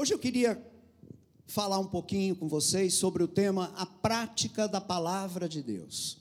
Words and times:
Hoje 0.00 0.14
eu 0.14 0.18
queria 0.20 0.64
falar 1.44 1.80
um 1.80 1.86
pouquinho 1.88 2.36
com 2.36 2.46
vocês 2.46 2.94
sobre 2.94 3.20
o 3.20 3.26
tema 3.26 3.74
a 3.74 3.84
prática 3.84 4.68
da 4.68 4.80
palavra 4.80 5.48
de 5.48 5.60
Deus. 5.60 6.18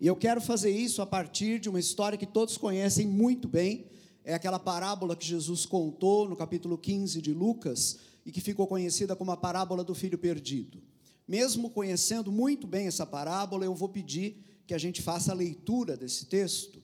E 0.00 0.08
eu 0.08 0.16
quero 0.16 0.40
fazer 0.40 0.70
isso 0.72 1.00
a 1.00 1.06
partir 1.06 1.60
de 1.60 1.68
uma 1.68 1.78
história 1.78 2.18
que 2.18 2.26
todos 2.26 2.58
conhecem 2.58 3.06
muito 3.06 3.46
bem, 3.46 3.86
é 4.24 4.34
aquela 4.34 4.58
parábola 4.58 5.14
que 5.14 5.24
Jesus 5.24 5.64
contou 5.64 6.28
no 6.28 6.34
capítulo 6.34 6.76
15 6.76 7.22
de 7.22 7.32
Lucas 7.32 8.00
e 8.26 8.32
que 8.32 8.40
ficou 8.40 8.66
conhecida 8.66 9.14
como 9.14 9.30
a 9.30 9.36
parábola 9.36 9.84
do 9.84 9.94
filho 9.94 10.18
perdido. 10.18 10.82
Mesmo 11.28 11.70
conhecendo 11.70 12.32
muito 12.32 12.66
bem 12.66 12.88
essa 12.88 13.06
parábola, 13.06 13.64
eu 13.64 13.72
vou 13.76 13.88
pedir 13.88 14.44
que 14.66 14.74
a 14.74 14.78
gente 14.78 15.00
faça 15.00 15.30
a 15.30 15.36
leitura 15.36 15.96
desse 15.96 16.26
texto 16.26 16.81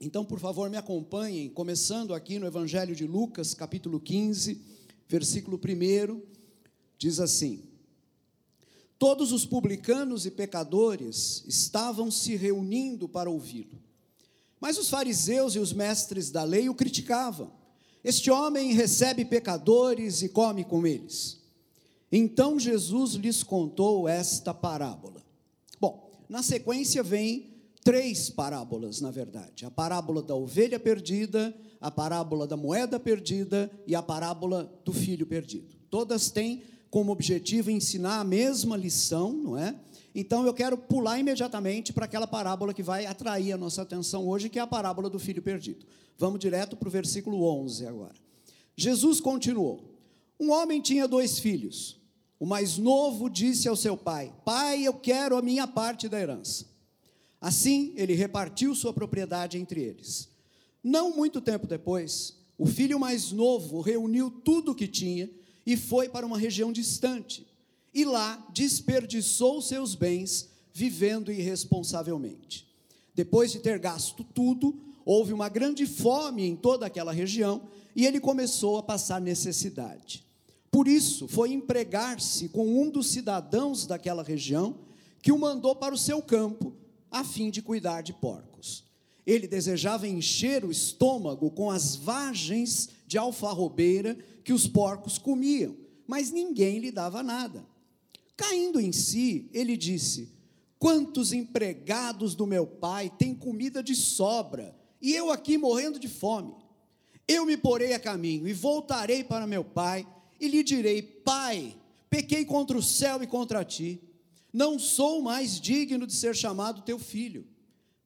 então, 0.00 0.24
por 0.24 0.38
favor, 0.38 0.68
me 0.68 0.76
acompanhem, 0.76 1.48
começando 1.48 2.12
aqui 2.12 2.38
no 2.38 2.46
Evangelho 2.46 2.94
de 2.94 3.06
Lucas, 3.06 3.54
capítulo 3.54 3.98
15, 3.98 4.60
versículo 5.08 5.58
1, 5.58 6.20
diz 6.98 7.18
assim: 7.18 7.62
Todos 8.98 9.32
os 9.32 9.46
publicanos 9.46 10.26
e 10.26 10.30
pecadores 10.30 11.42
estavam 11.46 12.10
se 12.10 12.36
reunindo 12.36 13.08
para 13.08 13.30
ouvi-lo. 13.30 13.78
Mas 14.60 14.76
os 14.76 14.90
fariseus 14.90 15.54
e 15.54 15.58
os 15.58 15.72
mestres 15.72 16.30
da 16.30 16.44
lei 16.44 16.68
o 16.68 16.74
criticavam. 16.74 17.52
Este 18.04 18.30
homem 18.30 18.74
recebe 18.74 19.24
pecadores 19.24 20.20
e 20.20 20.28
come 20.28 20.62
com 20.62 20.86
eles. 20.86 21.40
Então 22.12 22.58
Jesus 22.58 23.12
lhes 23.14 23.42
contou 23.42 24.06
esta 24.06 24.52
parábola. 24.52 25.24
Bom, 25.80 26.12
na 26.28 26.42
sequência 26.42 27.02
vem 27.02 27.55
três 27.86 28.28
parábolas, 28.28 29.00
na 29.00 29.12
verdade: 29.12 29.64
a 29.64 29.70
parábola 29.70 30.20
da 30.20 30.34
ovelha 30.34 30.80
perdida, 30.80 31.54
a 31.80 31.88
parábola 31.88 32.44
da 32.44 32.56
moeda 32.56 32.98
perdida 32.98 33.70
e 33.86 33.94
a 33.94 34.02
parábola 34.02 34.68
do 34.84 34.92
filho 34.92 35.24
perdido. 35.24 35.76
Todas 35.88 36.28
têm 36.28 36.64
como 36.90 37.12
objetivo 37.12 37.70
ensinar 37.70 38.18
a 38.18 38.24
mesma 38.24 38.76
lição, 38.76 39.32
não 39.32 39.56
é? 39.56 39.78
Então 40.12 40.44
eu 40.44 40.52
quero 40.52 40.76
pular 40.76 41.20
imediatamente 41.20 41.92
para 41.92 42.06
aquela 42.06 42.26
parábola 42.26 42.74
que 42.74 42.82
vai 42.82 43.06
atrair 43.06 43.52
a 43.52 43.56
nossa 43.56 43.82
atenção 43.82 44.26
hoje, 44.26 44.48
que 44.48 44.58
é 44.58 44.62
a 44.62 44.66
parábola 44.66 45.08
do 45.08 45.20
filho 45.20 45.40
perdido. 45.40 45.86
Vamos 46.18 46.40
direto 46.40 46.76
para 46.76 46.88
o 46.88 46.90
versículo 46.90 47.44
11 47.44 47.86
agora. 47.86 48.16
Jesus 48.76 49.20
continuou: 49.20 49.94
Um 50.40 50.50
homem 50.50 50.80
tinha 50.80 51.06
dois 51.06 51.38
filhos. 51.38 52.00
O 52.40 52.46
mais 52.46 52.78
novo 52.78 53.30
disse 53.30 53.68
ao 53.68 53.76
seu 53.76 53.96
pai: 53.96 54.34
Pai, 54.44 54.82
eu 54.82 54.94
quero 54.94 55.36
a 55.36 55.42
minha 55.42 55.68
parte 55.68 56.08
da 56.08 56.20
herança. 56.20 56.74
Assim, 57.40 57.92
ele 57.96 58.14
repartiu 58.14 58.74
sua 58.74 58.92
propriedade 58.92 59.58
entre 59.58 59.80
eles. 59.80 60.28
Não 60.82 61.14
muito 61.14 61.40
tempo 61.40 61.66
depois, 61.66 62.36
o 62.58 62.66
filho 62.66 62.98
mais 62.98 63.32
novo 63.32 63.80
reuniu 63.80 64.30
tudo 64.30 64.72
o 64.72 64.74
que 64.74 64.88
tinha 64.88 65.30
e 65.66 65.76
foi 65.76 66.08
para 66.08 66.24
uma 66.24 66.38
região 66.38 66.72
distante. 66.72 67.46
E 67.92 68.04
lá 68.04 68.46
desperdiçou 68.52 69.60
seus 69.60 69.94
bens 69.94 70.48
vivendo 70.72 71.32
irresponsavelmente. 71.32 72.66
Depois 73.14 73.50
de 73.50 73.58
ter 73.58 73.78
gasto 73.78 74.22
tudo, 74.22 74.78
houve 75.04 75.32
uma 75.32 75.48
grande 75.48 75.86
fome 75.86 76.44
em 76.44 76.54
toda 76.54 76.86
aquela 76.86 77.12
região 77.12 77.62
e 77.94 78.04
ele 78.04 78.20
começou 78.20 78.76
a 78.76 78.82
passar 78.82 79.20
necessidade. 79.20 80.24
Por 80.70 80.86
isso, 80.86 81.26
foi 81.26 81.52
empregar-se 81.52 82.50
com 82.50 82.82
um 82.82 82.90
dos 82.90 83.06
cidadãos 83.06 83.86
daquela 83.86 84.22
região, 84.22 84.76
que 85.22 85.32
o 85.32 85.38
mandou 85.38 85.74
para 85.74 85.94
o 85.94 85.98
seu 85.98 86.20
campo 86.20 86.75
a 87.16 87.24
fim 87.24 87.50
de 87.50 87.62
cuidar 87.62 88.02
de 88.02 88.12
porcos. 88.12 88.84
Ele 89.26 89.48
desejava 89.48 90.06
encher 90.06 90.64
o 90.64 90.70
estômago 90.70 91.50
com 91.50 91.70
as 91.70 91.96
vagens 91.96 92.90
de 93.06 93.18
alfarrobeira 93.18 94.16
que 94.44 94.52
os 94.52 94.68
porcos 94.68 95.18
comiam, 95.18 95.76
mas 96.06 96.30
ninguém 96.30 96.78
lhe 96.78 96.92
dava 96.92 97.22
nada. 97.22 97.66
Caindo 98.36 98.78
em 98.78 98.92
si, 98.92 99.48
ele 99.52 99.76
disse: 99.76 100.30
Quantos 100.78 101.32
empregados 101.32 102.34
do 102.34 102.46
meu 102.46 102.66
pai 102.66 103.10
têm 103.18 103.34
comida 103.34 103.82
de 103.82 103.96
sobra, 103.96 104.76
e 105.00 105.12
eu 105.12 105.30
aqui 105.30 105.58
morrendo 105.58 105.98
de 105.98 106.08
fome? 106.08 106.54
Eu 107.26 107.44
me 107.44 107.56
porei 107.56 107.94
a 107.94 107.98
caminho 107.98 108.46
e 108.46 108.52
voltarei 108.52 109.24
para 109.24 109.46
meu 109.46 109.64
pai, 109.64 110.06
e 110.38 110.46
lhe 110.46 110.62
direi: 110.62 111.02
Pai, 111.02 111.76
pequei 112.08 112.44
contra 112.44 112.76
o 112.78 112.82
céu 112.82 113.20
e 113.22 113.26
contra 113.26 113.64
ti 113.64 114.05
não 114.56 114.78
sou 114.78 115.20
mais 115.20 115.60
digno 115.60 116.06
de 116.06 116.14
ser 116.14 116.34
chamado 116.34 116.80
teu 116.80 116.98
filho. 116.98 117.46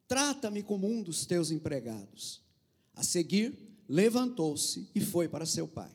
Trata-me 0.08 0.64
como 0.64 0.88
um 0.90 1.00
dos 1.00 1.24
teus 1.24 1.52
empregados. 1.52 2.42
A 2.92 3.04
seguir, 3.04 3.56
levantou-se 3.88 4.88
e 4.92 5.00
foi 5.00 5.28
para 5.28 5.46
seu 5.46 5.68
pai. 5.68 5.92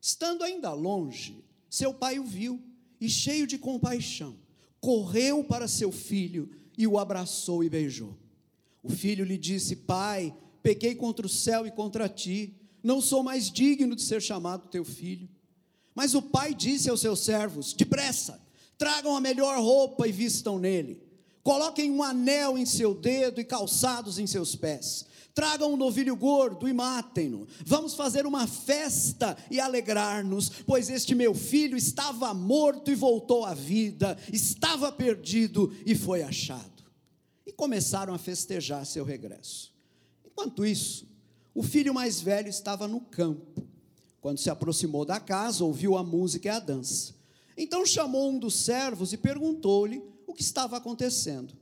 Estando 0.00 0.42
ainda 0.42 0.72
longe, 0.72 1.44
seu 1.70 1.94
pai 1.94 2.18
o 2.18 2.24
viu 2.24 2.60
e, 3.00 3.08
cheio 3.08 3.46
de 3.46 3.58
compaixão, 3.58 4.36
correu 4.80 5.44
para 5.44 5.68
seu 5.68 5.92
filho 5.92 6.50
e 6.76 6.84
o 6.84 6.98
abraçou 6.98 7.62
e 7.62 7.70
beijou. 7.70 8.18
O 8.82 8.90
filho 8.90 9.24
lhe 9.24 9.38
disse: 9.38 9.76
Pai, 9.76 10.36
pequei 10.64 10.96
contra 10.96 11.24
o 11.24 11.30
céu 11.30 11.64
e 11.64 11.70
contra 11.70 12.08
ti, 12.08 12.56
não 12.82 13.00
sou 13.00 13.22
mais 13.22 13.48
digno 13.52 13.94
de 13.94 14.02
ser 14.02 14.20
chamado 14.20 14.66
teu 14.66 14.84
filho. 14.84 15.28
Mas 15.94 16.12
o 16.12 16.22
pai 16.22 16.52
disse 16.52 16.90
aos 16.90 17.00
seus 17.00 17.20
servos: 17.20 17.72
Depressa, 17.72 18.44
Tragam 18.78 19.16
a 19.16 19.20
melhor 19.20 19.58
roupa 19.58 20.06
e 20.06 20.12
vistam 20.12 20.58
nele. 20.58 21.02
Coloquem 21.42 21.90
um 21.90 22.02
anel 22.02 22.58
em 22.58 22.66
seu 22.66 22.92
dedo 22.94 23.40
e 23.40 23.44
calçados 23.44 24.18
em 24.18 24.26
seus 24.26 24.56
pés. 24.56 25.06
Tragam 25.32 25.74
um 25.74 25.76
novilho 25.76 26.16
gordo 26.16 26.66
e 26.66 26.72
matem-no. 26.72 27.46
Vamos 27.64 27.94
fazer 27.94 28.26
uma 28.26 28.46
festa 28.46 29.36
e 29.50 29.60
alegrar-nos, 29.60 30.48
pois 30.66 30.88
este 30.90 31.14
meu 31.14 31.34
filho 31.34 31.76
estava 31.76 32.32
morto 32.34 32.90
e 32.90 32.94
voltou 32.94 33.44
à 33.44 33.54
vida, 33.54 34.18
estava 34.32 34.90
perdido 34.90 35.72
e 35.84 35.94
foi 35.94 36.22
achado. 36.22 36.84
E 37.46 37.52
começaram 37.52 38.12
a 38.14 38.18
festejar 38.18 38.84
seu 38.84 39.04
regresso. 39.04 39.72
Enquanto 40.24 40.64
isso, 40.66 41.06
o 41.54 41.62
filho 41.62 41.94
mais 41.94 42.20
velho 42.20 42.48
estava 42.48 42.88
no 42.88 43.00
campo. 43.00 43.66
Quando 44.20 44.38
se 44.38 44.50
aproximou 44.50 45.04
da 45.04 45.20
casa, 45.20 45.64
ouviu 45.64 45.96
a 45.96 46.02
música 46.02 46.48
e 46.48 46.50
a 46.50 46.58
dança. 46.58 47.15
Então 47.56 47.86
chamou 47.86 48.30
um 48.30 48.38
dos 48.38 48.54
servos 48.54 49.12
e 49.12 49.16
perguntou-lhe 49.16 50.02
o 50.26 50.34
que 50.34 50.42
estava 50.42 50.76
acontecendo. 50.76 51.54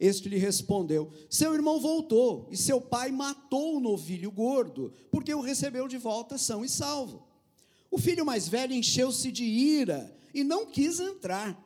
Este 0.00 0.28
lhe 0.28 0.38
respondeu: 0.38 1.10
Seu 1.30 1.54
irmão 1.54 1.78
voltou 1.78 2.48
e 2.50 2.56
seu 2.56 2.80
pai 2.80 3.12
matou 3.12 3.76
o 3.76 3.80
novilho 3.80 4.30
gordo, 4.30 4.92
porque 5.10 5.32
o 5.32 5.40
recebeu 5.40 5.86
de 5.86 5.98
volta 5.98 6.38
são 6.38 6.64
e 6.64 6.68
salvo. 6.68 7.26
O 7.90 7.98
filho 7.98 8.24
mais 8.24 8.48
velho 8.48 8.72
encheu-se 8.72 9.30
de 9.30 9.44
ira 9.44 10.12
e 10.34 10.42
não 10.42 10.66
quis 10.66 10.98
entrar. 10.98 11.56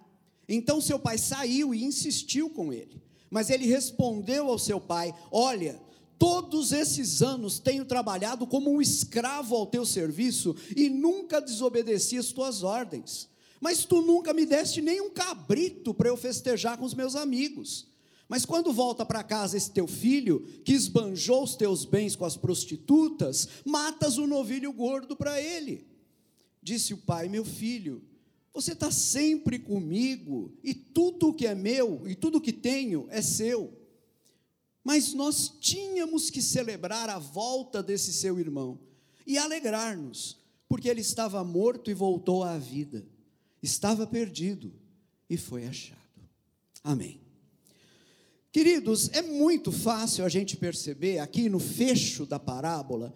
Então 0.49 0.81
seu 0.81 0.99
pai 0.99 1.17
saiu 1.19 1.75
e 1.75 1.85
insistiu 1.85 2.51
com 2.51 2.73
ele. 2.73 3.01
Mas 3.31 3.49
ele 3.49 3.67
respondeu 3.67 4.51
ao 4.51 4.59
seu 4.59 4.81
pai: 4.81 5.15
Olha, 5.31 5.81
todos 6.19 6.73
esses 6.73 7.23
anos 7.23 7.59
tenho 7.59 7.85
trabalhado 7.85 8.47
como 8.47 8.71
um 8.71 8.83
escravo 8.83 9.55
ao 9.55 9.67
teu 9.67 9.87
serviço 9.87 10.55
e 10.77 10.89
nunca 10.89 11.41
desobedeci 11.41 12.19
as 12.19 12.33
tuas 12.33 12.63
ordens. 12.63 13.29
Mas 13.61 13.85
tu 13.85 14.03
nunca 14.03 14.33
me 14.33 14.45
deste 14.45 14.83
nem 14.83 15.01
um 15.01 15.11
cabrito 15.11 15.95
para 15.95 16.09
eu 16.09 16.17
festejar 16.17 16.77
com 16.79 16.85
os 16.85 16.95
meus 16.95 17.17
amigos. 17.17 17.89
Mas 18.29 18.45
quando 18.45 18.73
volta 18.73 19.05
para 19.05 19.23
casa 19.23 19.57
esse 19.57 19.71
teu 19.71 19.87
filho, 19.87 20.41
que 20.65 20.73
esbanjou 20.73 21.45
os 21.45 21.55
teus 21.55 21.85
bens 21.85 22.17
com 22.17 22.25
as 22.25 22.37
prostitutas, 22.37 23.49
matas 23.65 24.19
o 24.19 24.27
novilho 24.27 24.73
gordo 24.73 25.17
para 25.17 25.41
ele. 25.41 25.87
Disse 26.61 26.93
o 26.93 26.99
pai: 26.99 27.29
Meu 27.29 27.45
filho, 27.45 28.03
você 28.53 28.73
está 28.73 28.91
sempre 28.91 29.59
comigo, 29.59 30.53
e 30.63 30.75
tudo 30.75 31.29
o 31.29 31.35
que 31.35 31.47
é 31.47 31.55
meu, 31.55 32.03
e 32.07 32.17
tudo 32.17 32.39
o 32.39 32.41
que 32.41 32.53
tenho 32.53 33.07
é 33.11 33.23
seu. 33.23 33.73
Mas 34.83 35.15
nós 35.15 35.53
tínhamos 35.61 36.29
que 36.29 36.43
celebrar 36.43 37.09
a 37.09 37.19
volta 37.19 37.83
desse 37.83 38.13
seu 38.13 38.39
irmão 38.41 38.79
e 39.25 39.39
alegrar-nos, 39.39 40.39
porque 40.69 40.89
ele 40.89 41.01
estava 41.01 41.43
morto 41.45 41.91
e 41.91 41.95
voltou 41.95 42.43
à 42.43 42.59
vida 42.59 43.07
estava 43.67 44.07
perdido 44.07 44.73
e 45.29 45.37
foi 45.37 45.67
achado. 45.67 46.01
Amém. 46.83 47.21
Queridos, 48.51 49.11
é 49.13 49.21
muito 49.21 49.71
fácil 49.71 50.25
a 50.25 50.29
gente 50.29 50.57
perceber 50.57 51.19
aqui 51.19 51.49
no 51.49 51.59
fecho 51.59 52.25
da 52.25 52.39
parábola 52.39 53.15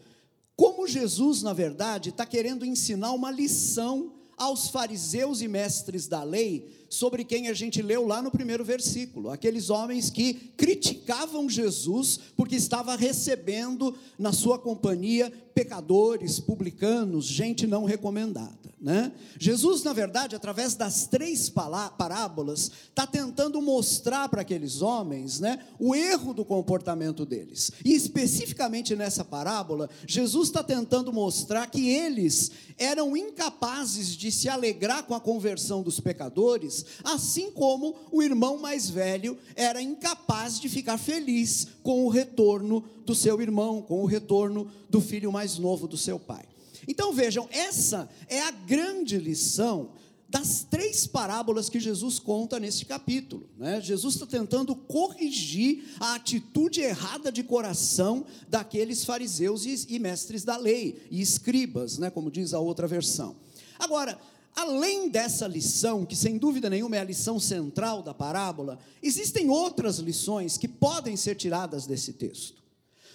como 0.61 0.87
Jesus, 0.87 1.43
na 1.43 1.55
verdade, 1.55 2.11
está 2.11 2.27
querendo 2.27 2.67
ensinar 2.67 3.13
uma 3.13 3.31
lição 3.31 4.13
aos 4.37 4.69
fariseus 4.69 5.41
e 5.41 5.49
mestres 5.49 6.07
da 6.07 6.23
lei 6.23 6.87
sobre 6.91 7.25
quem 7.25 7.49
a 7.49 7.55
gente 7.55 7.81
leu 7.81 8.07
lá 8.07 8.21
no 8.21 8.31
primeiro 8.31 8.63
versículo, 8.63 9.31
aqueles 9.31 9.71
homens 9.71 10.11
que 10.11 10.35
criticavam 10.59 11.49
Jesus 11.49 12.19
porque 12.37 12.57
estava 12.57 12.95
recebendo 12.97 13.97
na 14.19 14.33
sua 14.33 14.59
companhia 14.59 15.33
pecadores, 15.55 16.41
publicanos, 16.41 17.27
gente 17.27 17.67
não 17.67 17.85
recomendada. 17.85 18.71
Né? 18.81 19.13
Jesus, 19.39 19.83
na 19.83 19.93
verdade, 19.93 20.35
através 20.35 20.75
das 20.75 21.07
três 21.07 21.51
parábolas, 21.51 22.71
está 22.89 23.07
tentando 23.07 23.61
mostrar 23.61 24.27
para 24.31 24.41
aqueles 24.41 24.81
homens 24.81 25.39
né, 25.39 25.63
o 25.79 25.95
erro 25.95 26.33
do 26.33 26.47
comportamento 26.47 27.27
deles. 27.27 27.71
E 27.85 27.95
especificamente 27.95 28.97
nessa 28.97 29.23
parábola, 29.23 29.91
Jesus 30.07 30.49
está 30.49 30.63
tentando 30.63 31.13
mostrar 31.13 31.67
que 31.67 31.91
eles 31.91 32.51
eram 32.79 33.15
incapazes 33.15 34.17
de 34.17 34.33
se 34.33 34.49
alegrar 34.49 35.03
com 35.03 35.15
a 35.15 35.21
conversão 35.21 35.83
dos 35.83 36.01
pecadores, 36.01 36.87
assim 37.05 37.51
como 37.51 37.95
o 38.11 38.23
irmão 38.23 38.57
mais 38.57 38.89
velho 38.89 39.37
era 39.55 39.83
incapaz 39.83 40.59
de 40.59 40.71
ficar 40.71 40.97
feliz 40.97 41.69
com 41.83 42.07
o 42.07 42.09
retorno 42.09 42.83
do 43.11 43.15
seu 43.17 43.43
irmão, 43.43 43.83
com 43.83 44.01
o 44.01 44.07
retorno 44.07 44.71
do 44.89 45.01
filho 45.01 45.33
mais 45.33 45.59
novo 45.59 45.89
do 45.89 45.97
seu 45.97 46.17
pai. 46.17 46.45
Então 46.87 47.13
vejam, 47.13 47.49
essa 47.51 48.09
é 48.29 48.41
a 48.41 48.53
grande 48.53 49.19
lição 49.19 49.91
das 50.29 50.63
três 50.63 51.09
parábolas 51.09 51.69
que 51.69 51.81
Jesus 51.81 52.21
conta 52.21 52.61
nesse 52.61 52.85
capítulo. 52.85 53.51
Né? 53.59 53.81
Jesus 53.81 54.15
está 54.15 54.27
tentando 54.27 54.77
corrigir 54.77 55.97
a 55.99 56.15
atitude 56.15 56.83
errada 56.83 57.33
de 57.33 57.43
coração 57.43 58.25
daqueles 58.49 59.05
fariseus 59.05 59.67
e, 59.67 59.87
e 59.89 59.99
mestres 59.99 60.45
da 60.45 60.57
lei, 60.57 61.03
e 61.11 61.21
escribas, 61.21 61.99
né? 61.99 62.11
como 62.11 62.31
diz 62.31 62.55
a 62.55 62.61
outra 62.61 62.87
versão. 62.87 63.35
Agora, 63.77 64.17
além 64.55 65.09
dessa 65.09 65.49
lição, 65.49 66.07
que 66.07 66.15
sem 66.15 66.39
dúvida 66.39 66.71
nenhuma 66.71 66.95
é 66.95 67.01
a 67.01 67.05
lição 67.05 67.41
central 67.41 68.05
da 68.05 68.15
parábola, 68.15 68.79
existem 69.03 69.51
outras 69.51 69.99
lições 69.99 70.57
que 70.57 70.69
podem 70.69 71.17
ser 71.17 71.35
tiradas 71.35 71.89
desse 71.89 72.13
texto. 72.13 72.60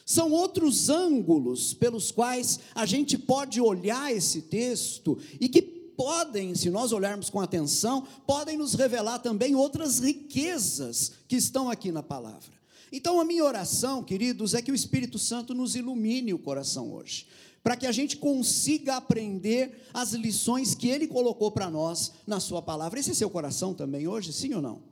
São 0.06 0.32
outros 0.32 0.88
ângulos 0.88 1.74
pelos 1.74 2.12
quais 2.12 2.60
a 2.76 2.86
gente 2.86 3.18
pode 3.18 3.60
olhar 3.60 4.14
esse 4.14 4.44
texto 4.44 5.18
e 5.42 5.50
que 5.50 5.62
podem, 5.64 6.54
se 6.54 6.70
nós 6.70 6.92
olharmos 6.92 7.30
com 7.30 7.40
atenção, 7.40 8.06
podem 8.28 8.56
nos 8.56 8.76
revelar 8.76 9.20
também 9.20 9.56
outras 9.56 10.00
riquezas 10.00 11.12
que 11.28 11.36
estão 11.36 11.72
aqui 11.72 11.92
na 11.92 12.04
palavra. 12.04 12.54
Então, 12.92 13.20
a 13.20 13.26
minha 13.26 13.44
oração, 13.44 14.04
queridos, 14.04 14.54
é 14.54 14.62
que 14.62 14.72
o 14.72 14.76
Espírito 14.76 15.18
Santo 15.18 15.56
nos 15.56 15.76
ilumine 15.76 16.34
o 16.34 16.40
coração 16.40 16.94
hoje, 16.94 17.26
para 17.64 17.76
que 17.76 17.88
a 17.88 17.92
gente 17.92 18.18
consiga 18.18 18.98
aprender 18.98 19.88
as 19.92 20.14
lições 20.14 20.76
que 20.76 20.88
ele 20.88 21.08
colocou 21.08 21.50
para 21.50 21.70
nós 21.70 22.12
na 22.28 22.40
sua 22.40 22.62
palavra. 22.62 23.00
Esse 23.00 23.12
é 23.12 23.14
seu 23.16 23.30
coração 23.30 23.74
também 23.74 24.08
hoje, 24.08 24.32
sim 24.32 24.54
ou 24.54 24.62
não? 24.62 24.84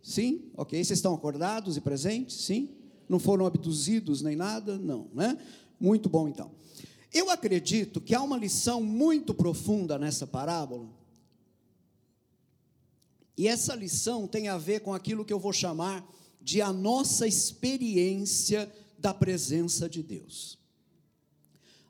Sim? 0.00 0.44
Ok. 0.56 0.78
Vocês 0.78 0.98
estão 0.98 1.14
acordados 1.14 1.76
e 1.76 1.80
presentes? 1.80 2.36
Sim? 2.36 2.70
Não 3.08 3.18
foram 3.18 3.46
abduzidos 3.46 4.22
nem 4.22 4.36
nada? 4.36 4.78
Não, 4.78 5.08
né? 5.14 5.38
Muito 5.78 6.08
bom 6.08 6.28
então. 6.28 6.50
Eu 7.12 7.30
acredito 7.30 8.00
que 8.00 8.14
há 8.14 8.22
uma 8.22 8.36
lição 8.36 8.82
muito 8.82 9.32
profunda 9.32 9.98
nessa 9.98 10.26
parábola. 10.26 10.88
E 13.36 13.46
essa 13.46 13.74
lição 13.74 14.26
tem 14.26 14.48
a 14.48 14.58
ver 14.58 14.80
com 14.80 14.94
aquilo 14.94 15.24
que 15.24 15.32
eu 15.32 15.38
vou 15.38 15.52
chamar 15.52 16.06
de 16.40 16.62
a 16.62 16.72
nossa 16.72 17.26
experiência 17.26 18.72
da 18.98 19.12
presença 19.12 19.88
de 19.88 20.02
Deus. 20.02 20.58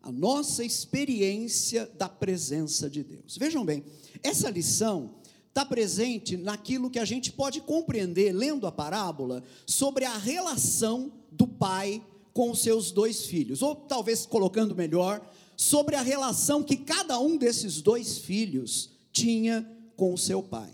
A 0.03 0.11
nossa 0.11 0.65
experiência 0.65 1.87
da 1.99 2.09
presença 2.09 2.89
de 2.89 3.03
Deus. 3.03 3.37
Vejam 3.37 3.65
bem, 3.65 3.85
essa 4.23 4.49
lição 4.49 5.16
está 5.57 5.65
presente 5.65 6.37
naquilo 6.37 6.91
que 6.91 6.99
a 6.99 7.05
gente 7.07 7.33
pode 7.33 7.63
compreender, 7.63 8.31
lendo 8.31 8.67
a 8.67 8.73
parábola, 8.73 9.43
sobre 9.65 10.05
a 10.05 10.19
relação 10.19 11.11
do 11.33 11.47
pai 11.47 12.03
com 12.35 12.51
os 12.51 12.61
seus 12.61 12.93
dois 12.93 13.25
filhos, 13.25 13.63
ou 13.63 13.75
talvez 13.75 14.27
colocando 14.27 14.77
melhor, 14.77 15.27
sobre 15.57 15.97
a 15.97 16.03
relação 16.03 16.63
que 16.63 16.77
cada 16.77 17.19
um 17.19 17.39
desses 17.39 17.81
dois 17.81 18.19
filhos 18.19 18.91
tinha 19.11 19.67
com 19.97 20.13
o 20.13 20.19
seu 20.19 20.43
pai. 20.43 20.69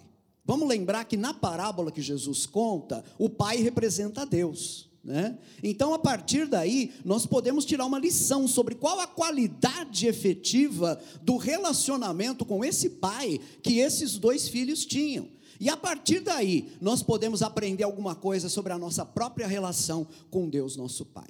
Vamos 0.44 0.68
lembrar 0.68 1.04
que 1.04 1.16
na 1.16 1.32
parábola 1.32 1.92
que 1.92 2.02
Jesus 2.02 2.44
conta, 2.44 3.04
o 3.16 3.30
pai 3.30 3.58
representa 3.58 4.26
Deus. 4.26 4.90
Né? 5.04 5.36
Então, 5.62 5.92
a 5.92 5.98
partir 5.98 6.46
daí, 6.46 6.92
nós 7.04 7.26
podemos 7.26 7.64
tirar 7.64 7.84
uma 7.86 7.98
lição 7.98 8.46
sobre 8.46 8.76
qual 8.76 9.00
a 9.00 9.06
qualidade 9.06 10.06
efetiva 10.06 11.00
do 11.22 11.36
relacionamento 11.36 12.44
com 12.44 12.64
esse 12.64 12.88
pai 12.88 13.40
que 13.62 13.78
esses 13.78 14.16
dois 14.16 14.48
filhos 14.48 14.86
tinham. 14.86 15.28
E 15.58 15.68
a 15.68 15.76
partir 15.76 16.20
daí, 16.20 16.72
nós 16.80 17.02
podemos 17.02 17.42
aprender 17.42 17.84
alguma 17.84 18.14
coisa 18.14 18.48
sobre 18.48 18.72
a 18.72 18.78
nossa 18.78 19.04
própria 19.04 19.46
relação 19.46 20.06
com 20.30 20.48
Deus, 20.48 20.76
nosso 20.76 21.04
Pai. 21.04 21.28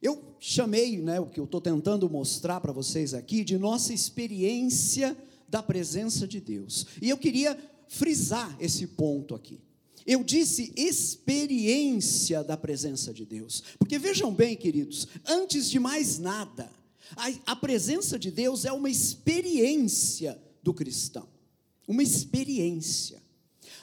Eu 0.00 0.22
chamei, 0.38 0.98
né, 0.98 1.20
o 1.20 1.26
que 1.26 1.38
eu 1.38 1.44
estou 1.44 1.60
tentando 1.60 2.08
mostrar 2.08 2.60
para 2.60 2.72
vocês 2.72 3.12
aqui, 3.12 3.44
de 3.44 3.58
nossa 3.58 3.92
experiência 3.92 5.16
da 5.46 5.62
presença 5.62 6.26
de 6.26 6.40
Deus. 6.40 6.86
E 7.02 7.10
eu 7.10 7.18
queria 7.18 7.58
frisar 7.86 8.56
esse 8.58 8.86
ponto 8.86 9.34
aqui. 9.34 9.60
Eu 10.06 10.24
disse 10.24 10.72
experiência 10.76 12.42
da 12.42 12.56
presença 12.56 13.12
de 13.12 13.24
Deus. 13.24 13.62
Porque 13.78 13.98
vejam 13.98 14.32
bem, 14.32 14.56
queridos, 14.56 15.06
antes 15.26 15.70
de 15.70 15.78
mais 15.78 16.18
nada, 16.18 16.70
a, 17.16 17.52
a 17.52 17.56
presença 17.56 18.18
de 18.18 18.30
Deus 18.30 18.64
é 18.64 18.72
uma 18.72 18.90
experiência 18.90 20.40
do 20.62 20.72
cristão. 20.72 21.28
Uma 21.86 22.02
experiência. 22.02 23.22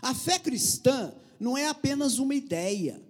A 0.02 0.14
fé 0.14 0.40
cristã 0.40 1.14
não 1.40 1.58
é 1.58 1.68
apenas 1.68 2.20
uma 2.20 2.36
ideia. 2.36 3.02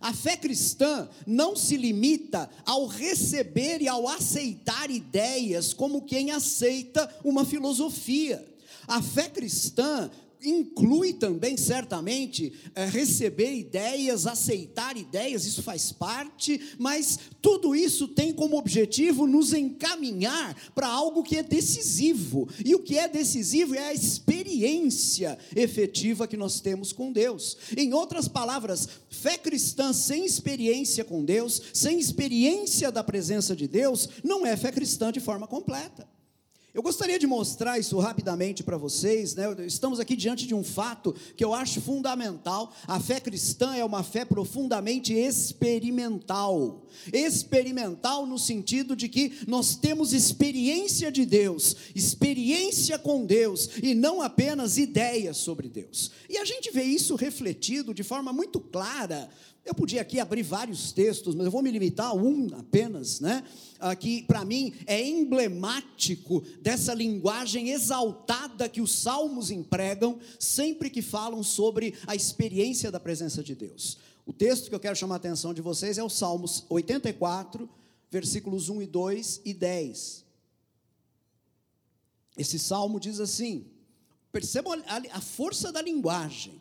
A 0.00 0.12
fé 0.12 0.36
cristã 0.36 1.08
não 1.26 1.56
se 1.56 1.76
limita 1.76 2.50
ao 2.64 2.86
receber 2.86 3.80
e 3.80 3.88
ao 3.88 4.06
aceitar 4.08 4.90
ideias 4.90 5.72
como 5.72 6.02
quem 6.02 6.30
aceita 6.30 7.08
uma 7.24 7.44
filosofia. 7.44 8.46
A 8.86 9.02
fé 9.02 9.28
cristã 9.28 10.10
inclui 10.44 11.12
também, 11.12 11.56
certamente, 11.56 12.52
é, 12.74 12.86
receber 12.86 13.54
ideias, 13.54 14.26
aceitar 14.26 14.96
ideias, 14.96 15.44
isso 15.44 15.62
faz 15.62 15.92
parte, 15.92 16.60
mas 16.78 17.18
tudo 17.40 17.74
isso 17.74 18.08
tem 18.08 18.32
como 18.32 18.56
objetivo 18.56 19.26
nos 19.26 19.52
encaminhar 19.52 20.54
para 20.74 20.88
algo 20.88 21.22
que 21.22 21.36
é 21.36 21.42
decisivo. 21.42 22.48
E 22.64 22.74
o 22.74 22.80
que 22.80 22.98
é 22.98 23.08
decisivo 23.08 23.74
é 23.74 23.88
a 23.88 23.94
experiência 23.94 25.38
efetiva 25.54 26.26
que 26.26 26.36
nós 26.36 26.60
temos 26.60 26.92
com 26.92 27.12
Deus. 27.12 27.56
Em 27.76 27.92
outras 27.92 28.28
palavras, 28.28 28.88
fé 29.10 29.38
cristã 29.38 29.92
sem 29.92 30.24
experiência 30.24 31.04
com 31.04 31.24
Deus, 31.24 31.60
sem 31.72 31.98
experiência 31.98 32.90
da 32.90 33.02
presença 33.02 33.54
de 33.54 33.66
Deus, 33.66 34.08
não 34.22 34.46
é 34.46 34.56
fé 34.56 34.70
cristã 34.72 35.10
de 35.10 35.20
forma 35.20 35.46
completa. 35.46 36.15
Eu 36.76 36.82
gostaria 36.82 37.18
de 37.18 37.26
mostrar 37.26 37.78
isso 37.78 37.98
rapidamente 37.98 38.62
para 38.62 38.76
vocês. 38.76 39.34
Né? 39.34 39.46
Estamos 39.66 39.98
aqui 39.98 40.14
diante 40.14 40.46
de 40.46 40.54
um 40.54 40.62
fato 40.62 41.14
que 41.34 41.42
eu 41.42 41.54
acho 41.54 41.80
fundamental. 41.80 42.70
A 42.86 43.00
fé 43.00 43.18
cristã 43.18 43.74
é 43.74 43.82
uma 43.82 44.02
fé 44.02 44.26
profundamente 44.26 45.14
experimental. 45.14 46.84
Experimental 47.10 48.26
no 48.26 48.38
sentido 48.38 48.94
de 48.94 49.08
que 49.08 49.38
nós 49.48 49.74
temos 49.74 50.12
experiência 50.12 51.10
de 51.10 51.24
Deus, 51.24 51.76
experiência 51.94 52.98
com 52.98 53.24
Deus, 53.24 53.70
e 53.82 53.94
não 53.94 54.20
apenas 54.20 54.76
ideias 54.76 55.38
sobre 55.38 55.70
Deus. 55.70 56.10
E 56.28 56.36
a 56.36 56.44
gente 56.44 56.70
vê 56.70 56.82
isso 56.82 57.14
refletido 57.16 57.94
de 57.94 58.02
forma 58.02 58.34
muito 58.34 58.60
clara 58.60 59.30
eu 59.66 59.74
podia 59.74 60.00
aqui 60.00 60.20
abrir 60.20 60.42
vários 60.42 60.92
textos, 60.92 61.34
mas 61.34 61.44
eu 61.44 61.50
vou 61.50 61.62
me 61.62 61.70
limitar 61.70 62.06
a 62.06 62.14
um 62.14 62.48
apenas, 62.56 63.20
né? 63.20 63.42
que 63.98 64.22
para 64.22 64.44
mim 64.44 64.72
é 64.86 65.04
emblemático 65.06 66.40
dessa 66.62 66.94
linguagem 66.94 67.70
exaltada 67.70 68.68
que 68.68 68.80
os 68.80 68.92
salmos 68.92 69.50
empregam 69.50 70.18
sempre 70.38 70.88
que 70.88 71.02
falam 71.02 71.42
sobre 71.42 71.94
a 72.06 72.14
experiência 72.14 72.90
da 72.90 73.00
presença 73.00 73.42
de 73.42 73.54
Deus. 73.54 73.98
O 74.24 74.32
texto 74.32 74.68
que 74.68 74.74
eu 74.74 74.80
quero 74.80 74.96
chamar 74.96 75.16
a 75.16 75.18
atenção 75.18 75.52
de 75.52 75.60
vocês 75.60 75.98
é 75.98 76.02
o 76.02 76.08
Salmos 76.08 76.64
84, 76.68 77.68
versículos 78.10 78.68
1 78.68 78.82
e 78.82 78.86
2 78.86 79.40
e 79.44 79.54
10. 79.54 80.24
Esse 82.36 82.58
salmo 82.58 82.98
diz 82.98 83.20
assim: 83.20 83.66
percebam 84.32 84.82
a 85.12 85.20
força 85.20 85.70
da 85.70 85.80
linguagem. 85.80 86.60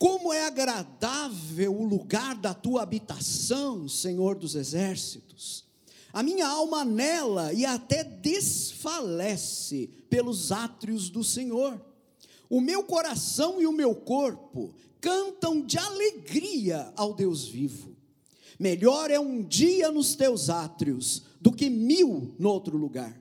Como 0.00 0.32
é 0.32 0.46
agradável 0.46 1.78
o 1.78 1.84
lugar 1.84 2.34
da 2.34 2.54
tua 2.54 2.80
habitação, 2.80 3.86
Senhor 3.86 4.34
dos 4.34 4.54
exércitos. 4.54 5.66
A 6.10 6.22
minha 6.22 6.48
alma 6.48 6.86
nela 6.86 7.52
e 7.52 7.66
até 7.66 8.02
desfalece 8.02 9.90
pelos 10.08 10.52
átrios 10.52 11.10
do 11.10 11.22
Senhor. 11.22 11.78
O 12.48 12.62
meu 12.62 12.82
coração 12.82 13.60
e 13.60 13.66
o 13.66 13.72
meu 13.72 13.94
corpo 13.94 14.74
cantam 15.02 15.60
de 15.60 15.76
alegria 15.76 16.90
ao 16.96 17.12
Deus 17.12 17.46
vivo. 17.46 17.94
Melhor 18.58 19.10
é 19.10 19.20
um 19.20 19.42
dia 19.42 19.92
nos 19.92 20.14
teus 20.14 20.48
átrios 20.48 21.24
do 21.38 21.52
que 21.52 21.68
mil 21.68 22.34
no 22.38 22.48
outro 22.48 22.78
lugar. 22.78 23.20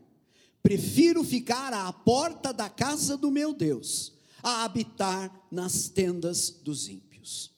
Prefiro 0.63 1.25
ficar 1.25 1.73
à 1.73 1.91
porta 1.91 2.53
da 2.53 2.69
casa 2.69 3.17
do 3.17 3.29
meu 3.29 3.53
Deus 3.53 4.17
a 4.43 4.63
habitar 4.63 5.31
nas 5.51 5.89
tendas 5.89 6.49
dos 6.63 6.87
ímpios. 6.87 7.51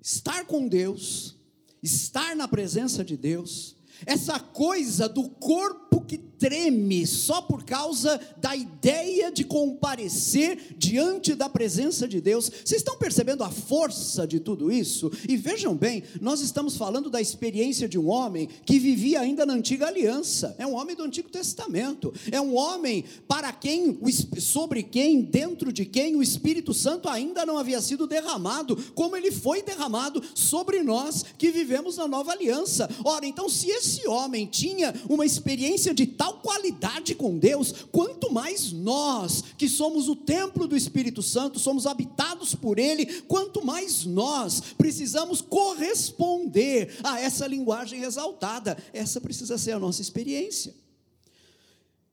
Estar 0.00 0.44
com 0.46 0.66
Deus, 0.66 1.36
estar 1.82 2.34
na 2.34 2.48
presença 2.48 3.04
de 3.04 3.16
Deus, 3.16 3.76
essa 4.04 4.40
coisa 4.40 5.08
do 5.08 5.28
corpo 5.28 6.00
que 6.00 6.18
treme 6.42 7.06
só 7.06 7.40
por 7.40 7.62
causa 7.62 8.20
da 8.38 8.56
ideia 8.56 9.30
de 9.30 9.44
comparecer 9.44 10.74
diante 10.76 11.36
da 11.36 11.48
presença 11.48 12.08
de 12.08 12.20
Deus. 12.20 12.46
Vocês 12.46 12.80
estão 12.80 12.98
percebendo 12.98 13.44
a 13.44 13.48
força 13.48 14.26
de 14.26 14.40
tudo 14.40 14.72
isso? 14.72 15.08
E 15.28 15.36
vejam 15.36 15.72
bem, 15.76 16.02
nós 16.20 16.40
estamos 16.40 16.76
falando 16.76 17.08
da 17.08 17.20
experiência 17.20 17.88
de 17.88 17.96
um 17.96 18.08
homem 18.08 18.48
que 18.66 18.80
vivia 18.80 19.20
ainda 19.20 19.46
na 19.46 19.52
antiga 19.52 19.86
aliança. 19.86 20.56
É 20.58 20.66
um 20.66 20.74
homem 20.74 20.96
do 20.96 21.04
Antigo 21.04 21.30
Testamento. 21.30 22.12
É 22.32 22.40
um 22.40 22.56
homem 22.56 23.04
para 23.28 23.52
quem 23.52 23.96
sobre 24.40 24.82
quem, 24.82 25.20
dentro 25.20 25.72
de 25.72 25.84
quem 25.84 26.16
o 26.16 26.22
Espírito 26.22 26.74
Santo 26.74 27.08
ainda 27.08 27.46
não 27.46 27.56
havia 27.56 27.80
sido 27.80 28.04
derramado, 28.04 28.76
como 28.96 29.16
ele 29.16 29.30
foi 29.30 29.62
derramado 29.62 30.20
sobre 30.34 30.82
nós 30.82 31.24
que 31.38 31.52
vivemos 31.52 31.98
na 31.98 32.08
nova 32.08 32.32
aliança. 32.32 32.90
Ora, 33.04 33.24
então 33.26 33.48
se 33.48 33.70
esse 33.70 34.08
homem 34.08 34.44
tinha 34.44 34.92
uma 35.08 35.24
experiência 35.24 35.94
de 35.94 36.04
tal 36.04 36.31
qualidade 36.32 37.14
com 37.14 37.38
Deus, 37.38 37.72
quanto 37.90 38.32
mais 38.32 38.72
nós, 38.72 39.42
que 39.56 39.68
somos 39.68 40.08
o 40.08 40.16
templo 40.16 40.66
do 40.66 40.76
Espírito 40.76 41.22
Santo, 41.22 41.58
somos 41.58 41.86
habitados 41.86 42.54
por 42.54 42.78
Ele, 42.78 43.06
quanto 43.22 43.64
mais 43.64 44.04
nós 44.04 44.60
precisamos 44.76 45.40
corresponder 45.40 46.98
a 47.04 47.20
essa 47.20 47.46
linguagem 47.46 48.02
exaltada. 48.02 48.76
Essa 48.92 49.20
precisa 49.20 49.56
ser 49.58 49.72
a 49.72 49.78
nossa 49.78 50.02
experiência. 50.02 50.74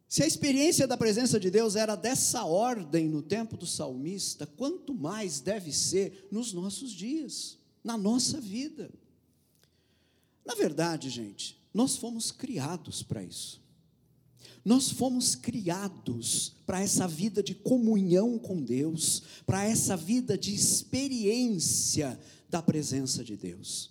Se 0.09 0.23
a 0.23 0.27
experiência 0.27 0.87
da 0.87 0.97
presença 0.97 1.39
de 1.39 1.51
Deus 1.51 1.75
era 1.75 1.95
dessa 1.95 2.43
ordem 2.43 3.07
no 3.07 3.21
tempo 3.21 3.55
do 3.55 3.67
salmista, 3.67 4.47
quanto 4.47 4.91
mais 4.91 5.39
deve 5.39 5.71
ser 5.71 6.27
nos 6.31 6.51
nossos 6.51 6.91
dias, 6.91 7.59
na 7.83 7.95
nossa 7.95 8.41
vida. 8.41 8.91
Na 10.43 10.55
verdade, 10.55 11.11
gente, 11.11 11.61
nós 11.71 11.95
fomos 11.95 12.31
criados 12.31 13.03
para 13.03 13.23
isso. 13.23 13.61
Nós 14.69 14.91
fomos 14.91 15.33
criados 15.33 16.53
para 16.63 16.79
essa 16.79 17.07
vida 17.07 17.41
de 17.41 17.55
comunhão 17.55 18.37
com 18.37 18.61
Deus, 18.61 19.23
para 19.43 19.63
essa 19.63 19.97
vida 19.97 20.37
de 20.37 20.53
experiência 20.53 22.19
da 22.47 22.61
presença 22.61 23.23
de 23.23 23.35
Deus. 23.35 23.89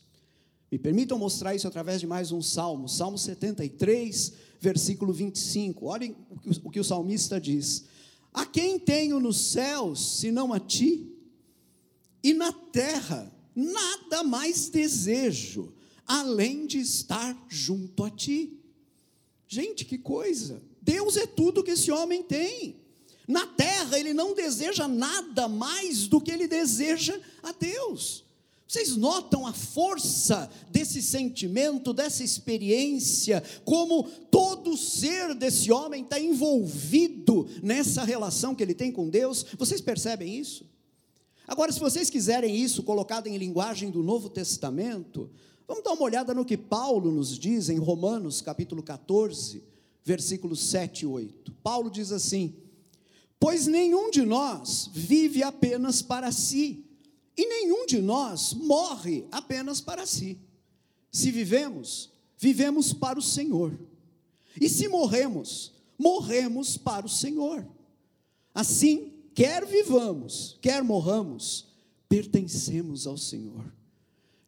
Me 0.70 0.78
permitam 0.78 1.18
mostrar 1.18 1.52
isso 1.52 1.66
através 1.66 2.00
de 2.00 2.06
mais 2.06 2.30
um 2.30 2.40
salmo, 2.40 2.88
Salmo 2.88 3.18
73, 3.18 4.34
versículo 4.60 5.12
25. 5.12 5.84
Olhem 5.84 6.14
o 6.62 6.70
que 6.70 6.78
o 6.78 6.84
salmista 6.84 7.40
diz: 7.40 7.86
A 8.32 8.46
quem 8.46 8.78
tenho 8.78 9.18
nos 9.18 9.50
céus, 9.50 10.20
senão 10.20 10.52
a 10.52 10.60
ti? 10.60 11.12
E 12.22 12.32
na 12.32 12.52
terra, 12.52 13.28
nada 13.52 14.22
mais 14.22 14.68
desejo, 14.68 15.72
além 16.06 16.68
de 16.68 16.78
estar 16.78 17.36
junto 17.48 18.04
a 18.04 18.10
ti. 18.10 18.62
Gente, 19.48 19.84
que 19.84 19.98
coisa! 19.98 20.67
Deus 20.88 21.18
é 21.18 21.26
tudo 21.26 21.62
que 21.62 21.72
esse 21.72 21.92
homem 21.92 22.22
tem. 22.22 22.76
Na 23.26 23.46
terra, 23.46 23.98
ele 23.98 24.14
não 24.14 24.34
deseja 24.34 24.88
nada 24.88 25.46
mais 25.46 26.08
do 26.08 26.18
que 26.18 26.30
ele 26.30 26.48
deseja 26.48 27.14
a 27.42 27.52
Deus. 27.52 28.24
Vocês 28.66 28.96
notam 28.96 29.46
a 29.46 29.52
força 29.52 30.50
desse 30.70 31.02
sentimento, 31.02 31.92
dessa 31.92 32.24
experiência, 32.24 33.42
como 33.66 34.04
todo 34.30 34.78
ser 34.78 35.34
desse 35.34 35.70
homem 35.70 36.04
está 36.04 36.18
envolvido 36.18 37.46
nessa 37.62 38.02
relação 38.02 38.54
que 38.54 38.62
ele 38.62 38.74
tem 38.74 38.90
com 38.90 39.10
Deus? 39.10 39.44
Vocês 39.58 39.82
percebem 39.82 40.38
isso? 40.38 40.64
Agora, 41.46 41.70
se 41.70 41.80
vocês 41.80 42.08
quiserem 42.08 42.56
isso 42.56 42.82
colocado 42.82 43.26
em 43.26 43.36
linguagem 43.36 43.90
do 43.90 44.02
Novo 44.02 44.30
Testamento, 44.30 45.30
Vamos 45.66 45.84
dar 45.84 45.92
uma 45.92 46.02
olhada 46.04 46.32
no 46.32 46.46
que 46.46 46.56
Paulo 46.56 47.12
nos 47.12 47.38
diz 47.38 47.68
em 47.68 47.76
Romanos 47.76 48.40
capítulo 48.40 48.82
14, 48.82 49.62
versículos 50.08 50.70
7 50.70 51.02
e 51.02 51.06
8. 51.06 51.52
Paulo 51.62 51.90
diz 51.90 52.12
assim: 52.12 52.54
Pois 53.38 53.66
nenhum 53.66 54.10
de 54.10 54.22
nós 54.22 54.88
vive 54.90 55.42
apenas 55.42 56.00
para 56.00 56.32
si, 56.32 56.86
e 57.36 57.46
nenhum 57.46 57.84
de 57.84 58.00
nós 58.00 58.54
morre 58.54 59.26
apenas 59.30 59.82
para 59.82 60.06
si. 60.06 60.38
Se 61.12 61.30
vivemos, 61.30 62.10
vivemos 62.38 62.94
para 62.94 63.18
o 63.18 63.22
Senhor. 63.22 63.78
E 64.58 64.66
se 64.66 64.88
morremos, 64.88 65.72
morremos 65.98 66.78
para 66.78 67.04
o 67.04 67.08
Senhor. 67.08 67.66
Assim, 68.54 69.12
quer 69.34 69.66
vivamos, 69.66 70.56
quer 70.62 70.82
morramos, 70.82 71.66
pertencemos 72.08 73.06
ao 73.06 73.18
Senhor. 73.18 73.77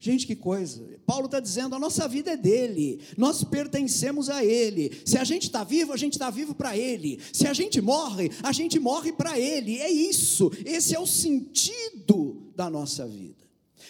Gente, 0.03 0.27
que 0.27 0.35
coisa. 0.35 0.83
Paulo 1.05 1.27
está 1.27 1.39
dizendo: 1.39 1.75
a 1.75 1.79
nossa 1.79 2.09
vida 2.09 2.31
é 2.31 2.37
dele, 2.37 3.01
nós 3.19 3.45
pertencemos 3.45 4.31
a 4.31 4.43
ele. 4.43 4.99
Se 5.05 5.19
a 5.19 5.25
gente 5.25 5.43
está 5.43 5.63
vivo, 5.63 5.93
a 5.93 5.97
gente 5.97 6.15
está 6.15 6.31
vivo 6.31 6.55
para 6.55 6.75
ele. 6.75 7.21
Se 7.35 7.47
a 7.47 7.53
gente 7.53 7.83
morre, 7.83 8.31
a 8.43 8.51
gente 8.51 8.81
morre 8.81 9.13
para 9.13 9.39
ele. 9.39 9.77
É 9.77 9.91
isso, 9.91 10.51
esse 10.65 10.95
é 10.95 10.99
o 10.99 11.07
sentido 11.07 12.51
da 12.57 12.71
nossa 12.71 13.07
vida. 13.07 13.45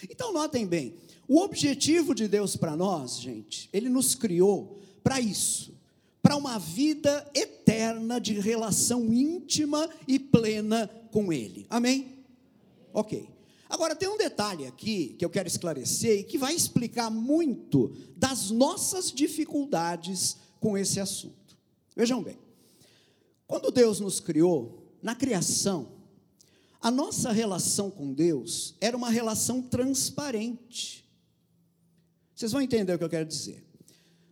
Então, 0.09 0.33
notem 0.33 0.67
bem: 0.67 0.95
o 1.29 1.39
objetivo 1.39 2.13
de 2.13 2.27
Deus 2.27 2.57
para 2.57 2.75
nós, 2.75 3.17
gente, 3.17 3.69
ele 3.71 3.87
nos 3.87 4.13
criou 4.13 4.81
para 5.01 5.21
isso, 5.21 5.73
para 6.21 6.35
uma 6.35 6.59
vida 6.59 7.25
eterna 7.33 8.19
de 8.19 8.33
relação 8.33 9.05
íntima 9.13 9.89
e 10.05 10.19
plena 10.19 10.89
com 11.09 11.31
ele. 11.31 11.65
Amém? 11.69 12.25
Ok. 12.93 13.29
Agora, 13.71 13.95
tem 13.95 14.09
um 14.09 14.17
detalhe 14.17 14.67
aqui 14.67 15.15
que 15.17 15.23
eu 15.23 15.29
quero 15.29 15.47
esclarecer 15.47 16.19
e 16.19 16.23
que 16.25 16.37
vai 16.37 16.53
explicar 16.53 17.09
muito 17.09 17.95
das 18.17 18.51
nossas 18.51 19.09
dificuldades 19.09 20.35
com 20.59 20.77
esse 20.77 20.99
assunto. 20.99 21.57
Vejam 21.95 22.21
bem, 22.21 22.37
quando 23.47 23.71
Deus 23.71 24.01
nos 24.01 24.19
criou, 24.19 24.93
na 25.01 25.15
criação, 25.15 25.93
a 26.81 26.91
nossa 26.91 27.31
relação 27.31 27.89
com 27.89 28.13
Deus 28.13 28.75
era 28.81 28.97
uma 28.97 29.09
relação 29.09 29.61
transparente. 29.61 31.09
Vocês 32.35 32.51
vão 32.51 32.61
entender 32.61 32.93
o 32.93 32.97
que 32.97 33.05
eu 33.05 33.09
quero 33.09 33.25
dizer. 33.25 33.65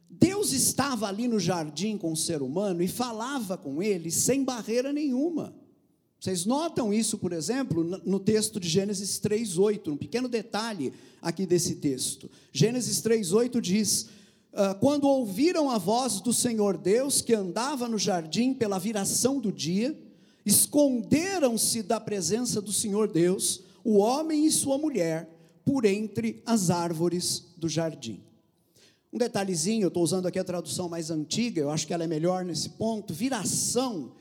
Deus 0.10 0.52
estava 0.52 1.08
ali 1.08 1.30
no 1.30 1.40
jardim 1.40 1.98
com 1.98 2.12
o 2.12 2.18
ser 2.18 2.42
humano 2.42 2.84
e 2.84 2.90
falava 2.90 3.58
com 3.58 3.82
ele 3.82 4.12
sem 4.12 4.44
barreira 4.44 4.92
nenhuma. 4.92 5.56
Vocês 6.20 6.46
notam 6.46 6.94
isso, 6.94 7.18
por 7.18 7.32
exemplo, 7.32 7.84
no 7.84 8.20
texto 8.20 8.60
de 8.60 8.68
Gênesis 8.68 9.20
3:8, 9.20 9.94
um 9.94 9.98
pequeno 9.98 10.28
detalhe 10.28 10.92
aqui 11.22 11.46
desse 11.46 11.76
texto. 11.76 12.30
Gênesis 12.52 13.02
3:8 13.02 13.62
diz: 13.62 14.08
ah, 14.54 14.74
Quando 14.74 15.08
ouviram 15.08 15.70
a 15.70 15.78
voz 15.78 16.20
do 16.20 16.34
Senhor 16.34 16.78
Deus 16.78 17.22
que 17.22 17.34
andava 17.34 17.88
no 17.88 17.98
jardim 17.98 18.54
pela 18.54 18.78
viração 18.78 19.40
do 19.40 19.50
dia, 19.50 19.98
esconderam-se 20.46 21.82
da 21.84 22.02
presença 22.02 22.62
do 22.62 22.74
Senhor 22.74 23.08
Deus, 23.08 23.62
o 23.82 23.98
homem 23.98 24.46
e 24.46 24.52
sua 24.52 24.78
mulher, 24.78 25.30
por 25.64 25.86
entre 25.86 26.42
as 26.46 26.70
árvores 26.70 27.46
do 27.56 27.70
jardim. 27.70 28.22
Um 29.14 29.18
detalhezinho, 29.18 29.84
eu 29.84 29.88
estou 29.88 30.04
usando 30.04 30.26
aqui 30.26 30.38
a 30.38 30.44
tradução 30.44 30.90
mais 30.90 31.10
antiga, 31.10 31.62
eu 31.62 31.70
acho 31.70 31.88
que 31.88 31.94
ela 31.94 32.04
é 32.04 32.08
melhor 32.08 32.44
nesse 32.44 32.70
ponto. 32.70 33.14
Viração 33.14 34.12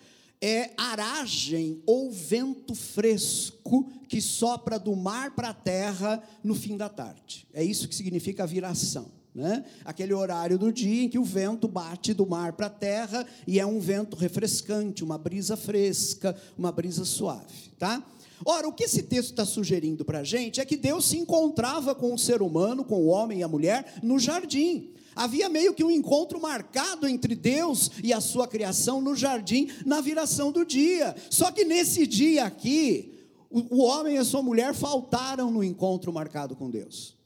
é 0.40 0.70
aragem 0.76 1.82
ou 1.86 2.10
vento 2.10 2.74
fresco 2.74 3.90
que 4.08 4.20
sopra 4.20 4.78
do 4.78 4.94
mar 4.94 5.34
para 5.34 5.50
a 5.50 5.54
terra 5.54 6.22
no 6.42 6.54
fim 6.54 6.76
da 6.76 6.88
tarde. 6.88 7.46
É 7.52 7.62
isso 7.62 7.88
que 7.88 7.94
significa 7.94 8.46
viração. 8.46 9.10
Né? 9.34 9.64
Aquele 9.84 10.14
horário 10.14 10.58
do 10.58 10.72
dia 10.72 11.04
em 11.04 11.08
que 11.08 11.18
o 11.18 11.24
vento 11.24 11.68
bate 11.68 12.12
do 12.12 12.26
mar 12.26 12.54
para 12.54 12.66
a 12.66 12.70
terra 12.70 13.26
e 13.46 13.60
é 13.60 13.66
um 13.66 13.78
vento 13.78 14.16
refrescante, 14.16 15.04
uma 15.04 15.18
brisa 15.18 15.56
fresca, 15.56 16.36
uma 16.56 16.72
brisa 16.72 17.04
suave. 17.04 17.70
Tá? 17.78 18.02
Ora, 18.44 18.68
o 18.68 18.72
que 18.72 18.84
esse 18.84 19.02
texto 19.02 19.30
está 19.30 19.44
sugerindo 19.44 20.04
para 20.04 20.20
a 20.20 20.24
gente 20.24 20.60
é 20.60 20.64
que 20.64 20.76
Deus 20.76 21.08
se 21.08 21.18
encontrava 21.18 21.94
com 21.94 22.14
o 22.14 22.18
ser 22.18 22.42
humano, 22.42 22.84
com 22.84 22.96
o 22.96 23.06
homem 23.06 23.40
e 23.40 23.42
a 23.42 23.48
mulher, 23.48 23.94
no 24.02 24.18
jardim. 24.18 24.90
Havia 25.18 25.48
meio 25.48 25.74
que 25.74 25.82
um 25.82 25.90
encontro 25.90 26.40
marcado 26.40 27.08
entre 27.08 27.34
Deus 27.34 27.90
e 28.04 28.12
a 28.12 28.20
sua 28.20 28.46
criação 28.46 29.00
no 29.00 29.16
jardim, 29.16 29.68
na 29.84 30.00
viração 30.00 30.52
do 30.52 30.64
dia. 30.64 31.12
Só 31.28 31.50
que 31.50 31.64
nesse 31.64 32.06
dia 32.06 32.44
aqui, 32.44 33.18
o, 33.50 33.82
homem 33.82 34.14
e 34.14 34.18
a 34.18 34.24
sua 34.24 34.44
mulher 34.44 34.72
faltaram 34.74 35.50
no 35.50 35.64
encontro 35.64 36.12
marcado 36.12 36.54
com 36.54 36.70
Deus. 36.70 37.16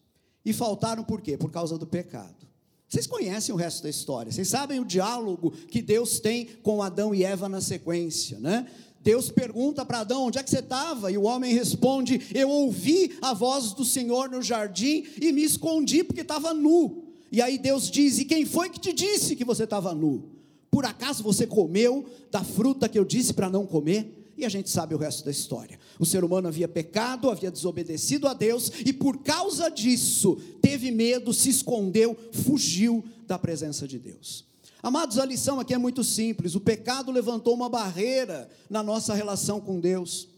E 0.42 0.54
faltaram 0.54 1.04
por 1.04 1.20
quê? 1.20 1.36
Por 1.36 1.50
causa 1.50 1.76
do 1.76 1.86
pecado. 1.86 2.48
Vocês 2.88 3.06
conhecem 3.06 3.54
o 3.54 3.58
resto 3.58 3.82
da 3.82 3.90
história, 3.90 4.32
vocês 4.32 4.48
sabem 4.48 4.80
o 4.80 4.86
diálogo 4.86 5.50
que 5.50 5.82
Deus 5.82 6.18
tem 6.18 6.46
com 6.62 6.82
Adão 6.82 7.14
e 7.14 7.24
Eva 7.24 7.46
na 7.46 7.60
sequência, 7.60 8.40
né? 8.40 8.66
Deus 9.02 9.30
pergunta 9.30 9.84
para 9.84 10.00
Adão: 10.00 10.28
onde 10.28 10.38
é 10.38 10.42
que 10.42 10.48
você 10.48 10.60
estava? 10.60 11.12
E 11.12 11.18
o 11.18 11.24
homem 11.24 11.52
responde: 11.52 12.22
Eu 12.34 12.48
ouvi 12.48 13.18
a 13.20 13.34
voz 13.34 13.74
do 13.74 13.84
Senhor 13.84 14.30
no 14.30 14.40
jardim 14.40 15.04
e 15.20 15.30
me 15.30 15.44
escondi 15.44 16.02
porque 16.02 16.22
estava 16.22 16.54
nu. 16.54 17.11
E 17.32 17.42
aí 17.42 17.58
Deus 17.58 17.90
diz: 17.90 18.18
E 18.18 18.24
quem 18.24 18.44
foi 18.44 18.70
que 18.70 18.78
te 18.78 18.92
disse 18.92 19.34
que 19.34 19.44
você 19.44 19.64
estava 19.64 19.94
nu? 19.94 20.30
Por 20.70 20.84
acaso 20.84 21.22
você 21.22 21.46
comeu 21.46 22.06
da 22.30 22.44
fruta 22.44 22.88
que 22.88 22.98
eu 22.98 23.04
disse 23.04 23.32
para 23.32 23.50
não 23.50 23.66
comer? 23.66 24.22
e 24.36 24.44
a 24.44 24.48
gente 24.48 24.70
sabe 24.70 24.94
o 24.94 24.98
resto 24.98 25.24
da 25.24 25.30
história. 25.30 25.78
O 25.98 26.06
ser 26.06 26.24
humano 26.24 26.48
havia 26.48 26.66
pecado, 26.66 27.30
havia 27.30 27.50
desobedecido 27.50 28.26
a 28.26 28.34
Deus, 28.34 28.72
e 28.84 28.92
por 28.92 29.18
causa 29.18 29.68
disso, 29.68 30.36
teve 30.60 30.90
medo, 30.90 31.32
se 31.32 31.50
escondeu, 31.50 32.16
fugiu 32.32 33.04
da 33.26 33.38
presença 33.38 33.86
de 33.86 33.98
Deus. 33.98 34.44
Amados, 34.82 35.18
a 35.18 35.24
lição 35.24 35.60
aqui 35.60 35.74
é 35.74 35.78
muito 35.78 36.02
simples: 36.02 36.54
o 36.54 36.60
pecado 36.60 37.12
levantou 37.12 37.54
uma 37.54 37.68
barreira 37.68 38.48
na 38.68 38.82
nossa 38.82 39.14
relação 39.14 39.60
com 39.60 39.78
Deus. 39.78 40.28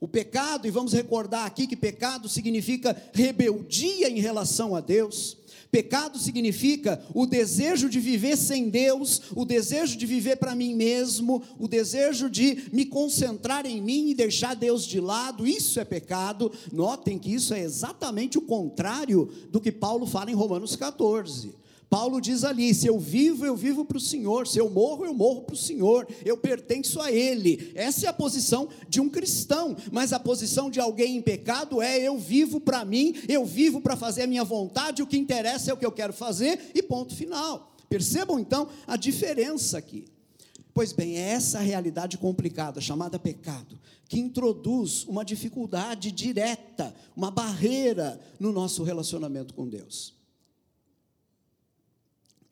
O 0.00 0.06
pecado, 0.06 0.68
e 0.68 0.70
vamos 0.70 0.92
recordar 0.92 1.44
aqui 1.44 1.66
que 1.66 1.74
pecado 1.74 2.28
significa 2.28 2.96
rebeldia 3.12 4.08
em 4.08 4.20
relação 4.20 4.76
a 4.76 4.80
Deus. 4.80 5.37
Pecado 5.70 6.18
significa 6.18 7.02
o 7.14 7.26
desejo 7.26 7.90
de 7.90 8.00
viver 8.00 8.36
sem 8.36 8.70
Deus, 8.70 9.22
o 9.34 9.44
desejo 9.44 9.98
de 9.98 10.06
viver 10.06 10.36
para 10.36 10.54
mim 10.54 10.74
mesmo, 10.74 11.42
o 11.58 11.68
desejo 11.68 12.30
de 12.30 12.68
me 12.72 12.86
concentrar 12.86 13.66
em 13.66 13.80
mim 13.80 14.08
e 14.08 14.14
deixar 14.14 14.54
Deus 14.54 14.86
de 14.86 14.98
lado. 14.98 15.46
Isso 15.46 15.78
é 15.78 15.84
pecado. 15.84 16.50
Notem 16.72 17.18
que 17.18 17.32
isso 17.32 17.52
é 17.52 17.60
exatamente 17.60 18.38
o 18.38 18.42
contrário 18.42 19.30
do 19.50 19.60
que 19.60 19.70
Paulo 19.70 20.06
fala 20.06 20.30
em 20.30 20.34
Romanos 20.34 20.74
14. 20.74 21.54
Paulo 21.88 22.20
diz 22.20 22.44
ali: 22.44 22.74
se 22.74 22.86
eu 22.86 22.98
vivo, 22.98 23.46
eu 23.46 23.56
vivo 23.56 23.84
para 23.84 23.96
o 23.96 24.00
Senhor, 24.00 24.46
se 24.46 24.58
eu 24.58 24.68
morro, 24.68 25.04
eu 25.04 25.14
morro 25.14 25.42
para 25.42 25.54
o 25.54 25.58
Senhor, 25.58 26.06
eu 26.24 26.36
pertenço 26.36 27.00
a 27.00 27.10
Ele. 27.10 27.72
Essa 27.74 28.06
é 28.06 28.08
a 28.08 28.12
posição 28.12 28.68
de 28.88 29.00
um 29.00 29.08
cristão, 29.08 29.76
mas 29.90 30.12
a 30.12 30.20
posição 30.20 30.70
de 30.70 30.80
alguém 30.80 31.16
em 31.16 31.22
pecado 31.22 31.80
é: 31.80 31.98
eu 31.98 32.18
vivo 32.18 32.60
para 32.60 32.84
mim, 32.84 33.14
eu 33.28 33.44
vivo 33.44 33.80
para 33.80 33.96
fazer 33.96 34.22
a 34.22 34.26
minha 34.26 34.44
vontade, 34.44 35.02
o 35.02 35.06
que 35.06 35.16
interessa 35.16 35.70
é 35.70 35.74
o 35.74 35.76
que 35.76 35.86
eu 35.86 35.92
quero 35.92 36.12
fazer, 36.12 36.72
e 36.74 36.82
ponto 36.82 37.14
final. 37.14 37.74
Percebam 37.88 38.38
então 38.38 38.68
a 38.86 38.96
diferença 38.96 39.78
aqui. 39.78 40.04
Pois 40.74 40.92
bem, 40.92 41.16
é 41.16 41.30
essa 41.30 41.58
realidade 41.58 42.18
complicada, 42.18 42.80
chamada 42.80 43.18
pecado, 43.18 43.80
que 44.08 44.20
introduz 44.20 45.04
uma 45.04 45.24
dificuldade 45.24 46.12
direta, 46.12 46.94
uma 47.16 47.30
barreira 47.30 48.20
no 48.38 48.52
nosso 48.52 48.84
relacionamento 48.84 49.54
com 49.54 49.66
Deus. 49.66 50.17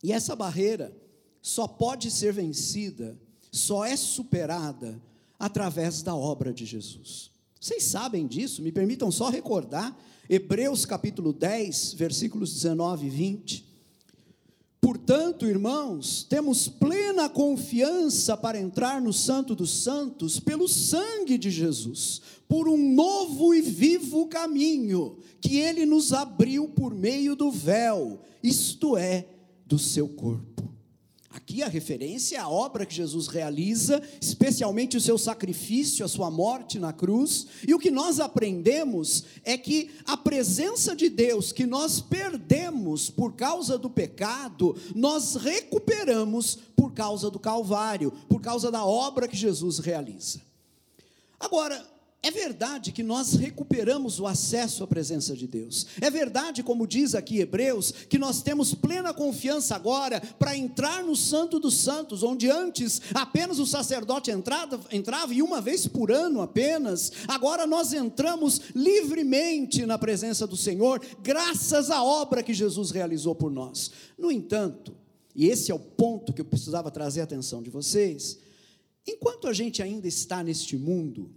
E 0.07 0.13
essa 0.13 0.37
barreira 0.37 0.97
só 1.43 1.67
pode 1.67 2.13
ser 2.13 2.33
vencida, 2.33 3.19
só 3.51 3.85
é 3.85 3.97
superada 3.97 5.03
através 5.37 6.01
da 6.01 6.15
obra 6.15 6.55
de 6.55 6.65
Jesus. 6.65 7.33
Vocês 7.61 7.83
sabem 7.83 8.25
disso? 8.25 8.63
Me 8.63 8.71
permitam 8.71 9.11
só 9.11 9.29
recordar 9.29 9.99
Hebreus 10.31 10.87
capítulo 10.87 11.33
10, 11.33 11.95
versículos 11.95 12.55
19 12.55 13.09
e 13.09 13.11
20. 13.11 13.67
Portanto, 14.81 15.45
irmãos, 15.45 16.23
temos 16.23 16.69
plena 16.69 17.29
confiança 17.29 18.37
para 18.37 18.61
entrar 18.61 19.03
no 19.03 19.13
Santo 19.13 19.57
dos 19.57 19.83
Santos 19.83 20.39
pelo 20.39 20.69
sangue 20.69 21.37
de 21.37 21.51
Jesus, 21.51 22.23
por 22.47 22.69
um 22.69 22.95
novo 22.95 23.53
e 23.53 23.61
vivo 23.61 24.29
caminho 24.29 25.19
que 25.41 25.57
ele 25.57 25.85
nos 25.85 26.13
abriu 26.13 26.69
por 26.69 26.95
meio 26.95 27.35
do 27.35 27.51
véu, 27.51 28.21
isto 28.41 28.97
é, 28.97 29.27
do 29.67 29.79
seu 29.79 30.09
corpo. 30.09 30.77
Aqui 31.37 31.63
a 31.63 31.69
referência 31.69 32.37
é 32.37 32.41
a 32.41 32.49
obra 32.49 32.87
que 32.87 32.95
Jesus 32.95 33.27
realiza, 33.27 34.03
especialmente 34.23 34.97
o 34.97 35.01
seu 35.01 35.19
sacrifício, 35.19 36.03
a 36.03 36.09
sua 36.09 36.31
morte 36.31 36.79
na 36.79 36.95
cruz. 36.95 37.47
E 37.69 37.75
o 37.75 37.79
que 37.79 37.91
nós 37.91 38.21
aprendemos 38.21 39.25
é 39.45 39.59
que 39.59 39.91
a 40.07 40.17
presença 40.17 40.97
de 40.97 41.11
Deus 41.11 41.53
que 41.53 41.67
nós 41.67 42.01
perdemos 42.01 43.11
por 43.11 43.35
causa 43.35 43.77
do 43.77 43.91
pecado, 43.91 44.75
nós 44.95 45.35
recuperamos 45.35 46.57
por 46.75 46.95
causa 46.95 47.31
do 47.31 47.39
Calvário, 47.39 48.13
por 48.29 48.41
causa 48.41 48.71
da 48.71 48.87
obra 48.87 49.29
que 49.29 49.37
Jesus 49.37 49.79
realiza. 49.79 50.41
Agora, 51.39 51.87
é 52.23 52.31
verdade 52.31 52.91
que 52.91 53.05
nós 53.05 53.35
recuperamos 53.35 54.19
o 54.19 54.27
acesso 54.27 54.83
à 54.83 54.87
presença 54.87 55.37
de 55.37 55.47
Deus. 55.47 55.87
É 56.01 56.11
verdade, 56.11 56.63
como 56.63 56.87
diz 56.87 57.15
aqui 57.15 57.39
Hebreus, 57.39 57.93
que 57.93 58.19
nós 58.19 58.43
temos 58.43 58.75
plena 58.75 59.15
confiança 59.15 59.77
agora 59.77 60.21
para 60.37 60.57
entrar 60.57 61.05
no 61.05 61.15
Santo 61.15 61.61
dos 61.61 61.79
Santos, 61.79 62.25
onde 62.25 62.51
antes 62.51 63.01
apenas 63.15 63.61
o 63.61 63.67
sacerdote 63.67 64.33
entrava, 64.33 64.81
entrava 64.91 65.33
e 65.33 65.41
uma 65.41 65.61
vez 65.61 65.87
por 65.87 66.11
ano 66.11 66.43
apenas. 66.43 67.13
Agora 67.29 67.65
nós 67.65 67.93
entramos 67.93 68.61
livremente 68.75 69.87
na 69.87 69.97
presença 69.97 70.49
do 70.49 70.57
Senhor, 70.57 71.01
graças 71.23 71.93
à 71.93 72.03
obra 72.03 72.43
que 72.43 72.53
Jesus 72.53 72.91
realizou 72.91 73.37
por 73.37 73.53
nós. 73.53 73.93
No 74.19 74.33
entanto, 74.33 74.97
e 75.33 75.47
esse 75.47 75.71
é 75.71 75.75
o 75.75 75.79
ponto 75.79 76.33
que 76.33 76.41
eu 76.41 76.47
precisava 76.47 76.91
trazer 76.91 77.21
a 77.21 77.25
atenção 77.25 77.63
de 77.63 77.71
vocês, 77.71 78.39
enquanto 79.07 79.47
a 79.47 79.53
gente 79.53 79.81
ainda 79.81 80.09
está 80.09 80.43
neste 80.43 80.77
mundo, 80.77 81.31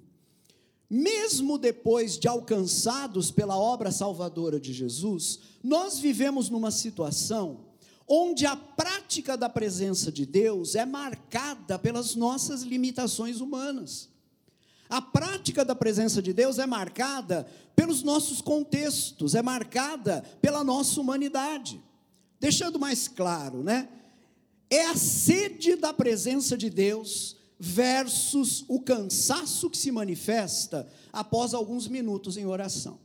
mesmo 0.90 1.58
depois 1.58 2.18
de 2.18 2.28
alcançados 2.28 3.30
pela 3.30 3.58
obra 3.58 3.92
salvadora 3.92 4.60
de 4.60 4.74
Jesus, 4.74 5.40
nós 5.64 6.00
vivemos 6.00 6.50
numa 6.50 6.72
situação 6.72 7.66
onde 8.08 8.48
a 8.48 8.56
prática 8.56 9.38
da 9.38 9.48
presença 9.48 10.12
de 10.12 10.26
Deus 10.26 10.74
é 10.74 10.84
marcada 10.84 11.78
pelas 11.78 12.16
nossas 12.16 12.64
limitações 12.64 13.40
humanas. 13.40 14.10
A 14.90 15.00
prática 15.00 15.64
da 15.64 15.76
presença 15.76 16.20
de 16.20 16.34
Deus 16.34 16.58
é 16.58 16.66
marcada 16.66 17.48
pelos 17.76 18.02
nossos 18.02 18.42
contextos, 18.42 19.36
é 19.36 19.44
marcada 19.44 20.24
pela 20.42 20.64
nossa 20.64 21.00
humanidade. 21.00 21.80
Deixando 22.40 22.80
mais 22.80 23.08
claro, 23.08 23.62
né? 23.62 23.88
É 24.68 24.88
a 24.88 24.96
sede 24.96 25.76
da 25.76 25.94
presença 25.94 26.58
de 26.58 26.72
Deus 26.72 27.36
versus 27.60 28.64
o 28.68 28.80
cansaço 28.80 29.70
que 29.70 29.78
se 29.78 29.92
manifesta 29.92 30.88
após 31.12 31.54
alguns 31.54 31.88
minutos 31.88 32.38
em 32.38 32.46
oração. 32.46 33.00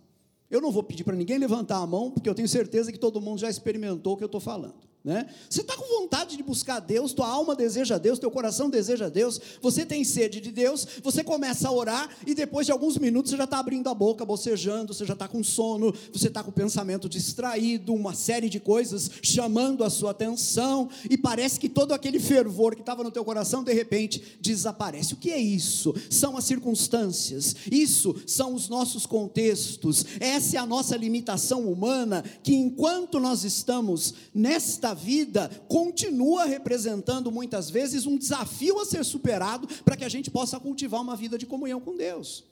Eu 0.48 0.60
não 0.60 0.70
vou 0.70 0.84
pedir 0.84 1.02
para 1.02 1.16
ninguém 1.16 1.38
levantar 1.38 1.78
a 1.78 1.86
mão, 1.86 2.10
porque 2.10 2.28
eu 2.28 2.34
tenho 2.34 2.48
certeza 2.48 2.92
que 2.92 2.98
todo 2.98 3.20
mundo 3.20 3.40
já 3.40 3.50
experimentou 3.50 4.14
o 4.14 4.16
que 4.16 4.22
eu 4.22 4.26
estou 4.26 4.40
falando. 4.40 4.93
Né? 5.04 5.26
Você 5.50 5.60
está 5.60 5.76
com 5.76 6.00
vontade 6.00 6.34
de 6.34 6.42
buscar 6.42 6.80
Deus, 6.80 7.12
tua 7.12 7.28
alma 7.28 7.54
deseja 7.54 7.98
Deus, 7.98 8.18
teu 8.18 8.30
coração 8.30 8.70
deseja 8.70 9.10
Deus, 9.10 9.38
você 9.60 9.84
tem 9.84 10.02
sede 10.02 10.40
de 10.40 10.50
Deus, 10.50 10.88
você 11.02 11.22
começa 11.22 11.68
a 11.68 11.72
orar 11.72 12.08
e 12.26 12.34
depois 12.34 12.64
de 12.64 12.72
alguns 12.72 12.96
minutos 12.96 13.30
você 13.30 13.36
já 13.36 13.44
está 13.44 13.58
abrindo 13.58 13.90
a 13.90 13.94
boca, 13.94 14.24
bocejando, 14.24 14.94
você 14.94 15.04
já 15.04 15.12
está 15.12 15.28
com 15.28 15.44
sono, 15.44 15.94
você 16.10 16.28
está 16.28 16.42
com 16.42 16.48
o 16.48 16.54
pensamento 16.54 17.06
distraído, 17.06 17.92
uma 17.92 18.14
série 18.14 18.48
de 18.48 18.58
coisas 18.58 19.10
chamando 19.20 19.84
a 19.84 19.90
sua 19.90 20.12
atenção 20.12 20.88
e 21.10 21.18
parece 21.18 21.60
que 21.60 21.68
todo 21.68 21.92
aquele 21.92 22.18
fervor 22.18 22.74
que 22.74 22.80
estava 22.80 23.04
no 23.04 23.10
teu 23.10 23.26
coração 23.26 23.62
de 23.62 23.74
repente 23.74 24.38
desaparece. 24.40 25.12
O 25.12 25.18
que 25.18 25.30
é 25.30 25.38
isso? 25.38 25.94
São 26.08 26.34
as 26.34 26.44
circunstâncias, 26.44 27.54
isso 27.70 28.16
são 28.26 28.54
os 28.54 28.70
nossos 28.70 29.04
contextos, 29.04 30.06
essa 30.18 30.56
é 30.56 30.58
a 30.58 30.64
nossa 30.64 30.96
limitação 30.96 31.70
humana 31.70 32.24
que 32.42 32.54
enquanto 32.54 33.20
nós 33.20 33.44
estamos 33.44 34.14
nesta 34.34 34.93
vida 34.94 35.50
continua 35.68 36.44
representando 36.44 37.30
muitas 37.30 37.68
vezes 37.68 38.06
um 38.06 38.16
desafio 38.16 38.80
a 38.80 38.84
ser 38.84 39.04
superado 39.04 39.68
para 39.84 39.96
que 39.96 40.04
a 40.04 40.08
gente 40.08 40.30
possa 40.30 40.58
cultivar 40.58 41.00
uma 41.00 41.16
vida 41.16 41.36
de 41.36 41.46
comunhão 41.46 41.80
com 41.80 41.96
Deus. 41.96 42.44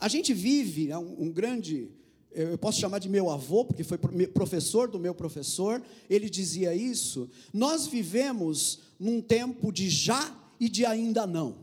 A 0.00 0.08
gente 0.08 0.32
vive 0.32 0.90
é 0.90 0.98
um, 0.98 1.24
um 1.24 1.30
grande 1.30 1.90
eu 2.34 2.56
posso 2.56 2.80
chamar 2.80 2.98
de 2.98 3.08
meu 3.08 3.30
avô, 3.30 3.64
porque 3.64 3.84
foi 3.84 3.98
professor 3.98 4.88
do 4.88 4.98
meu 4.98 5.14
professor, 5.14 5.82
ele 6.08 6.30
dizia 6.30 6.74
isso. 6.74 7.28
Nós 7.52 7.86
vivemos 7.86 8.80
num 8.98 9.20
tempo 9.20 9.70
de 9.70 9.90
já 9.90 10.34
e 10.58 10.68
de 10.68 10.86
ainda 10.86 11.26
não. 11.26 11.56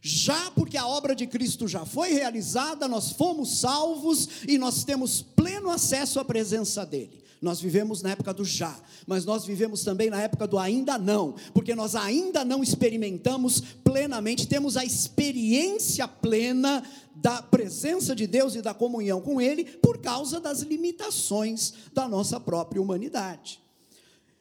Já 0.00 0.50
porque 0.50 0.76
a 0.76 0.86
obra 0.86 1.14
de 1.14 1.26
Cristo 1.26 1.66
já 1.66 1.84
foi 1.84 2.12
realizada, 2.12 2.86
nós 2.86 3.12
fomos 3.12 3.58
salvos 3.58 4.28
e 4.46 4.58
nós 4.58 4.84
temos 4.84 5.22
pleno 5.22 5.70
acesso 5.70 6.20
à 6.20 6.24
presença 6.24 6.84
dEle. 6.84 7.23
Nós 7.44 7.60
vivemos 7.60 8.00
na 8.00 8.10
época 8.10 8.32
do 8.32 8.42
já, 8.42 8.74
mas 9.06 9.26
nós 9.26 9.44
vivemos 9.44 9.84
também 9.84 10.08
na 10.08 10.20
época 10.20 10.46
do 10.46 10.58
ainda 10.58 10.96
não, 10.96 11.34
porque 11.52 11.74
nós 11.74 11.94
ainda 11.94 12.42
não 12.42 12.62
experimentamos 12.62 13.60
plenamente, 13.84 14.48
temos 14.48 14.78
a 14.78 14.84
experiência 14.84 16.08
plena 16.08 16.82
da 17.14 17.42
presença 17.42 18.16
de 18.16 18.26
Deus 18.26 18.54
e 18.54 18.62
da 18.62 18.72
comunhão 18.72 19.20
com 19.20 19.42
Ele 19.42 19.64
por 19.64 19.98
causa 19.98 20.40
das 20.40 20.60
limitações 20.60 21.74
da 21.92 22.08
nossa 22.08 22.40
própria 22.40 22.80
humanidade. 22.80 23.60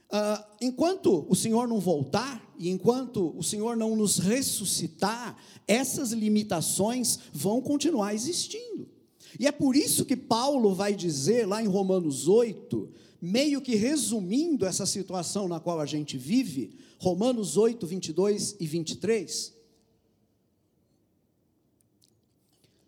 Uh, 0.10 0.44
enquanto 0.62 1.26
o 1.28 1.36
Senhor 1.36 1.68
não 1.68 1.82
voltar, 1.82 2.42
e 2.58 2.70
enquanto 2.70 3.38
o 3.38 3.44
Senhor 3.44 3.76
não 3.76 3.98
nos 3.98 4.18
ressuscitar, 4.18 5.36
essas 5.68 6.12
limitações 6.12 7.20
vão 7.34 7.60
continuar 7.60 8.14
existindo. 8.14 8.93
E 9.40 9.48
é 9.48 9.52
por 9.52 9.76
isso 9.76 10.06
que 10.06 10.16
Paulo 10.16 10.74
vai 10.74 10.96
dizer 10.96 11.48
lá 11.48 11.62
em 11.62 11.68
Romanos 11.68 12.28
8, 12.28 12.90
meio 13.22 13.62
que 13.62 13.76
resumindo 13.76 14.66
essa 14.66 14.86
situação 14.86 15.48
na 15.48 15.60
qual 15.60 15.80
a 15.80 15.86
gente 15.86 16.18
vive, 16.18 16.76
Romanos 17.00 17.58
8, 17.58 17.86
22 17.86 18.56
e 18.60 18.68
23. 18.68 19.54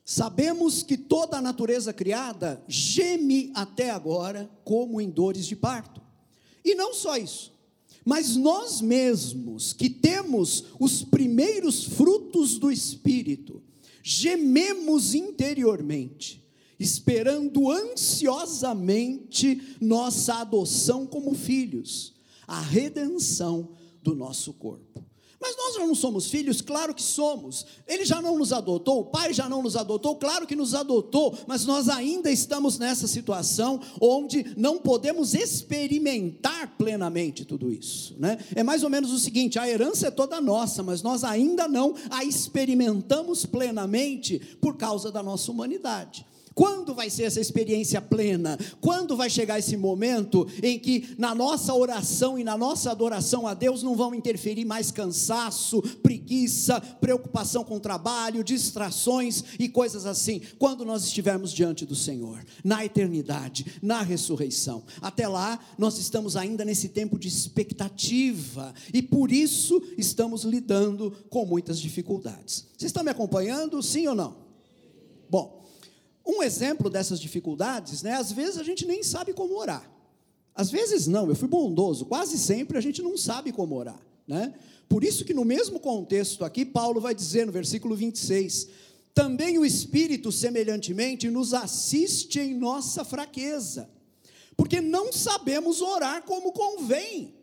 Sabemos 0.03 0.83
que 0.83 0.97
toda 0.97 1.37
a 1.37 1.41
natureza 1.41 1.91
criada 1.91 2.63
geme 2.67 3.51
até 3.55 3.89
agora 3.89 4.49
como 4.63 5.01
em 5.01 5.09
dores 5.09 5.47
de 5.47 5.55
parto. 5.55 5.99
E 6.63 6.75
não 6.75 6.93
só 6.93 7.17
isso, 7.17 7.53
Mas 8.05 8.35
nós 8.35 8.81
mesmos, 8.81 9.73
que 9.73 9.89
temos 9.89 10.65
os 10.79 11.01
primeiros 11.03 11.83
frutos 11.85 12.59
do 12.59 12.71
Espírito, 12.71 13.63
gememos 14.07 15.15
interiormente, 15.15 16.47
esperando 16.79 17.71
ansiosamente 17.71 19.75
nossa 19.81 20.41
adoção 20.41 21.07
como 21.07 21.33
filhos, 21.33 22.13
a 22.47 22.61
redenção 22.61 23.71
do 24.03 24.13
nosso 24.13 24.53
corpo. 24.53 25.03
Mas 25.39 25.55
nós 25.57 25.77
não 25.77 25.93
somos 25.93 26.29
filhos? 26.29 26.61
Claro 26.61 26.93
que 26.93 27.03
somos. 27.03 27.65
Ele 27.87 28.05
já 28.05 28.21
não 28.21 28.37
nos 28.37 28.53
adotou, 28.53 29.01
o 29.01 29.05
pai 29.05 29.33
já 29.33 29.49
não 29.49 29.61
nos 29.61 29.75
adotou, 29.75 30.15
claro 30.15 30.47
que 30.47 30.55
nos 30.55 30.73
adotou, 30.73 31.37
mas 31.47 31.65
nós 31.65 31.89
ainda 31.89 32.31
estamos 32.31 32.79
nessa 32.79 33.07
situação 33.07 33.79
onde 33.99 34.53
não 34.57 34.77
podemos 34.77 35.33
experimentar 35.33 36.75
plenamente 36.77 37.45
tudo 37.45 37.71
isso. 37.71 38.15
Né? 38.17 38.37
É 38.55 38.63
mais 38.63 38.83
ou 38.83 38.89
menos 38.89 39.11
o 39.11 39.19
seguinte: 39.19 39.59
a 39.59 39.67
herança 39.67 40.07
é 40.07 40.11
toda 40.11 40.39
nossa, 40.39 40.81
mas 40.81 41.01
nós 41.01 41.23
ainda 41.23 41.67
não 41.67 41.95
a 42.09 42.23
experimentamos 42.23 43.45
plenamente 43.45 44.39
por 44.61 44.77
causa 44.77 45.11
da 45.11 45.21
nossa 45.21 45.51
humanidade. 45.51 46.25
Quando 46.55 46.95
vai 46.95 47.09
ser 47.09 47.23
essa 47.23 47.41
experiência 47.41 48.01
plena? 48.01 48.57
Quando 48.79 49.17
vai 49.17 49.29
chegar 49.29 49.59
esse 49.59 49.75
momento 49.75 50.47
em 50.63 50.79
que 50.79 51.13
na 51.17 51.35
nossa 51.35 51.73
oração 51.73 52.39
e 52.39 52.45
na 52.45 52.57
nossa 52.57 52.89
adoração 52.89 53.45
a 53.45 53.53
Deus 53.53 53.83
não 53.83 53.93
vão 53.93 54.15
interferir 54.15 54.63
mais 54.63 54.89
cansaço, 54.89 55.81
preguiça, 56.01 56.79
preocupação 56.79 57.65
com 57.65 57.75
o 57.75 57.79
trabalho, 57.81 58.41
distrações 58.41 59.43
e 59.59 59.67
coisas 59.67 60.05
assim? 60.05 60.41
Quando 60.57 60.85
nós 60.85 61.03
estivermos 61.03 61.51
diante 61.51 61.85
do 61.85 61.93
Senhor, 61.93 62.41
na 62.63 62.85
eternidade, 62.85 63.65
na 63.81 64.01
ressurreição. 64.01 64.83
Até 65.01 65.27
lá, 65.27 65.59
nós 65.77 65.97
estamos 65.97 66.37
ainda 66.37 66.63
nesse 66.63 66.87
tempo 66.87 67.19
de 67.19 67.27
expectativa 67.27 68.73
e 68.93 69.01
por 69.01 69.29
isso 69.29 69.83
estamos 69.97 70.45
lidando 70.45 71.11
com 71.29 71.45
muitas 71.45 71.81
dificuldades. 71.81 72.65
Vocês 72.77 72.89
estão 72.89 73.03
me 73.03 73.11
acompanhando, 73.11 73.83
sim 73.83 74.07
ou 74.07 74.15
não? 74.15 74.37
Bom, 75.29 75.64
um 76.25 76.41
exemplo 76.41 76.89
dessas 76.89 77.19
dificuldades, 77.19 78.01
né? 78.01 78.13
Às 78.13 78.31
vezes 78.31 78.57
a 78.57 78.63
gente 78.63 78.85
nem 78.85 79.03
sabe 79.03 79.33
como 79.33 79.55
orar. 79.55 79.89
Às 80.55 80.71
vezes 80.71 81.05
não, 81.05 81.27
eu 81.27 81.35
fui 81.35 81.47
bondoso, 81.47 82.05
quase 82.05 82.37
sempre 82.37 82.77
a 82.77 82.81
gente 82.81 83.01
não 83.01 83.17
sabe 83.17 83.51
como 83.51 83.75
orar, 83.75 83.99
né? 84.27 84.53
Por 84.87 85.03
isso 85.03 85.25
que 85.25 85.33
no 85.33 85.43
mesmo 85.43 85.79
contexto 85.79 86.45
aqui, 86.45 86.63
Paulo 86.63 87.01
vai 87.01 87.13
dizer 87.13 87.45
no 87.45 87.51
versículo 87.51 87.95
26, 87.95 88.69
também 89.13 89.57
o 89.57 89.65
Espírito 89.65 90.31
semelhantemente 90.31 91.29
nos 91.29 91.53
assiste 91.53 92.39
em 92.39 92.53
nossa 92.53 93.03
fraqueza, 93.03 93.89
porque 94.55 94.79
não 94.79 95.11
sabemos 95.11 95.81
orar 95.81 96.23
como 96.23 96.51
convém, 96.51 97.33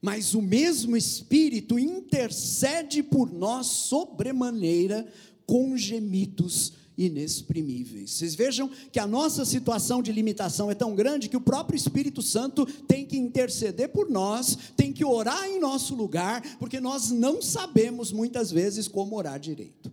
mas 0.00 0.34
o 0.34 0.42
mesmo 0.42 0.96
Espírito 0.96 1.78
intercede 1.78 3.02
por 3.02 3.32
nós 3.32 3.66
sobremaneira 3.66 5.06
com 5.46 5.76
gemidos 5.76 6.72
inexprimíveis. 6.96 8.12
Vocês 8.12 8.34
vejam 8.34 8.70
que 8.90 8.98
a 8.98 9.06
nossa 9.06 9.44
situação 9.44 10.02
de 10.02 10.12
limitação 10.12 10.70
é 10.70 10.74
tão 10.74 10.94
grande 10.94 11.28
que 11.28 11.36
o 11.36 11.40
próprio 11.40 11.76
Espírito 11.76 12.22
Santo 12.22 12.64
tem 12.86 13.04
que 13.04 13.16
interceder 13.16 13.90
por 13.90 14.08
nós, 14.08 14.56
tem 14.76 14.92
que 14.92 15.04
orar 15.04 15.46
em 15.46 15.60
nosso 15.60 15.94
lugar, 15.94 16.42
porque 16.58 16.80
nós 16.80 17.10
não 17.10 17.42
sabemos 17.42 18.12
muitas 18.12 18.50
vezes 18.50 18.88
como 18.88 19.16
orar 19.16 19.38
direito. 19.38 19.92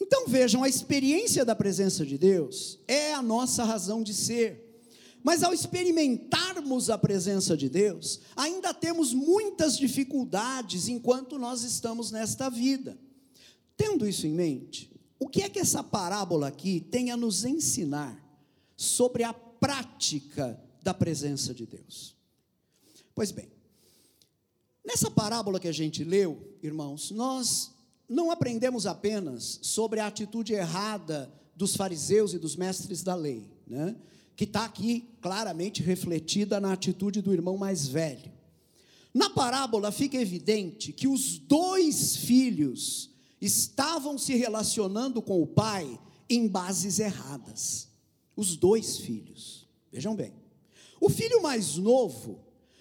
Então 0.00 0.26
vejam, 0.26 0.62
a 0.62 0.68
experiência 0.68 1.44
da 1.44 1.54
presença 1.54 2.04
de 2.04 2.18
Deus 2.18 2.78
é 2.88 3.12
a 3.14 3.22
nossa 3.22 3.64
razão 3.64 4.02
de 4.02 4.12
ser. 4.12 4.62
Mas 5.22 5.42
ao 5.42 5.54
experimentarmos 5.54 6.90
a 6.90 6.98
presença 6.98 7.56
de 7.56 7.70
Deus, 7.70 8.20
ainda 8.36 8.74
temos 8.74 9.14
muitas 9.14 9.78
dificuldades 9.78 10.86
enquanto 10.88 11.38
nós 11.38 11.62
estamos 11.62 12.10
nesta 12.10 12.50
vida. 12.50 12.98
Tendo 13.74 14.06
isso 14.06 14.26
em 14.26 14.32
mente, 14.32 14.93
o 15.18 15.28
que 15.28 15.42
é 15.42 15.48
que 15.48 15.58
essa 15.58 15.82
parábola 15.82 16.48
aqui 16.48 16.80
tem 16.80 17.10
a 17.10 17.16
nos 17.16 17.44
ensinar 17.44 18.20
sobre 18.76 19.22
a 19.22 19.32
prática 19.32 20.60
da 20.82 20.92
presença 20.92 21.54
de 21.54 21.66
Deus? 21.66 22.14
Pois 23.14 23.30
bem, 23.30 23.48
nessa 24.84 25.10
parábola 25.10 25.60
que 25.60 25.68
a 25.68 25.72
gente 25.72 26.02
leu, 26.02 26.56
irmãos, 26.62 27.10
nós 27.10 27.72
não 28.08 28.30
aprendemos 28.30 28.86
apenas 28.86 29.58
sobre 29.62 30.00
a 30.00 30.06
atitude 30.06 30.52
errada 30.52 31.32
dos 31.56 31.76
fariseus 31.76 32.34
e 32.34 32.38
dos 32.38 32.56
mestres 32.56 33.02
da 33.02 33.14
lei, 33.14 33.50
né? 33.66 33.96
que 34.36 34.44
está 34.44 34.64
aqui 34.64 35.08
claramente 35.20 35.82
refletida 35.82 36.58
na 36.60 36.72
atitude 36.72 37.22
do 37.22 37.32
irmão 37.32 37.56
mais 37.56 37.86
velho. 37.86 38.32
Na 39.12 39.30
parábola 39.30 39.92
fica 39.92 40.16
evidente 40.16 40.92
que 40.92 41.06
os 41.06 41.38
dois 41.38 42.16
filhos 42.16 43.13
estavam 43.44 44.16
se 44.18 44.34
relacionando 44.34 45.20
com 45.20 45.42
o 45.42 45.46
pai 45.46 45.98
em 46.28 46.48
bases 46.48 46.98
erradas. 46.98 47.88
Os 48.36 48.56
dois 48.56 48.98
filhos. 48.98 49.68
Vejam 49.92 50.14
bem. 50.14 50.32
O 51.00 51.08
filho 51.08 51.42
mais 51.42 51.76
novo 51.76 52.40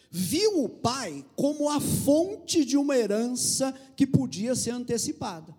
viu 0.10 0.64
o 0.64 0.70
pai 0.70 1.26
como 1.36 1.70
a 1.70 1.80
fonte 1.80 2.64
de 2.64 2.78
uma 2.78 2.96
herança 2.96 3.74
que 3.96 4.06
podia 4.06 4.56
ser 4.56 4.72
antecipada. 4.72 5.56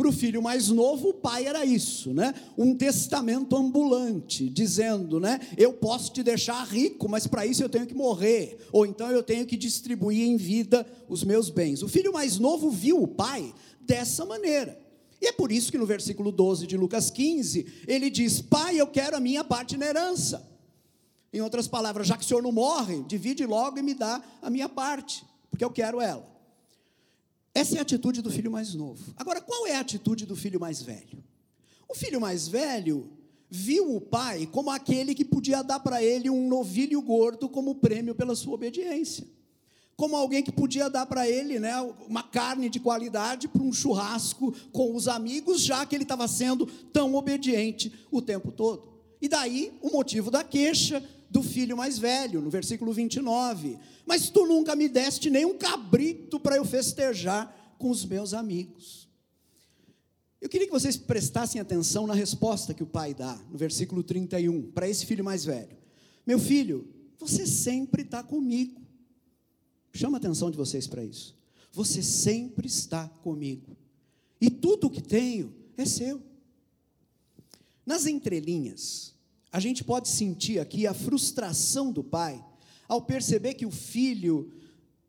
Para 0.00 0.08
o 0.08 0.12
filho 0.12 0.40
mais 0.42 0.68
novo, 0.68 1.10
o 1.10 1.14
pai 1.14 1.44
era 1.44 1.62
isso, 1.62 2.14
né? 2.14 2.32
Um 2.56 2.74
testamento 2.74 3.54
ambulante, 3.54 4.48
dizendo, 4.48 5.20
né? 5.20 5.38
Eu 5.58 5.74
posso 5.74 6.10
te 6.10 6.22
deixar 6.22 6.62
rico, 6.64 7.06
mas 7.06 7.26
para 7.26 7.44
isso 7.44 7.62
eu 7.62 7.68
tenho 7.68 7.86
que 7.86 7.92
morrer, 7.92 8.56
ou 8.72 8.86
então 8.86 9.10
eu 9.10 9.22
tenho 9.22 9.44
que 9.44 9.58
distribuir 9.58 10.26
em 10.26 10.38
vida 10.38 10.86
os 11.06 11.22
meus 11.22 11.50
bens. 11.50 11.82
O 11.82 11.88
filho 11.88 12.14
mais 12.14 12.38
novo 12.38 12.70
viu 12.70 13.02
o 13.02 13.06
pai 13.06 13.52
dessa 13.80 14.24
maneira. 14.24 14.78
E 15.20 15.26
é 15.26 15.32
por 15.32 15.52
isso 15.52 15.70
que 15.70 15.78
no 15.78 15.84
versículo 15.84 16.32
12 16.32 16.66
de 16.66 16.76
Lucas 16.76 17.10
15, 17.10 17.84
ele 17.86 18.08
diz: 18.08 18.40
Pai, 18.40 18.80
eu 18.80 18.86
quero 18.86 19.16
a 19.16 19.20
minha 19.20 19.44
parte 19.44 19.76
na 19.76 19.86
herança. 19.86 20.48
Em 21.32 21.40
outras 21.40 21.68
palavras, 21.68 22.08
já 22.08 22.16
que 22.16 22.24
o 22.24 22.26
senhor 22.26 22.42
não 22.42 22.50
morre, 22.50 23.02
divide 23.04 23.44
logo 23.46 23.78
e 23.78 23.82
me 23.82 23.94
dá 23.94 24.22
a 24.42 24.50
minha 24.50 24.68
parte, 24.68 25.24
porque 25.48 25.64
eu 25.64 25.70
quero 25.70 26.00
ela. 26.00 26.28
Essa 27.54 27.76
é 27.76 27.78
a 27.78 27.82
atitude 27.82 28.22
do 28.22 28.30
filho 28.30 28.50
mais 28.50 28.74
novo. 28.74 29.12
Agora, 29.16 29.40
qual 29.40 29.66
é 29.66 29.76
a 29.76 29.80
atitude 29.80 30.24
do 30.26 30.34
filho 30.34 30.58
mais 30.58 30.82
velho? 30.82 31.22
O 31.88 31.94
filho 31.94 32.20
mais 32.20 32.48
velho 32.48 33.10
viu 33.48 33.94
o 33.94 34.00
pai 34.00 34.46
como 34.46 34.70
aquele 34.70 35.14
que 35.14 35.24
podia 35.24 35.62
dar 35.62 35.80
para 35.80 36.02
ele 36.02 36.30
um 36.30 36.48
novilho 36.48 37.02
gordo 37.02 37.48
como 37.48 37.74
prêmio 37.74 38.14
pela 38.14 38.34
sua 38.34 38.54
obediência 38.54 39.26
como 40.00 40.16
alguém 40.16 40.42
que 40.42 40.50
podia 40.50 40.88
dar 40.88 41.04
para 41.04 41.28
ele 41.28 41.58
né, 41.58 41.78
uma 42.08 42.22
carne 42.22 42.70
de 42.70 42.80
qualidade 42.80 43.46
para 43.46 43.62
um 43.62 43.70
churrasco 43.70 44.50
com 44.72 44.96
os 44.96 45.06
amigos, 45.06 45.60
já 45.60 45.84
que 45.84 45.94
ele 45.94 46.04
estava 46.04 46.26
sendo 46.26 46.64
tão 46.90 47.14
obediente 47.14 47.92
o 48.10 48.22
tempo 48.22 48.50
todo. 48.50 48.94
E 49.20 49.28
daí 49.28 49.70
o 49.82 49.90
motivo 49.90 50.30
da 50.30 50.42
queixa 50.42 51.06
do 51.28 51.42
filho 51.42 51.76
mais 51.76 51.98
velho, 51.98 52.40
no 52.40 52.48
versículo 52.48 52.94
29. 52.94 53.78
Mas 54.06 54.30
tu 54.30 54.46
nunca 54.46 54.74
me 54.74 54.88
deste 54.88 55.28
nem 55.28 55.44
um 55.44 55.58
cabrito 55.58 56.40
para 56.40 56.56
eu 56.56 56.64
festejar 56.64 57.76
com 57.76 57.90
os 57.90 58.02
meus 58.02 58.32
amigos. 58.32 59.06
Eu 60.40 60.48
queria 60.48 60.66
que 60.66 60.72
vocês 60.72 60.96
prestassem 60.96 61.60
atenção 61.60 62.06
na 62.06 62.14
resposta 62.14 62.72
que 62.72 62.82
o 62.82 62.86
pai 62.86 63.12
dá, 63.12 63.38
no 63.50 63.58
versículo 63.58 64.02
31, 64.02 64.70
para 64.70 64.88
esse 64.88 65.04
filho 65.04 65.22
mais 65.22 65.44
velho: 65.44 65.76
Meu 66.26 66.38
filho, 66.38 66.88
você 67.18 67.46
sempre 67.46 68.00
está 68.00 68.22
comigo 68.22 68.79
Chama 69.92 70.16
a 70.16 70.20
atenção 70.20 70.50
de 70.50 70.56
vocês 70.56 70.86
para 70.86 71.04
isso. 71.04 71.36
Você 71.72 72.02
sempre 72.02 72.66
está 72.66 73.08
comigo. 73.22 73.76
E 74.40 74.50
tudo 74.50 74.86
o 74.86 74.90
que 74.90 75.02
tenho 75.02 75.54
é 75.76 75.84
seu. 75.84 76.22
Nas 77.84 78.06
entrelinhas, 78.06 79.14
a 79.52 79.58
gente 79.60 79.82
pode 79.82 80.08
sentir 80.08 80.58
aqui 80.58 80.86
a 80.86 80.94
frustração 80.94 81.92
do 81.92 82.04
pai 82.04 82.44
ao 82.88 83.02
perceber 83.02 83.54
que 83.54 83.66
o 83.66 83.70
filho 83.70 84.52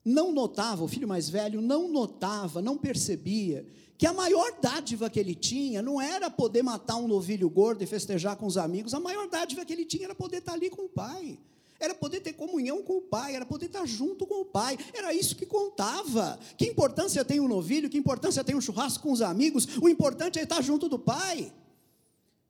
não 0.03 0.31
notava, 0.31 0.83
o 0.83 0.87
filho 0.87 1.07
mais 1.07 1.29
velho 1.29 1.61
não 1.61 1.87
notava, 1.87 2.61
não 2.61 2.77
percebia 2.77 3.65
que 3.97 4.07
a 4.07 4.13
maior 4.13 4.59
dádiva 4.59 5.11
que 5.11 5.19
ele 5.19 5.35
tinha 5.35 5.79
não 5.79 6.01
era 6.01 6.27
poder 6.27 6.63
matar 6.63 6.95
um 6.95 7.07
novilho 7.07 7.47
gordo 7.47 7.83
e 7.83 7.87
festejar 7.87 8.35
com 8.35 8.47
os 8.47 8.57
amigos, 8.57 8.95
a 8.95 8.99
maior 8.99 9.29
dádiva 9.29 9.63
que 9.63 9.71
ele 9.71 9.85
tinha 9.85 10.05
era 10.05 10.15
poder 10.15 10.37
estar 10.37 10.53
ali 10.53 10.71
com 10.71 10.85
o 10.85 10.89
pai 10.89 11.37
era 11.81 11.95
poder 11.95 12.21
ter 12.21 12.33
comunhão 12.33 12.83
com 12.83 12.97
o 12.97 13.01
pai, 13.01 13.35
era 13.35 13.45
poder 13.45 13.65
estar 13.65 13.85
junto 13.85 14.27
com 14.27 14.41
o 14.41 14.45
pai, 14.45 14.77
era 14.93 15.13
isso 15.13 15.35
que 15.35 15.47
contava. 15.47 16.39
Que 16.55 16.67
importância 16.67 17.25
tem 17.25 17.39
um 17.39 17.47
novilho, 17.47 17.89
que 17.89 17.97
importância 17.97 18.43
tem 18.43 18.55
um 18.55 18.61
churrasco 18.61 19.03
com 19.03 19.11
os 19.11 19.21
amigos, 19.21 19.67
o 19.81 19.89
importante 19.89 20.37
é 20.37 20.43
estar 20.43 20.61
junto 20.61 20.87
do 20.87 20.99
pai. 20.99 21.51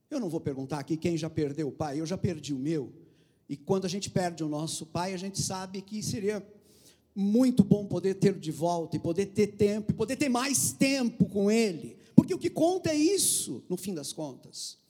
Eu 0.10 0.20
não 0.20 0.30
vou 0.30 0.42
perguntar 0.42 0.80
aqui 0.80 0.98
quem 0.98 1.16
já 1.18 1.30
perdeu 1.30 1.70
o 1.70 1.72
pai, 1.72 2.02
eu 2.02 2.06
já 2.06 2.18
perdi 2.18 2.54
o 2.54 2.60
meu. 2.60 2.92
E 3.48 3.56
quando 3.56 3.86
a 3.86 3.90
gente 3.90 4.10
perde 4.10 4.44
o 4.44 4.50
nosso 4.50 4.86
pai, 4.86 5.14
a 5.14 5.18
gente 5.18 5.42
sabe 5.42 5.82
que 5.82 6.04
seria 6.04 6.46
muito 7.16 7.64
bom 7.64 7.86
poder 7.86 8.16
ter 8.16 8.38
de 8.38 8.52
volta, 8.52 8.98
e 8.98 9.00
poder 9.00 9.28
ter 9.28 9.48
tempo, 9.48 9.92
e 9.92 9.96
poder 9.96 10.18
ter 10.18 10.30
mais 10.30 10.74
tempo 10.74 11.26
com 11.26 11.50
ele, 11.50 11.98
porque 12.16 12.34
o 12.34 12.38
que 12.38 12.50
conta 12.50 12.90
é 12.90 12.96
isso, 12.96 13.64
no 13.70 13.78
fim 13.78 13.94
das 13.94 14.14
contas. 14.14 14.81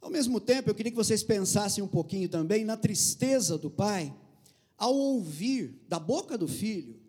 Ao 0.00 0.10
mesmo 0.10 0.40
tempo, 0.40 0.70
eu 0.70 0.74
queria 0.74 0.92
que 0.92 0.96
vocês 0.96 1.22
pensassem 1.22 1.82
um 1.84 1.88
pouquinho 1.88 2.28
também 2.28 2.64
na 2.64 2.76
tristeza 2.76 3.58
do 3.58 3.70
pai, 3.70 4.14
ao 4.76 4.94
ouvir 4.94 5.78
da 5.88 5.98
boca 5.98 6.38
do 6.38 6.48
filho 6.48 7.00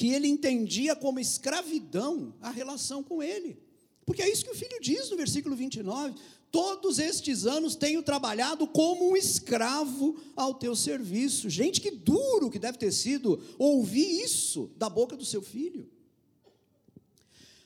que 0.00 0.14
ele 0.14 0.28
entendia 0.28 0.96
como 0.96 1.20
escravidão 1.20 2.32
a 2.40 2.48
relação 2.48 3.02
com 3.02 3.22
ele. 3.22 3.58
Porque 4.06 4.22
é 4.22 4.32
isso 4.32 4.42
que 4.42 4.50
o 4.50 4.54
filho 4.54 4.80
diz 4.80 5.10
no 5.10 5.16
versículo 5.18 5.54
29. 5.54 6.14
Todos 6.50 6.98
estes 6.98 7.44
anos 7.44 7.76
tenho 7.76 8.02
trabalhado 8.02 8.66
como 8.66 9.10
um 9.10 9.14
escravo 9.14 10.18
ao 10.34 10.54
teu 10.54 10.74
serviço. 10.74 11.50
Gente, 11.50 11.82
que 11.82 11.90
duro 11.90 12.50
que 12.50 12.58
deve 12.58 12.78
ter 12.78 12.90
sido 12.92 13.42
ouvir 13.58 14.22
isso 14.22 14.70
da 14.78 14.88
boca 14.88 15.18
do 15.18 15.24
seu 15.26 15.42
filho. 15.42 15.86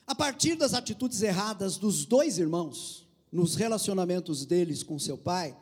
A 0.06 0.14
partir 0.14 0.54
das 0.54 0.74
atitudes 0.74 1.22
erradas 1.22 1.78
dos 1.78 2.04
dois 2.04 2.38
irmãos, 2.38 3.06
nos 3.32 3.54
relacionamentos 3.54 4.44
deles 4.44 4.82
com 4.82 4.98
seu 4.98 5.16
pai, 5.16 5.56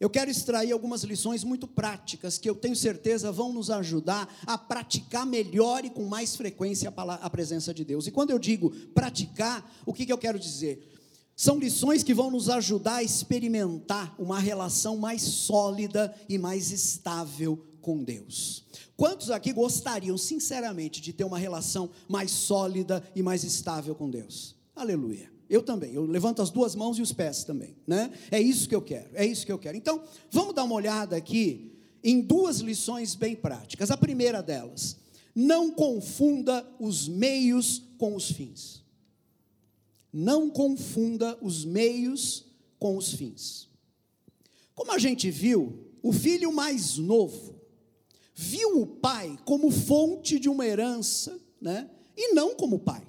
eu 0.00 0.10
quero 0.10 0.30
extrair 0.30 0.72
algumas 0.72 1.02
lições 1.02 1.42
muito 1.44 1.66
práticas 1.66 2.38
que 2.38 2.48
eu 2.48 2.54
tenho 2.54 2.74
certeza 2.74 3.32
vão 3.32 3.52
nos 3.52 3.70
ajudar 3.70 4.32
a 4.46 4.58
praticar 4.58 5.24
melhor 5.24 5.84
e 5.84 5.90
com 5.90 6.04
mais 6.04 6.36
frequência 6.36 6.92
a, 6.96 7.30
presença 7.30 7.72
de 7.72 7.84
Deus. 7.84 8.06
E 8.06 8.10
quando 8.10 8.30
eu 8.30 8.38
digo 8.38 8.70
praticar, 8.94 9.68
o 9.86 9.92
que, 9.92 10.06
que 10.06 10.12
eu 10.12 10.18
quero 10.18 10.38
dizer? 10.38 10.94
São 11.36 11.58
lições 11.58 12.02
que 12.02 12.14
vão 12.14 12.32
nos 12.32 12.48
ajudar 12.48 12.96
a 12.96 13.02
experimentar 13.02 14.14
uma 14.18 14.40
relação 14.40 14.96
mais 14.96 15.22
sólida 15.22 16.14
e 16.28 16.36
mais 16.36 16.72
estável 16.72 17.64
com 17.88 18.04
Deus. 18.04 18.64
Quantos 18.98 19.30
aqui 19.30 19.50
gostariam, 19.50 20.18
sinceramente, 20.18 21.00
de 21.00 21.10
ter 21.10 21.24
uma 21.24 21.38
relação 21.38 21.88
mais 22.06 22.30
sólida 22.30 23.02
e 23.16 23.22
mais 23.22 23.44
estável 23.44 23.94
com 23.94 24.10
Deus? 24.10 24.54
Aleluia. 24.76 25.32
Eu 25.48 25.62
também, 25.62 25.94
eu 25.94 26.04
levanto 26.04 26.42
as 26.42 26.50
duas 26.50 26.74
mãos 26.74 26.98
e 26.98 27.02
os 27.02 27.14
pés 27.14 27.44
também, 27.44 27.74
né? 27.86 28.12
É 28.30 28.38
isso 28.38 28.68
que 28.68 28.74
eu 28.74 28.82
quero, 28.82 29.08
é 29.14 29.24
isso 29.24 29.46
que 29.46 29.50
eu 29.50 29.58
quero. 29.58 29.74
Então, 29.74 30.02
vamos 30.30 30.54
dar 30.54 30.64
uma 30.64 30.74
olhada 30.74 31.16
aqui 31.16 31.72
em 32.04 32.20
duas 32.20 32.58
lições 32.58 33.14
bem 33.14 33.34
práticas. 33.34 33.90
A 33.90 33.96
primeira 33.96 34.42
delas, 34.42 34.98
não 35.34 35.70
confunda 35.70 36.68
os 36.78 37.08
meios 37.08 37.82
com 37.96 38.14
os 38.14 38.30
fins. 38.30 38.84
Não 40.12 40.50
confunda 40.50 41.38
os 41.40 41.64
meios 41.64 42.44
com 42.78 42.98
os 42.98 43.14
fins. 43.14 43.66
Como 44.74 44.92
a 44.92 44.98
gente 44.98 45.30
viu, 45.30 45.86
o 46.02 46.12
filho 46.12 46.52
mais 46.52 46.98
novo 46.98 47.57
viu 48.40 48.80
o 48.80 48.86
pai 48.86 49.36
como 49.44 49.68
fonte 49.68 50.38
de 50.38 50.48
uma 50.48 50.64
herança, 50.64 51.36
né? 51.60 51.90
E 52.16 52.32
não 52.34 52.54
como 52.54 52.78
pai. 52.78 53.02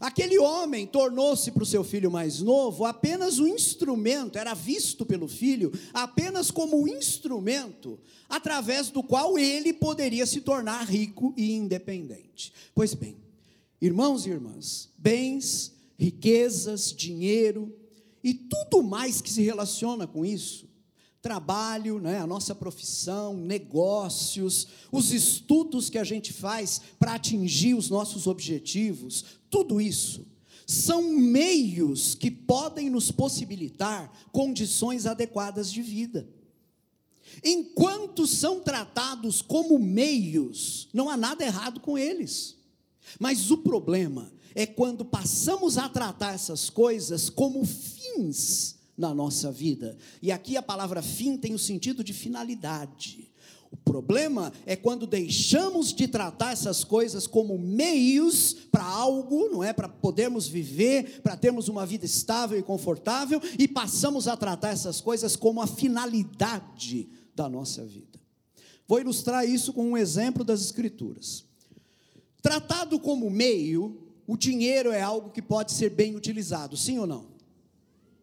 Aquele 0.00 0.38
homem 0.38 0.86
tornou-se 0.86 1.50
para 1.50 1.62
o 1.62 1.66
seu 1.66 1.84
filho 1.84 2.10
mais 2.10 2.40
novo 2.40 2.86
apenas 2.86 3.38
um 3.38 3.46
instrumento, 3.46 4.38
era 4.38 4.54
visto 4.54 5.04
pelo 5.04 5.28
filho 5.28 5.70
apenas 5.92 6.50
como 6.50 6.80
um 6.80 6.88
instrumento 6.88 8.00
através 8.26 8.88
do 8.88 9.02
qual 9.02 9.38
ele 9.38 9.70
poderia 9.70 10.24
se 10.24 10.40
tornar 10.40 10.82
rico 10.88 11.34
e 11.36 11.52
independente. 11.52 12.54
Pois 12.74 12.94
bem, 12.94 13.18
irmãos 13.82 14.24
e 14.24 14.30
irmãs, 14.30 14.88
bens, 14.96 15.74
riquezas, 15.98 16.90
dinheiro 16.90 17.70
e 18.24 18.32
tudo 18.32 18.82
mais 18.82 19.20
que 19.20 19.30
se 19.30 19.42
relaciona 19.42 20.06
com 20.06 20.24
isso 20.24 20.71
trabalho, 21.22 22.00
né, 22.00 22.18
a 22.18 22.26
nossa 22.26 22.52
profissão, 22.52 23.36
negócios, 23.36 24.66
os 24.90 25.12
estudos 25.12 25.88
que 25.88 25.96
a 25.96 26.04
gente 26.04 26.32
faz 26.32 26.82
para 26.98 27.14
atingir 27.14 27.74
os 27.74 27.88
nossos 27.88 28.26
objetivos, 28.26 29.24
tudo 29.48 29.80
isso 29.80 30.26
são 30.66 31.02
meios 31.02 32.14
que 32.14 32.30
podem 32.30 32.88
nos 32.88 33.10
possibilitar 33.10 34.10
condições 34.32 35.06
adequadas 35.06 35.70
de 35.70 35.82
vida. 35.82 36.28
Enquanto 37.44 38.26
são 38.26 38.60
tratados 38.60 39.42
como 39.42 39.78
meios, 39.78 40.88
não 40.92 41.08
há 41.10 41.16
nada 41.16 41.44
errado 41.44 41.80
com 41.80 41.98
eles. 41.98 42.56
Mas 43.18 43.50
o 43.50 43.58
problema 43.58 44.32
é 44.54 44.66
quando 44.66 45.04
passamos 45.04 45.78
a 45.78 45.88
tratar 45.88 46.34
essas 46.34 46.70
coisas 46.70 47.28
como 47.28 47.64
fins 47.64 48.81
na 48.96 49.14
nossa 49.14 49.50
vida. 49.50 49.96
E 50.20 50.30
aqui 50.30 50.56
a 50.56 50.62
palavra 50.62 51.02
fim 51.02 51.36
tem 51.36 51.54
o 51.54 51.58
sentido 51.58 52.04
de 52.04 52.12
finalidade. 52.12 53.32
O 53.72 53.76
problema 53.76 54.52
é 54.66 54.76
quando 54.76 55.06
deixamos 55.06 55.94
de 55.94 56.06
tratar 56.06 56.52
essas 56.52 56.84
coisas 56.84 57.26
como 57.26 57.58
meios 57.58 58.52
para 58.70 58.84
algo, 58.84 59.48
não 59.48 59.64
é? 59.64 59.72
Para 59.72 59.88
podermos 59.88 60.46
viver, 60.46 61.22
para 61.22 61.38
termos 61.38 61.68
uma 61.68 61.86
vida 61.86 62.04
estável 62.04 62.58
e 62.58 62.62
confortável, 62.62 63.40
e 63.58 63.66
passamos 63.66 64.28
a 64.28 64.36
tratar 64.36 64.68
essas 64.68 65.00
coisas 65.00 65.36
como 65.36 65.62
a 65.62 65.66
finalidade 65.66 67.08
da 67.34 67.48
nossa 67.48 67.82
vida. 67.82 68.20
Vou 68.86 69.00
ilustrar 69.00 69.48
isso 69.48 69.72
com 69.72 69.92
um 69.92 69.96
exemplo 69.96 70.44
das 70.44 70.60
Escrituras. 70.60 71.44
Tratado 72.42 73.00
como 73.00 73.30
meio, 73.30 74.02
o 74.26 74.36
dinheiro 74.36 74.92
é 74.92 75.00
algo 75.00 75.30
que 75.30 75.40
pode 75.40 75.72
ser 75.72 75.88
bem 75.88 76.14
utilizado, 76.14 76.76
sim 76.76 76.98
ou 76.98 77.06
não? 77.06 77.31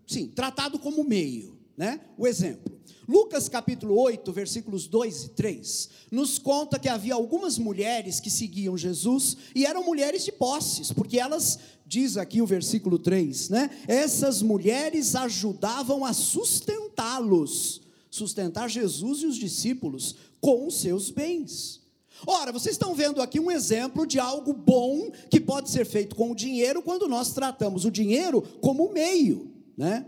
Sim, 0.10 0.26
tratado 0.26 0.80
como 0.80 1.04
meio, 1.04 1.56
né? 1.78 2.02
O 2.18 2.26
exemplo. 2.26 2.76
Lucas 3.08 3.48
capítulo 3.48 3.96
8, 3.96 4.34
versículos 4.34 4.88
2 4.88 5.26
e 5.26 5.30
3, 5.30 5.90
nos 6.10 6.40
conta 6.40 6.80
que 6.80 6.90
havia 6.90 7.14
algumas 7.14 7.60
mulheres 7.60 8.20
que 8.20 8.32
seguiam 8.32 8.76
Jesus 8.76 9.38
e 9.54 9.68
eram 9.68 9.84
mulheres 9.84 10.26
de 10.26 10.32
posses, 10.32 10.92
porque 10.92 11.20
elas, 11.20 11.60
diz 11.86 12.18
aqui 12.18 12.42
o 12.42 12.48
versículo 12.48 12.98
3, 12.98 13.50
né? 13.50 13.70
Essas 13.88 14.42
mulheres 14.42 15.16
ajudavam 15.16 16.04
a 16.04 16.12
sustentá-los, 16.12 17.84
sustentar 18.10 18.68
Jesus 18.68 19.22
e 19.22 19.28
os 19.28 19.36
discípulos 19.36 20.16
com 20.42 20.66
os 20.66 20.82
seus 20.82 21.12
bens. 21.12 21.82
Ora, 22.26 22.52
vocês 22.52 22.74
estão 22.74 22.96
vendo 22.96 23.22
aqui 23.22 23.40
um 23.40 23.52
exemplo 23.52 24.08
de 24.08 24.18
algo 24.18 24.54
bom 24.54 25.12
que 25.30 25.40
pode 25.40 25.70
ser 25.70 25.86
feito 25.86 26.16
com 26.16 26.32
o 26.32 26.36
dinheiro 26.36 26.82
quando 26.82 27.08
nós 27.08 27.32
tratamos 27.32 27.86
o 27.86 27.92
dinheiro 27.92 28.42
como 28.60 28.92
meio 28.92 29.49
né? 29.80 30.06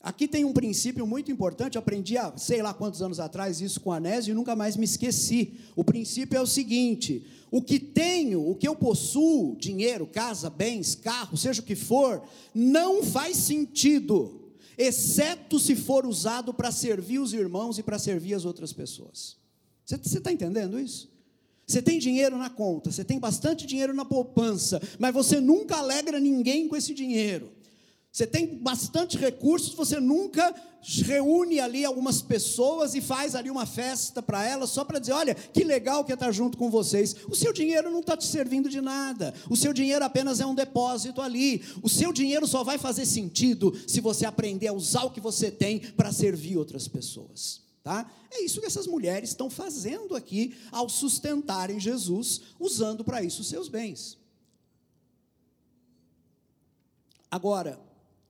Aqui 0.00 0.26
tem 0.26 0.44
um 0.44 0.52
princípio 0.52 1.06
muito 1.06 1.30
importante, 1.30 1.78
aprendi 1.78 2.18
há 2.18 2.36
sei 2.36 2.62
lá 2.62 2.74
quantos 2.74 3.00
anos 3.00 3.20
atrás 3.20 3.60
isso 3.60 3.80
com 3.80 3.92
a 3.92 3.96
Anésio 3.96 4.32
e 4.32 4.34
nunca 4.34 4.56
mais 4.56 4.76
me 4.76 4.84
esqueci. 4.84 5.54
O 5.76 5.84
princípio 5.84 6.36
é 6.36 6.40
o 6.40 6.46
seguinte: 6.46 7.24
o 7.48 7.62
que 7.62 7.78
tenho, 7.78 8.48
o 8.48 8.56
que 8.56 8.66
eu 8.66 8.74
possuo, 8.74 9.56
dinheiro, 9.56 10.04
casa, 10.06 10.50
bens, 10.50 10.96
carro, 10.96 11.36
seja 11.36 11.62
o 11.62 11.64
que 11.64 11.76
for, 11.76 12.22
não 12.52 13.02
faz 13.04 13.36
sentido, 13.36 14.52
exceto 14.76 15.60
se 15.60 15.76
for 15.76 16.04
usado 16.04 16.52
para 16.52 16.72
servir 16.72 17.20
os 17.20 17.32
irmãos 17.32 17.78
e 17.78 17.82
para 17.82 17.98
servir 18.00 18.34
as 18.34 18.44
outras 18.44 18.72
pessoas. 18.72 19.36
Você 19.84 20.18
está 20.18 20.32
entendendo 20.32 20.78
isso? 20.78 21.08
Você 21.66 21.82
tem 21.82 21.98
dinheiro 21.98 22.36
na 22.36 22.50
conta, 22.50 22.90
você 22.90 23.04
tem 23.04 23.18
bastante 23.18 23.66
dinheiro 23.66 23.94
na 23.94 24.04
poupança, 24.04 24.80
mas 24.98 25.12
você 25.12 25.40
nunca 25.40 25.76
alegra 25.76 26.18
ninguém 26.18 26.66
com 26.66 26.74
esse 26.74 26.94
dinheiro. 26.94 27.57
Você 28.18 28.26
tem 28.26 28.58
bastante 28.58 29.16
recursos, 29.16 29.74
você 29.74 30.00
nunca 30.00 30.52
reúne 31.04 31.60
ali 31.60 31.84
algumas 31.84 32.20
pessoas 32.20 32.96
e 32.96 33.00
faz 33.00 33.36
ali 33.36 33.48
uma 33.48 33.64
festa 33.64 34.20
para 34.20 34.44
elas 34.44 34.70
só 34.70 34.84
para 34.84 34.98
dizer: 34.98 35.12
olha, 35.12 35.36
que 35.36 35.62
legal 35.62 36.04
que 36.04 36.10
é 36.10 36.14
estar 36.14 36.32
junto 36.32 36.58
com 36.58 36.68
vocês. 36.68 37.14
O 37.28 37.36
seu 37.36 37.52
dinheiro 37.52 37.92
não 37.92 38.00
está 38.00 38.16
te 38.16 38.26
servindo 38.26 38.68
de 38.68 38.80
nada, 38.80 39.32
o 39.48 39.54
seu 39.54 39.72
dinheiro 39.72 40.04
apenas 40.04 40.40
é 40.40 40.46
um 40.46 40.52
depósito 40.52 41.20
ali. 41.20 41.62
O 41.80 41.88
seu 41.88 42.12
dinheiro 42.12 42.44
só 42.44 42.64
vai 42.64 42.76
fazer 42.76 43.06
sentido 43.06 43.72
se 43.86 44.00
você 44.00 44.26
aprender 44.26 44.66
a 44.66 44.72
usar 44.72 45.04
o 45.04 45.12
que 45.12 45.20
você 45.20 45.48
tem 45.48 45.78
para 45.78 46.10
servir 46.10 46.56
outras 46.56 46.88
pessoas. 46.88 47.62
Tá? 47.84 48.10
É 48.32 48.42
isso 48.42 48.60
que 48.60 48.66
essas 48.66 48.88
mulheres 48.88 49.30
estão 49.30 49.48
fazendo 49.48 50.16
aqui 50.16 50.56
ao 50.72 50.88
sustentarem 50.88 51.78
Jesus, 51.78 52.40
usando 52.58 53.04
para 53.04 53.22
isso 53.22 53.42
os 53.42 53.48
seus 53.48 53.68
bens. 53.68 54.18
Agora, 57.30 57.86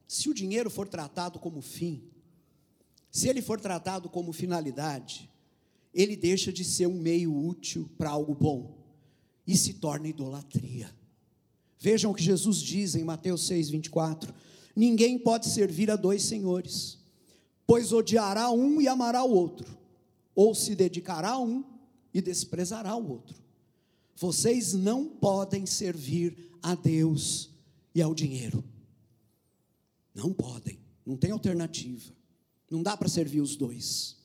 se 0.09 0.31
o 0.31 0.35
dinheiro 0.35 0.71
for 0.71 0.89
tratado 0.89 1.39
como 1.39 1.61
fim, 1.61 2.03
se 3.11 3.29
ele 3.29 3.43
for 3.43 3.61
tratado 3.61 4.09
como 4.09 4.33
finalidade, 4.33 5.31
ele 5.93 6.17
deixa 6.17 6.51
de 6.51 6.65
ser 6.65 6.87
um 6.87 6.99
meio 6.99 7.35
útil 7.35 7.91
para 7.99 8.09
algo 8.09 8.35
bom 8.35 8.79
e 9.47 9.55
se 9.55 9.75
torna 9.75 10.09
idolatria. 10.09 10.91
Vejam 11.79 12.11
o 12.11 12.15
que 12.15 12.23
Jesus 12.23 12.57
diz 12.59 12.95
em 12.95 13.05
Mateus 13.05 13.47
6, 13.47 13.69
24: 13.69 14.35
Ninguém 14.75 15.19
pode 15.19 15.47
servir 15.49 15.91
a 15.91 15.97
dois 15.97 16.23
senhores, 16.23 16.99
pois 17.67 17.93
odiará 17.93 18.51
um 18.51 18.81
e 18.81 18.89
amará 18.89 19.23
o 19.23 19.31
outro, 19.31 19.79
ou 20.35 20.55
se 20.55 20.75
dedicará 20.75 21.33
a 21.33 21.39
um 21.39 21.65
e 22.15 22.23
desprezará 22.23 22.97
o 22.97 23.11
outro. 23.11 23.37
Vocês 24.17 24.73
não 24.73 25.07
podem 25.07 25.67
servir 25.67 26.51
a 26.63 26.75
Deus 26.75 27.51
e 27.95 28.01
ao 28.01 28.15
dinheiro. 28.15 28.65
Não 30.15 30.33
podem, 30.33 30.79
não 31.05 31.17
tem 31.17 31.31
alternativa. 31.31 32.13
Não 32.71 32.83
dá 32.83 32.97
para 32.97 33.09
servir 33.09 33.41
os 33.41 33.57
dois. 33.57 34.17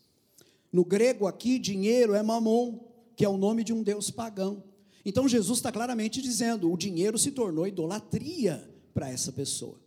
No 0.72 0.84
grego 0.84 1.28
aqui, 1.28 1.60
dinheiro 1.60 2.14
é 2.14 2.24
mamon, 2.24 2.80
que 3.16 3.24
é 3.24 3.30
o 3.30 3.38
nome 3.38 3.64
de 3.64 3.72
um 3.72 3.84
deus 3.84 4.10
pagão. 4.10 4.64
Então 5.06 5.28
Jesus 5.28 5.60
está 5.60 5.72
claramente 5.72 6.22
dizendo: 6.22 6.72
o 6.72 6.78
dinheiro 6.78 7.18
se 7.18 7.32
tornou 7.32 7.68
idolatria 7.68 8.70
para 8.94 9.10
essa 9.10 9.32
pessoa. 9.32 9.82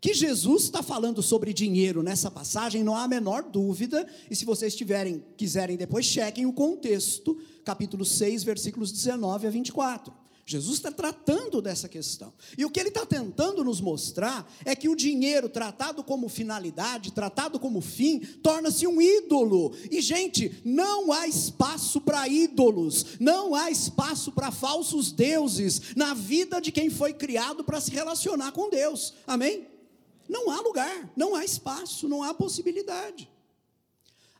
Que 0.00 0.14
Jesus 0.14 0.64
está 0.64 0.82
falando 0.82 1.22
sobre 1.22 1.52
dinheiro 1.52 2.02
nessa 2.02 2.30
passagem, 2.30 2.82
não 2.82 2.96
há 2.96 3.02
a 3.02 3.08
menor 3.08 3.42
dúvida, 3.42 4.08
e 4.30 4.36
se 4.36 4.46
vocês 4.46 4.74
tiverem, 4.74 5.22
quiserem 5.36 5.76
depois, 5.76 6.06
chequem 6.06 6.46
o 6.46 6.54
contexto, 6.54 7.38
capítulo 7.64 8.04
6, 8.04 8.42
versículos 8.42 8.92
19 8.92 9.46
a 9.46 9.50
24. 9.50 10.19
Jesus 10.50 10.78
está 10.78 10.90
tratando 10.90 11.62
dessa 11.62 11.88
questão. 11.88 12.32
E 12.58 12.64
o 12.64 12.70
que 12.70 12.80
ele 12.80 12.88
está 12.88 13.06
tentando 13.06 13.62
nos 13.62 13.80
mostrar 13.80 14.52
é 14.64 14.74
que 14.74 14.88
o 14.88 14.96
dinheiro 14.96 15.48
tratado 15.48 16.02
como 16.02 16.28
finalidade, 16.28 17.12
tratado 17.12 17.60
como 17.60 17.80
fim, 17.80 18.18
torna-se 18.18 18.84
um 18.84 19.00
ídolo. 19.00 19.72
E, 19.88 20.00
gente, 20.00 20.60
não 20.64 21.12
há 21.12 21.28
espaço 21.28 22.00
para 22.00 22.26
ídolos, 22.26 23.20
não 23.20 23.54
há 23.54 23.70
espaço 23.70 24.32
para 24.32 24.50
falsos 24.50 25.12
deuses 25.12 25.94
na 25.94 26.14
vida 26.14 26.60
de 26.60 26.72
quem 26.72 26.90
foi 26.90 27.12
criado 27.12 27.62
para 27.62 27.80
se 27.80 27.92
relacionar 27.92 28.50
com 28.50 28.68
Deus. 28.68 29.14
Amém? 29.28 29.68
Não 30.28 30.50
há 30.50 30.60
lugar, 30.60 31.12
não 31.16 31.36
há 31.36 31.44
espaço, 31.44 32.08
não 32.08 32.24
há 32.24 32.34
possibilidade. 32.34 33.30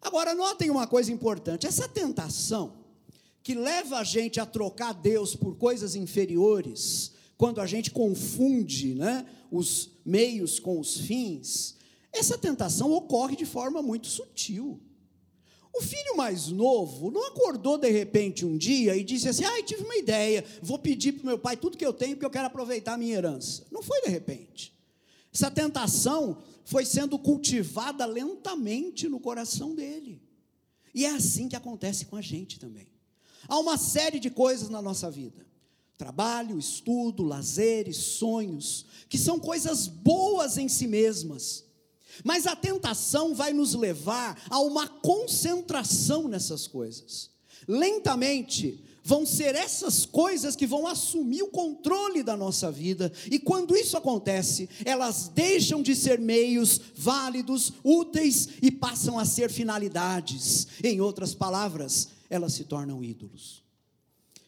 Agora, 0.02 0.34
notem 0.34 0.70
uma 0.70 0.88
coisa 0.88 1.12
importante: 1.12 1.68
essa 1.68 1.88
tentação 1.88 2.79
que 3.42 3.54
leva 3.54 3.98
a 3.98 4.04
gente 4.04 4.38
a 4.38 4.46
trocar 4.46 4.92
Deus 4.92 5.34
por 5.34 5.56
coisas 5.56 5.94
inferiores, 5.94 7.12
quando 7.36 7.60
a 7.60 7.66
gente 7.66 7.90
confunde 7.90 8.94
né, 8.94 9.26
os 9.50 9.90
meios 10.04 10.58
com 10.58 10.78
os 10.78 10.98
fins, 10.98 11.76
essa 12.12 12.36
tentação 12.36 12.92
ocorre 12.92 13.36
de 13.36 13.46
forma 13.46 13.80
muito 13.80 14.08
sutil. 14.08 14.80
O 15.72 15.80
filho 15.80 16.16
mais 16.16 16.48
novo 16.48 17.10
não 17.10 17.28
acordou 17.28 17.78
de 17.78 17.88
repente 17.88 18.44
um 18.44 18.58
dia 18.58 18.96
e 18.96 19.04
disse 19.04 19.28
assim: 19.28 19.44
Ah, 19.44 19.62
tive 19.62 19.84
uma 19.84 19.96
ideia, 19.96 20.44
vou 20.60 20.78
pedir 20.78 21.12
para 21.12 21.22
o 21.22 21.26
meu 21.26 21.38
pai 21.38 21.56
tudo 21.56 21.78
que 21.78 21.86
eu 21.86 21.92
tenho 21.92 22.16
porque 22.16 22.26
eu 22.26 22.30
quero 22.30 22.46
aproveitar 22.46 22.94
a 22.94 22.98
minha 22.98 23.16
herança. 23.16 23.64
Não 23.70 23.82
foi 23.82 24.02
de 24.02 24.08
repente. 24.08 24.76
Essa 25.32 25.50
tentação 25.50 26.42
foi 26.64 26.84
sendo 26.84 27.18
cultivada 27.18 28.04
lentamente 28.04 29.08
no 29.08 29.20
coração 29.20 29.74
dele. 29.74 30.20
E 30.92 31.06
é 31.06 31.10
assim 31.10 31.48
que 31.48 31.54
acontece 31.54 32.04
com 32.06 32.16
a 32.16 32.20
gente 32.20 32.58
também. 32.58 32.88
Há 33.48 33.58
uma 33.58 33.76
série 33.76 34.18
de 34.18 34.30
coisas 34.30 34.68
na 34.68 34.82
nossa 34.82 35.10
vida: 35.10 35.46
trabalho, 35.96 36.58
estudo, 36.58 37.22
lazeres, 37.22 37.96
sonhos, 37.96 38.86
que 39.08 39.18
são 39.18 39.38
coisas 39.38 39.86
boas 39.86 40.58
em 40.58 40.68
si 40.68 40.86
mesmas. 40.86 41.64
Mas 42.24 42.46
a 42.46 42.56
tentação 42.56 43.34
vai 43.34 43.52
nos 43.52 43.74
levar 43.74 44.40
a 44.50 44.58
uma 44.60 44.88
concentração 44.88 46.28
nessas 46.28 46.66
coisas. 46.66 47.30
Lentamente, 47.66 48.82
vão 49.02 49.24
ser 49.24 49.54
essas 49.54 50.04
coisas 50.04 50.54
que 50.54 50.66
vão 50.66 50.86
assumir 50.86 51.42
o 51.42 51.48
controle 51.48 52.22
da 52.22 52.36
nossa 52.36 52.70
vida, 52.70 53.12
e 53.30 53.38
quando 53.38 53.76
isso 53.76 53.96
acontece, 53.96 54.68
elas 54.84 55.28
deixam 55.28 55.82
de 55.82 55.96
ser 55.96 56.18
meios 56.18 56.80
válidos, 56.94 57.72
úteis 57.82 58.48
e 58.62 58.70
passam 58.70 59.18
a 59.18 59.24
ser 59.24 59.50
finalidades. 59.50 60.66
Em 60.82 61.00
outras 61.00 61.34
palavras, 61.34 62.08
elas 62.30 62.54
se 62.54 62.64
tornam 62.64 63.04
ídolos. 63.04 63.62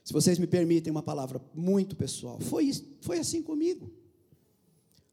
Se 0.04 0.12
vocês 0.12 0.38
me 0.38 0.46
permitem 0.46 0.90
uma 0.90 1.02
palavra 1.02 1.40
muito 1.54 1.94
pessoal, 1.94 2.40
foi, 2.40 2.72
foi 3.00 3.18
assim 3.18 3.42
comigo. 3.42 3.92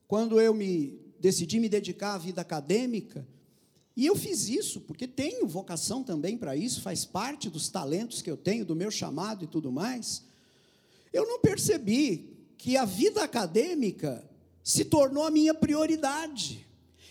Quando 0.07 0.39
eu 0.39 0.53
me 0.53 0.99
decidi 1.19 1.59
me 1.59 1.67
dedicar 1.67 2.13
à 2.13 2.17
vida 2.17 2.41
acadêmica, 2.41 3.27
e 3.95 4.05
eu 4.05 4.15
fiz 4.15 4.47
isso, 4.47 4.79
porque 4.81 5.07
tenho 5.07 5.45
vocação 5.45 6.03
também 6.03 6.37
para 6.37 6.55
isso, 6.55 6.81
faz 6.81 7.03
parte 7.03 7.49
dos 7.49 7.67
talentos 7.69 8.21
que 8.21 8.31
eu 8.31 8.37
tenho, 8.37 8.63
do 8.63 8.75
meu 8.75 8.89
chamado 8.89 9.43
e 9.43 9.47
tudo 9.47 9.71
mais. 9.71 10.23
Eu 11.11 11.27
não 11.27 11.39
percebi 11.39 12.37
que 12.57 12.77
a 12.77 12.85
vida 12.85 13.23
acadêmica 13.23 14.23
se 14.63 14.85
tornou 14.85 15.23
a 15.23 15.31
minha 15.31 15.53
prioridade. 15.53 16.65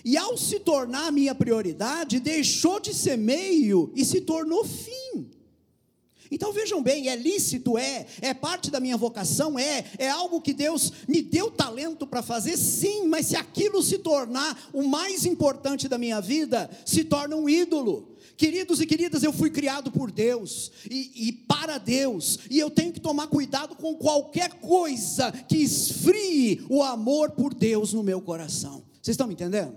E 0.05 0.17
ao 0.17 0.39
se 0.39 0.61
tornar 0.61 1.09
a 1.09 1.13
minha 1.13 1.35
prioridade, 1.35 2.21
deixou 2.21 2.81
de 2.81 2.95
ser 2.95 3.19
meio 3.19 3.93
e 3.95 4.05
se 4.05 4.21
tornou 4.21 4.65
fim. 4.65 5.31
Então 6.31 6.53
vejam 6.53 6.83
bem, 6.83 7.09
é 7.09 7.17
lícito, 7.17 7.79
é, 7.79 8.07
é 8.21 8.35
parte 8.35 8.71
da 8.71 8.81
minha 8.81 8.97
vocação, 8.97 9.59
é, 9.59 9.85
é 9.99 10.09
algo 10.09 10.41
que 10.41 10.53
Deus 10.53 10.93
me 11.07 11.23
deu 11.23 11.51
talento 11.51 12.07
para 12.07 12.23
fazer, 12.23 12.57
sim, 12.57 13.07
mas 13.07 13.27
se 13.27 13.37
aquilo 13.37 13.83
se 13.83 13.99
tornar 13.99 14.69
o 14.73 14.83
mais 14.83 15.25
importante 15.25 15.89
da 15.89 15.99
minha 15.99 16.21
vida, 16.21 16.71
se 16.85 17.05
torna 17.05 17.37
um 17.37 17.49
ídolo. 17.49 18.17
Queridos 18.37 18.81
e 18.81 18.87
queridas, 18.87 19.25
eu 19.25 19.33
fui 19.33 19.51
criado 19.51 19.91
por 19.91 20.13
Deus 20.13 20.71
e, 20.89 21.29
e, 21.29 21.33
para 21.33 21.77
Deus, 21.77 22.39
e 22.49 22.59
eu 22.59 22.71
tenho 22.71 22.93
que 22.93 23.01
tomar 23.01 23.27
cuidado 23.27 23.75
com 23.75 23.97
qualquer 23.97 24.55
coisa 24.61 25.33
que 25.33 25.57
esfrie 25.57 26.65
o 26.69 26.83
amor 26.83 27.33
por 27.33 27.53
Deus 27.53 27.93
no 27.93 28.03
meu 28.05 28.21
coração. 28.21 28.85
Vocês 29.03 29.15
estão 29.15 29.27
me 29.27 29.35
entendendo? 29.35 29.77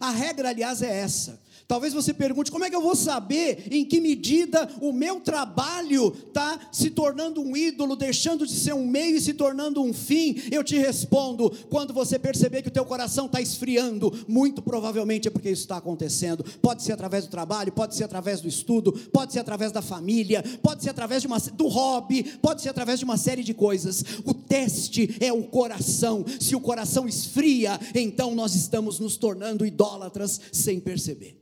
A 0.00 0.10
regra, 0.10 0.48
aliás, 0.48 0.80
é 0.80 1.00
essa. 1.00 1.38
Talvez 1.70 1.92
você 1.92 2.12
pergunte: 2.12 2.50
como 2.50 2.64
é 2.64 2.68
que 2.68 2.74
eu 2.74 2.82
vou 2.82 2.96
saber 2.96 3.68
em 3.70 3.84
que 3.84 4.00
medida 4.00 4.68
o 4.80 4.92
meu 4.92 5.20
trabalho 5.20 6.12
está 6.26 6.58
se 6.72 6.90
tornando 6.90 7.40
um 7.40 7.56
ídolo, 7.56 7.94
deixando 7.94 8.44
de 8.44 8.54
ser 8.54 8.74
um 8.74 8.84
meio 8.84 9.16
e 9.16 9.20
se 9.20 9.34
tornando 9.34 9.80
um 9.80 9.92
fim? 9.92 10.34
Eu 10.50 10.64
te 10.64 10.76
respondo: 10.76 11.48
quando 11.70 11.94
você 11.94 12.18
perceber 12.18 12.62
que 12.62 12.66
o 12.66 12.72
teu 12.72 12.84
coração 12.84 13.26
está 13.26 13.40
esfriando, 13.40 14.12
muito 14.26 14.60
provavelmente 14.60 15.28
é 15.28 15.30
porque 15.30 15.48
isso 15.48 15.62
está 15.62 15.76
acontecendo. 15.76 16.42
Pode 16.60 16.82
ser 16.82 16.90
através 16.90 17.26
do 17.26 17.30
trabalho, 17.30 17.70
pode 17.70 17.94
ser 17.94 18.02
através 18.02 18.40
do 18.40 18.48
estudo, 18.48 18.90
pode 19.12 19.32
ser 19.32 19.38
através 19.38 19.70
da 19.70 19.80
família, 19.80 20.42
pode 20.60 20.82
ser 20.82 20.90
através 20.90 21.22
de 21.22 21.28
uma, 21.28 21.38
do 21.38 21.68
hobby, 21.68 22.24
pode 22.42 22.62
ser 22.62 22.70
através 22.70 22.98
de 22.98 23.04
uma 23.04 23.16
série 23.16 23.44
de 23.44 23.54
coisas. 23.54 24.02
O 24.24 24.34
teste 24.34 25.18
é 25.20 25.32
o 25.32 25.44
coração. 25.44 26.24
Se 26.40 26.56
o 26.56 26.60
coração 26.60 27.06
esfria, 27.06 27.78
então 27.94 28.34
nós 28.34 28.56
estamos 28.56 28.98
nos 28.98 29.16
tornando 29.16 29.64
idólatras 29.64 30.40
sem 30.50 30.80
perceber. 30.80 31.38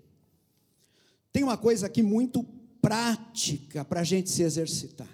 Tem 1.38 1.44
uma 1.44 1.56
coisa 1.56 1.86
aqui 1.86 2.02
muito 2.02 2.42
prática 2.82 3.84
para 3.84 4.00
a 4.00 4.02
gente 4.02 4.28
se 4.28 4.42
exercitar. 4.42 5.08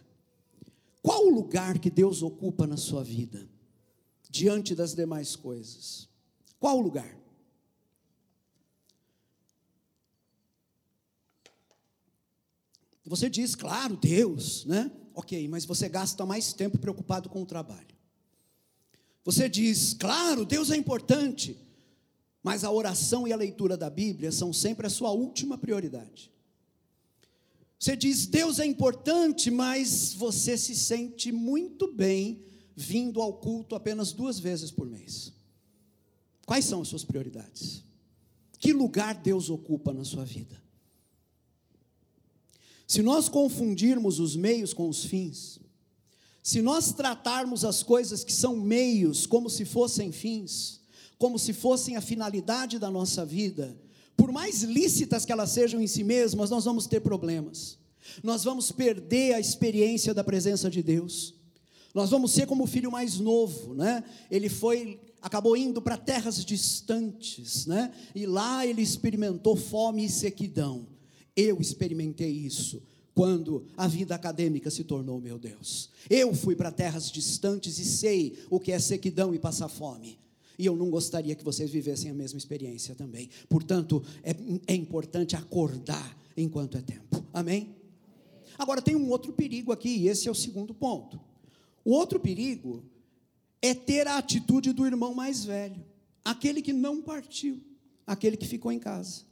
Qual 1.03 1.27
o 1.27 1.29
lugar 1.29 1.79
que 1.79 1.91
Deus 1.91 2.23
ocupa 2.23 2.67
na 2.67 2.79
sua 2.79 3.05
vida, 3.05 3.47
diante 4.31 4.75
das 4.75 4.95
demais 4.95 5.37
coisas? 5.37 6.09
Qual 6.59 6.79
o 6.79 6.81
lugar? 6.81 7.15
Você 13.05 13.29
diz, 13.29 13.55
claro, 13.55 13.95
Deus, 13.95 14.65
né? 14.65 14.91
Ok, 15.13 15.47
mas 15.49 15.67
você 15.67 15.91
gasta 15.91 16.25
mais 16.25 16.55
tempo 16.55 16.79
preocupado 16.79 17.29
com 17.29 17.43
o 17.43 17.47
trabalho. 17.47 17.95
Você 19.27 19.47
diz, 19.47 19.93
claro, 19.93 20.47
Deus 20.47 20.71
é 20.71 20.77
importante, 20.79 21.55
mas 22.45 22.63
a 22.63 22.71
oração 22.71 23.27
e 23.27 23.33
a 23.33 23.37
leitura 23.37 23.75
da 23.75 23.89
Bíblia 23.89 24.31
são 24.31 24.53
sempre 24.53 24.87
a 24.87 24.91
sua 24.91 25.11
última 25.11 25.57
prioridade. 25.57 26.31
Você 27.79 27.97
diz, 27.97 28.27
Deus 28.27 28.59
é 28.59 28.67
importante, 28.67 29.51
mas 29.51 30.13
você 30.13 30.59
se 30.59 30.77
sente 30.77 31.33
muito 31.33 31.91
bem 31.91 32.45
vindo 32.77 33.23
ao 33.23 33.33
culto 33.33 33.75
apenas 33.75 34.13
duas 34.13 34.39
vezes 34.39 34.71
por 34.71 34.87
mês. 34.87 35.33
Quais 36.45 36.67
são 36.67 36.83
as 36.83 36.89
suas 36.89 37.03
prioridades? 37.03 37.83
Que 38.59 38.75
lugar 38.75 39.15
Deus 39.15 39.49
ocupa 39.49 39.91
na 39.95 40.05
sua 40.05 40.27
vida? 40.27 40.63
Se 42.87 43.01
nós 43.01 43.27
confundirmos 43.27 44.21
os 44.21 44.37
meios 44.37 44.75
com 44.75 44.87
os 44.87 45.03
fins, 45.07 45.59
se 46.43 46.61
nós 46.61 46.93
tratarmos 46.93 47.65
as 47.65 47.83
coisas 47.83 48.23
que 48.23 48.33
são 48.33 48.55
meios 48.55 49.27
como 49.27 49.49
se 49.49 49.65
fossem 49.65 50.13
fins, 50.13 50.84
como 51.19 51.39
se 51.39 51.53
fossem 51.53 51.97
a 51.97 52.01
finalidade 52.01 52.79
da 52.79 52.91
nossa 52.91 53.25
vida, 53.25 53.77
por 54.17 54.31
mais 54.31 54.63
lícitas 54.63 55.25
que 55.25 55.33
elas 55.33 55.51
sejam 55.51 55.81
em 55.81 55.87
si 55.87 56.05
mesmas, 56.05 56.51
nós 56.51 56.65
vamos 56.65 56.87
ter 56.87 57.01
problemas. 57.01 57.79
Nós 58.23 58.45
vamos 58.45 58.71
perder 58.71 59.35
a 59.35 59.41
experiência 59.41 60.13
da 60.13 60.23
presença 60.23 60.71
de 60.71 60.83
Deus. 60.83 61.35
Nós 61.95 62.11
vamos 62.11 62.33
ser 62.33 62.47
como 62.47 62.65
o 62.65 62.67
filho 62.67 62.91
mais 62.91 63.19
novo, 63.19 63.75
né? 63.75 64.05
Ele 64.31 64.49
foi 64.49 65.01
acabou 65.23 65.57
indo 65.57 65.81
para 65.81 65.97
terras 65.97 66.45
distantes, 66.45 67.65
né? 67.65 67.91
E 68.15 68.27
lá 68.27 68.67
ele 68.67 68.83
experimentou 68.83 69.57
fome 69.57 70.05
e 70.05 70.09
sequidão. 70.11 70.87
Eu 71.35 71.61
experimentei 71.61 72.31
isso 72.31 72.83
quando 73.15 73.65
a 73.77 73.89
vida 73.89 74.15
acadêmica 74.15 74.71
se 74.71 74.85
tornou 74.85 75.21
meu 75.21 75.39
Deus. 75.39 75.89
Eu 76.11 76.35
fui 76.35 76.55
para 76.55 76.71
terras 76.71 77.11
distantes 77.11 77.79
e 77.79 77.85
sei 77.85 78.39
o 78.51 78.61
que 78.61 78.71
é 78.71 78.79
sequidão 78.79 79.35
e 79.35 79.39
passar 79.39 79.69
fome. 79.69 80.19
E 80.59 80.67
eu 80.67 80.77
não 80.77 80.91
gostaria 80.91 81.35
que 81.35 81.45
vocês 81.45 81.71
vivessem 81.71 82.11
a 82.11 82.15
mesma 82.15 82.39
experiência 82.39 82.95
também. 82.95 83.29
Portanto, 83.49 84.03
é, 84.23 84.35
é 84.67 84.75
importante 84.75 85.35
acordar 85.37 86.17
enquanto 86.37 86.77
é 86.77 86.83
tempo. 86.83 87.25
Amém? 87.33 87.75
Agora, 88.59 88.81
tem 88.81 88.95
um 88.95 89.11
outro 89.11 89.33
perigo 89.33 89.73
aqui, 89.73 89.89
e 89.89 90.09
esse 90.09 90.29
é 90.29 90.31
o 90.31 90.35
segundo 90.35 90.73
ponto. 90.73 91.21
O 91.85 91.91
outro 91.91 92.21
perigo 92.21 92.85
é 93.61 93.75
ter 93.75 94.07
a 94.07 94.19
atitude 94.19 94.73
do 94.73 94.87
irmão 94.87 95.15
mais 95.15 95.45
velho, 95.45 95.85
aquele 96.25 96.63
que 96.63 96.73
não 96.73 97.03
partiu, 97.03 97.61
aquele 98.07 98.37
que 98.37 98.47
ficou 98.47 98.71
em 98.71 98.79
casa. 98.79 99.23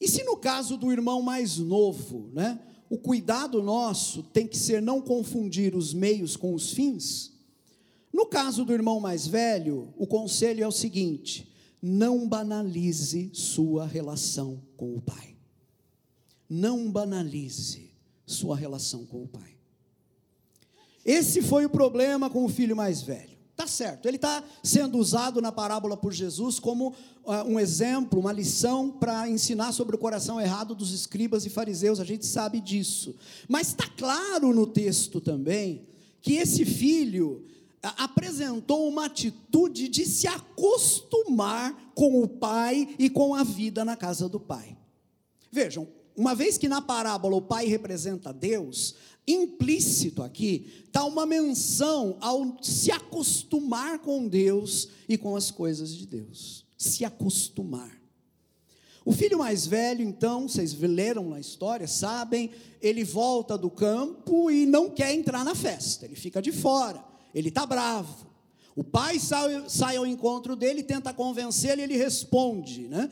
E 0.00 0.08
se 0.08 0.22
no 0.24 0.36
caso 0.36 0.76
do 0.76 0.92
irmão 0.92 1.22
mais 1.22 1.56
novo, 1.56 2.28
né, 2.32 2.60
o 2.90 2.98
cuidado 2.98 3.62
nosso 3.62 4.22
tem 4.22 4.46
que 4.46 4.58
ser 4.58 4.82
não 4.82 5.00
confundir 5.00 5.74
os 5.74 5.94
meios 5.94 6.36
com 6.36 6.54
os 6.54 6.72
fins, 6.72 7.32
No 8.14 8.26
caso 8.26 8.64
do 8.64 8.72
irmão 8.72 9.00
mais 9.00 9.26
velho, 9.26 9.92
o 9.98 10.06
conselho 10.06 10.62
é 10.62 10.68
o 10.68 10.70
seguinte: 10.70 11.52
não 11.82 12.28
banalize 12.28 13.28
sua 13.34 13.84
relação 13.84 14.62
com 14.76 14.94
o 14.94 15.00
pai. 15.00 15.36
Não 16.48 16.88
banalize 16.92 17.90
sua 18.24 18.56
relação 18.56 19.04
com 19.04 19.24
o 19.24 19.26
pai. 19.26 19.56
Esse 21.04 21.42
foi 21.42 21.66
o 21.66 21.68
problema 21.70 22.30
com 22.30 22.44
o 22.44 22.48
filho 22.48 22.76
mais 22.76 23.02
velho. 23.02 23.34
Tá 23.56 23.66
certo, 23.66 24.06
ele 24.06 24.16
está 24.16 24.44
sendo 24.62 24.96
usado 24.96 25.40
na 25.40 25.50
parábola 25.50 25.96
por 25.96 26.12
Jesus 26.12 26.60
como 26.60 26.90
uh, 27.24 27.32
um 27.48 27.58
exemplo, 27.58 28.20
uma 28.20 28.32
lição 28.32 28.92
para 28.92 29.28
ensinar 29.28 29.72
sobre 29.72 29.96
o 29.96 29.98
coração 29.98 30.40
errado 30.40 30.72
dos 30.74 30.92
escribas 30.92 31.44
e 31.46 31.50
fariseus, 31.50 31.98
a 31.98 32.04
gente 32.04 32.26
sabe 32.26 32.60
disso. 32.60 33.16
Mas 33.48 33.68
está 33.68 33.88
claro 33.88 34.52
no 34.52 34.68
texto 34.68 35.20
também 35.20 35.88
que 36.20 36.34
esse 36.34 36.64
filho 36.64 37.44
apresentou 37.96 38.88
uma 38.88 39.06
atitude 39.06 39.88
de 39.88 40.06
se 40.06 40.26
acostumar 40.26 41.92
com 41.94 42.22
o 42.22 42.28
pai 42.28 42.94
e 42.98 43.10
com 43.10 43.34
a 43.34 43.44
vida 43.44 43.84
na 43.84 43.96
casa 43.96 44.28
do 44.28 44.40
pai. 44.40 44.76
Vejam, 45.50 45.86
uma 46.16 46.34
vez 46.34 46.56
que 46.56 46.68
na 46.68 46.80
parábola 46.80 47.36
o 47.36 47.42
pai 47.42 47.66
representa 47.66 48.32
Deus, 48.32 48.94
implícito 49.26 50.22
aqui 50.22 50.84
está 50.86 51.04
uma 51.04 51.26
menção 51.26 52.16
ao 52.20 52.56
se 52.62 52.90
acostumar 52.90 53.98
com 53.98 54.28
Deus 54.28 54.88
e 55.08 55.18
com 55.18 55.36
as 55.36 55.50
coisas 55.50 55.94
de 55.94 56.06
Deus. 56.06 56.64
Se 56.76 57.04
acostumar. 57.04 58.04
O 59.04 59.12
filho 59.12 59.38
mais 59.38 59.66
velho, 59.66 60.02
então, 60.02 60.48
vocês 60.48 60.72
leram 60.72 61.28
na 61.28 61.38
história, 61.38 61.86
sabem, 61.86 62.50
ele 62.80 63.04
volta 63.04 63.58
do 63.58 63.70
campo 63.70 64.50
e 64.50 64.64
não 64.64 64.88
quer 64.88 65.12
entrar 65.12 65.44
na 65.44 65.54
festa, 65.54 66.06
ele 66.06 66.16
fica 66.16 66.40
de 66.40 66.50
fora, 66.50 67.04
ele 67.34 67.48
está 67.48 67.66
bravo. 67.66 68.26
O 68.76 68.82
pai 68.82 69.18
sai, 69.18 69.64
sai 69.68 69.96
ao 69.96 70.06
encontro 70.06 70.56
dele, 70.56 70.82
tenta 70.82 71.12
convencê-lo 71.12 71.80
e 71.80 71.84
ele 71.84 71.96
responde, 71.96 72.88
né? 72.88 73.08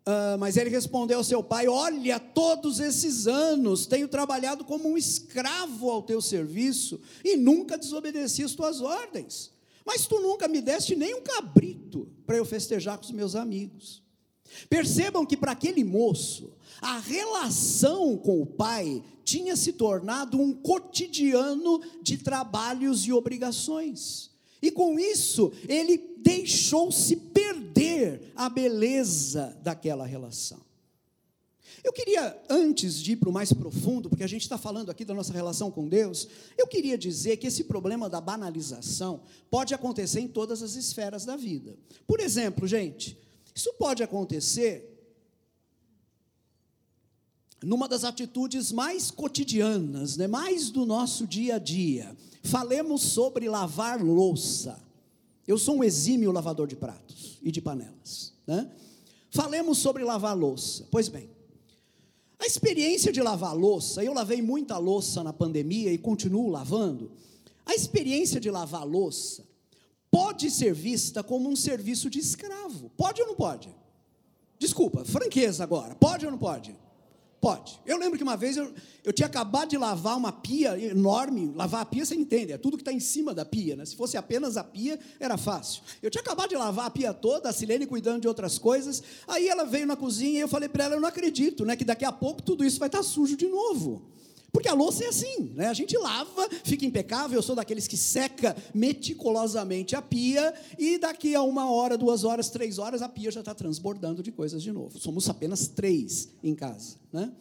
Uh, 0.00 0.38
mas 0.38 0.56
ele 0.56 0.70
respondeu 0.70 1.18
ao 1.18 1.24
seu 1.24 1.42
pai: 1.42 1.68
Olha, 1.68 2.18
todos 2.18 2.80
esses 2.80 3.26
anos 3.26 3.86
tenho 3.86 4.08
trabalhado 4.08 4.64
como 4.64 4.88
um 4.88 4.96
escravo 4.96 5.90
ao 5.90 6.02
teu 6.02 6.22
serviço 6.22 7.00
e 7.22 7.36
nunca 7.36 7.76
desobedeci 7.76 8.42
as 8.42 8.54
tuas 8.54 8.80
ordens. 8.80 9.52
Mas 9.84 10.06
tu 10.06 10.18
nunca 10.20 10.48
me 10.48 10.60
deste 10.60 10.96
nem 10.96 11.14
um 11.14 11.22
cabrito 11.22 12.08
para 12.26 12.36
eu 12.36 12.44
festejar 12.44 12.96
com 12.96 13.04
os 13.04 13.10
meus 13.10 13.34
amigos. 13.34 14.02
Percebam 14.68 15.24
que 15.24 15.36
para 15.36 15.52
aquele 15.52 15.84
moço, 15.84 16.52
a 16.80 16.98
relação 16.98 18.16
com 18.16 18.40
o 18.40 18.46
pai 18.46 19.02
tinha 19.24 19.54
se 19.56 19.72
tornado 19.72 20.40
um 20.40 20.52
cotidiano 20.52 21.80
de 22.02 22.18
trabalhos 22.18 23.06
e 23.06 23.12
obrigações. 23.12 24.30
E 24.62 24.70
com 24.70 24.98
isso, 24.98 25.52
ele 25.68 26.16
deixou-se 26.18 27.16
perder 27.16 28.32
a 28.34 28.48
beleza 28.48 29.56
daquela 29.62 30.04
relação. 30.04 30.60
Eu 31.82 31.92
queria, 31.92 32.38
antes 32.48 32.96
de 32.96 33.12
ir 33.12 33.16
para 33.16 33.30
o 33.30 33.32
mais 33.32 33.52
profundo, 33.52 34.10
porque 34.10 34.24
a 34.24 34.28
gente 34.28 34.42
está 34.42 34.58
falando 34.58 34.90
aqui 34.90 35.04
da 35.04 35.14
nossa 35.14 35.32
relação 35.32 35.70
com 35.70 35.88
Deus, 35.88 36.28
eu 36.58 36.66
queria 36.66 36.98
dizer 36.98 37.38
que 37.38 37.46
esse 37.46 37.64
problema 37.64 38.08
da 38.08 38.20
banalização 38.20 39.22
pode 39.50 39.72
acontecer 39.72 40.20
em 40.20 40.28
todas 40.28 40.62
as 40.62 40.74
esferas 40.74 41.24
da 41.24 41.36
vida. 41.36 41.74
Por 42.06 42.20
exemplo, 42.20 42.66
gente, 42.66 43.16
isso 43.54 43.72
pode 43.74 44.02
acontecer 44.02 44.89
numa 47.62 47.86
das 47.86 48.04
atitudes 48.04 48.72
mais 48.72 49.10
cotidianas, 49.10 50.16
né, 50.16 50.26
mais 50.26 50.70
do 50.70 50.86
nosso 50.86 51.26
dia 51.26 51.56
a 51.56 51.58
dia. 51.58 52.16
Falemos 52.42 53.02
sobre 53.02 53.48
lavar 53.48 54.02
louça. 54.02 54.80
Eu 55.46 55.58
sou 55.58 55.76
um 55.76 55.84
exímio 55.84 56.32
lavador 56.32 56.66
de 56.66 56.76
pratos 56.76 57.38
e 57.42 57.50
de 57.50 57.60
panelas. 57.60 58.32
Né? 58.46 58.70
Falemos 59.30 59.78
sobre 59.78 60.04
lavar 60.04 60.36
louça. 60.36 60.86
Pois 60.90 61.08
bem, 61.08 61.28
a 62.38 62.46
experiência 62.46 63.12
de 63.12 63.20
lavar 63.20 63.54
louça, 63.54 64.02
eu 64.02 64.14
lavei 64.14 64.40
muita 64.40 64.78
louça 64.78 65.22
na 65.22 65.32
pandemia 65.32 65.92
e 65.92 65.98
continuo 65.98 66.48
lavando. 66.48 67.12
A 67.66 67.74
experiência 67.74 68.40
de 68.40 68.50
lavar 68.50 68.86
louça 68.86 69.44
pode 70.10 70.50
ser 70.50 70.72
vista 70.72 71.22
como 71.22 71.48
um 71.48 71.54
serviço 71.54 72.08
de 72.08 72.18
escravo. 72.18 72.90
Pode 72.96 73.20
ou 73.20 73.28
não 73.28 73.34
pode? 73.34 73.68
Desculpa, 74.58 75.04
franqueza 75.04 75.62
agora. 75.62 75.94
Pode 75.94 76.24
ou 76.24 76.32
não 76.32 76.38
pode? 76.38 76.74
Pode. 77.40 77.80
Eu 77.86 77.96
lembro 77.96 78.18
que 78.18 78.22
uma 78.22 78.36
vez 78.36 78.58
eu, 78.58 78.70
eu 79.02 79.14
tinha 79.14 79.26
acabado 79.26 79.70
de 79.70 79.78
lavar 79.78 80.14
uma 80.14 80.30
pia 80.30 80.78
enorme. 80.78 81.50
Lavar 81.54 81.80
a 81.80 81.84
pia, 81.86 82.04
você 82.04 82.14
entende, 82.14 82.52
é 82.52 82.58
tudo 82.58 82.76
que 82.76 82.82
está 82.82 82.92
em 82.92 83.00
cima 83.00 83.32
da 83.32 83.46
pia. 83.46 83.74
Né? 83.76 83.86
Se 83.86 83.96
fosse 83.96 84.18
apenas 84.18 84.58
a 84.58 84.64
pia, 84.64 85.00
era 85.18 85.38
fácil. 85.38 85.82
Eu 86.02 86.10
tinha 86.10 86.20
acabado 86.20 86.50
de 86.50 86.56
lavar 86.56 86.86
a 86.86 86.90
pia 86.90 87.14
toda, 87.14 87.48
a 87.48 87.52
Silene 87.52 87.86
cuidando 87.86 88.20
de 88.20 88.28
outras 88.28 88.58
coisas. 88.58 89.02
Aí 89.26 89.48
ela 89.48 89.64
veio 89.64 89.86
na 89.86 89.96
cozinha 89.96 90.38
e 90.38 90.42
eu 90.42 90.48
falei 90.48 90.68
para 90.68 90.84
ela: 90.84 90.96
eu 90.96 91.00
não 91.00 91.08
acredito, 91.08 91.64
né, 91.64 91.76
que 91.76 91.84
daqui 91.84 92.04
a 92.04 92.12
pouco 92.12 92.42
tudo 92.42 92.62
isso 92.62 92.78
vai 92.78 92.88
estar 92.88 92.98
tá 92.98 93.04
sujo 93.04 93.34
de 93.36 93.46
novo. 93.46 94.02
Porque 94.52 94.68
a 94.68 94.74
louça 94.74 95.04
é 95.04 95.08
assim, 95.08 95.52
né? 95.54 95.68
A 95.68 95.72
gente 95.72 95.96
lava, 95.96 96.48
fica 96.64 96.84
impecável. 96.84 97.38
Eu 97.38 97.42
sou 97.42 97.54
daqueles 97.54 97.86
que 97.86 97.96
seca 97.96 98.56
meticulosamente 98.74 99.94
a 99.94 100.02
pia 100.02 100.52
e 100.78 100.98
daqui 100.98 101.34
a 101.34 101.42
uma 101.42 101.70
hora, 101.70 101.96
duas 101.96 102.24
horas, 102.24 102.50
três 102.50 102.78
horas, 102.78 103.02
a 103.02 103.08
pia 103.08 103.30
já 103.30 103.40
está 103.40 103.54
transbordando 103.54 104.22
de 104.22 104.32
coisas 104.32 104.62
de 104.62 104.72
novo. 104.72 104.98
Somos 104.98 105.28
apenas 105.28 105.68
três 105.68 106.30
em 106.42 106.54
casa, 106.54 106.96
né? 107.12 107.32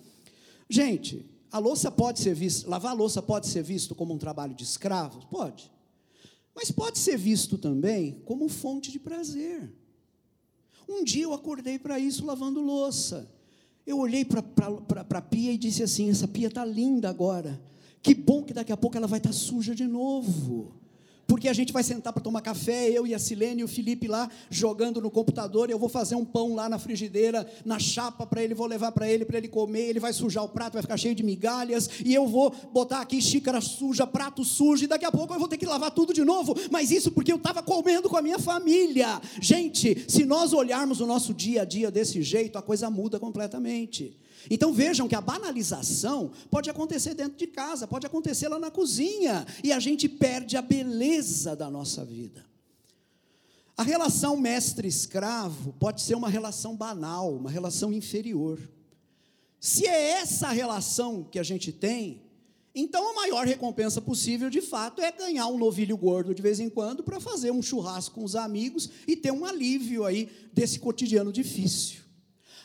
Gente, 0.70 1.26
a 1.52 1.58
louça 1.58 1.90
pode 1.90 2.20
ser 2.20 2.36
vista, 2.36 2.70
lavar 2.70 2.92
a 2.92 2.96
louça 2.96 3.22
pode 3.22 3.48
ser 3.48 3.64
visto 3.64 3.96
como 3.96 4.14
um 4.14 4.18
trabalho 4.18 4.54
de 4.54 4.64
escravos? 4.64 5.26
Pode. 5.26 5.72
Mas 6.54 6.70
pode 6.70 7.00
ser 7.00 7.18
visto 7.18 7.58
também 7.58 8.22
como 8.26 8.48
fonte 8.48 8.92
de 8.92 9.00
prazer. 9.00 9.72
Um 10.88 11.04
dia 11.04 11.24
eu 11.24 11.34
acordei 11.34 11.80
para 11.80 11.98
isso 12.00 12.26
lavando 12.26 12.62
louça. 12.62 13.32
Eu 13.90 13.98
olhei 13.98 14.24
para 14.24 15.18
a 15.18 15.22
pia 15.22 15.52
e 15.52 15.58
disse 15.58 15.82
assim: 15.82 16.12
essa 16.12 16.28
pia 16.28 16.48
está 16.48 16.64
linda 16.64 17.10
agora. 17.10 17.60
Que 18.04 18.14
bom 18.14 18.44
que 18.44 18.54
daqui 18.54 18.72
a 18.72 18.78
pouco 18.78 18.96
ela 18.96 19.08
vai 19.08 19.18
estar 19.18 19.32
tá 19.32 19.36
suja 19.36 19.74
de 19.74 19.88
novo 19.88 20.80
porque 21.30 21.48
a 21.48 21.54
gente 21.54 21.72
vai 21.72 21.84
sentar 21.84 22.12
para 22.12 22.24
tomar 22.24 22.42
café, 22.42 22.90
eu 22.90 23.06
e 23.06 23.14
a 23.14 23.20
Silene 23.20 23.62
e 23.62 23.64
o 23.64 23.68
Felipe 23.68 24.08
lá 24.08 24.28
jogando 24.50 25.00
no 25.00 25.12
computador, 25.12 25.70
eu 25.70 25.78
vou 25.78 25.88
fazer 25.88 26.16
um 26.16 26.26
pão 26.26 26.56
lá 26.56 26.68
na 26.68 26.80
frigideira, 26.80 27.48
na 27.64 27.78
chapa 27.78 28.26
para 28.26 28.44
ele, 28.44 28.56
vou 28.56 28.66
levar 28.66 28.92
para 28.92 29.08
ele, 29.08 29.24
para 29.24 29.38
ele 29.38 29.48
comer, 29.48 29.90
ele 29.90 30.00
vai 30.00 30.12
sujar 30.12 30.44
o 30.44 30.50
prato, 30.50 30.74
vai 30.74 30.82
ficar 30.82 30.98
cheio 30.98 31.14
de 31.14 31.22
migalhas, 31.22 31.88
e 32.04 32.16
eu 32.16 32.28
vou 32.28 32.52
botar 32.74 33.02
aqui 33.02 33.22
xícara 33.22 33.62
suja, 33.62 34.08
prato 34.08 34.44
sujo, 34.44 34.86
e 34.86 34.88
daqui 34.88 35.06
a 35.06 35.12
pouco 35.12 35.32
eu 35.32 35.40
vou 35.40 35.48
ter 35.48 35.58
que 35.58 35.68
lavar 35.68 35.92
tudo 35.92 36.14
de 36.14 36.26
novo, 36.26 36.56
mas 36.72 36.90
isso 36.90 37.12
porque 37.12 37.32
eu 37.32 37.38
estava 37.38 37.62
comendo 37.62 38.10
com 38.10 38.18
a 38.18 38.22
minha 38.24 38.40
família. 38.40 39.22
Gente, 39.40 40.06
se 40.08 40.26
nós 40.26 40.52
olharmos 40.52 41.00
o 41.00 41.06
nosso 41.06 41.32
dia 41.32 41.62
a 41.62 41.66
dia 41.66 41.92
desse 41.92 42.24
jeito, 42.24 42.58
a 42.58 42.62
coisa 42.64 42.90
muda 42.90 43.20
completamente. 43.20 44.18
Então 44.50 44.72
vejam 44.72 45.08
que 45.08 45.16
a 45.16 45.22
banalização 45.22 46.32
pode 46.50 46.70
acontecer 46.70 47.14
dentro 47.14 47.38
de 47.38 47.48
casa, 47.48 47.88
pode 47.88 48.06
acontecer 48.06 48.48
lá 48.48 48.60
na 48.60 48.70
cozinha, 48.70 49.46
e 49.64 49.72
a 49.72 49.80
gente 49.80 50.08
perde 50.08 50.56
a 50.56 50.62
beleza 50.62 51.56
da 51.56 51.70
nossa 51.70 52.06
vida. 52.06 52.46
A 53.76 53.84
relação 53.84 54.36
mestre-escravo 54.36 55.74
pode 55.80 56.02
ser 56.02 56.14
uma 56.14 56.30
relação 56.30 56.76
banal, 56.76 57.34
uma 57.34 57.50
relação 57.50 57.94
inferior. 57.94 58.60
Se 59.60 59.88
é 59.88 60.12
essa 60.12 60.50
relação 60.50 61.24
que 61.24 61.40
a 61.40 61.44
gente 61.44 61.72
tem, 61.72 62.22
então 62.76 63.10
a 63.10 63.14
maior 63.14 63.48
recompensa 63.48 64.02
possível, 64.02 64.50
de 64.50 64.62
fato, 64.62 65.02
é 65.02 65.12
ganhar 65.12 65.48
um 65.48 65.58
novilho 65.58 65.98
gordo 65.98 66.36
de 66.36 66.42
vez 66.42 66.60
em 66.60 66.70
quando 66.70 67.04
para 67.04 67.20
fazer 67.20 67.52
um 67.52 67.62
churrasco 67.62 68.16
com 68.16 68.24
os 68.24 68.36
amigos 68.36 68.90
e 69.08 69.16
ter 69.16 69.32
um 69.32 69.46
alívio 69.46 70.06
aí 70.06 70.30
desse 70.54 70.80
cotidiano 70.80 71.32
difícil. 71.32 72.02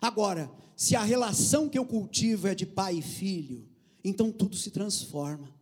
Agora, 0.00 0.50
se 0.76 0.96
a 0.96 1.02
relação 1.02 1.68
que 1.68 1.78
eu 1.78 1.84
cultivo 1.84 2.48
é 2.48 2.54
de 2.54 2.66
pai 2.66 2.98
e 2.98 3.02
filho, 3.02 3.66
então 4.02 4.30
tudo 4.30 4.56
se 4.56 4.70
transforma. 4.70 5.52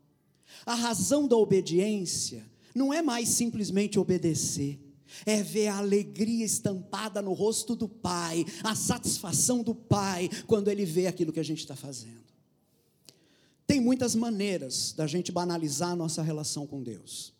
A 0.64 0.74
razão 0.74 1.28
da 1.28 1.36
obediência 1.36 2.44
não 2.74 2.92
é 2.92 3.02
mais 3.02 3.28
simplesmente 3.28 3.98
obedecer, 3.98 4.80
é 5.26 5.42
ver 5.42 5.68
a 5.68 5.78
alegria 5.78 6.44
estampada 6.44 7.20
no 7.20 7.32
rosto 7.32 7.76
do 7.76 7.88
pai, 7.88 8.44
a 8.64 8.74
satisfação 8.74 9.62
do 9.62 9.74
pai 9.74 10.30
quando 10.46 10.68
ele 10.68 10.84
vê 10.84 11.06
aquilo 11.06 11.32
que 11.32 11.40
a 11.40 11.44
gente 11.44 11.60
está 11.60 11.76
fazendo. 11.76 12.22
Tem 13.66 13.80
muitas 13.80 14.14
maneiras 14.14 14.92
da 14.92 15.06
gente 15.06 15.30
banalizar 15.30 15.90
a 15.90 15.96
nossa 15.96 16.22
relação 16.22 16.66
com 16.66 16.82
Deus. 16.82 17.32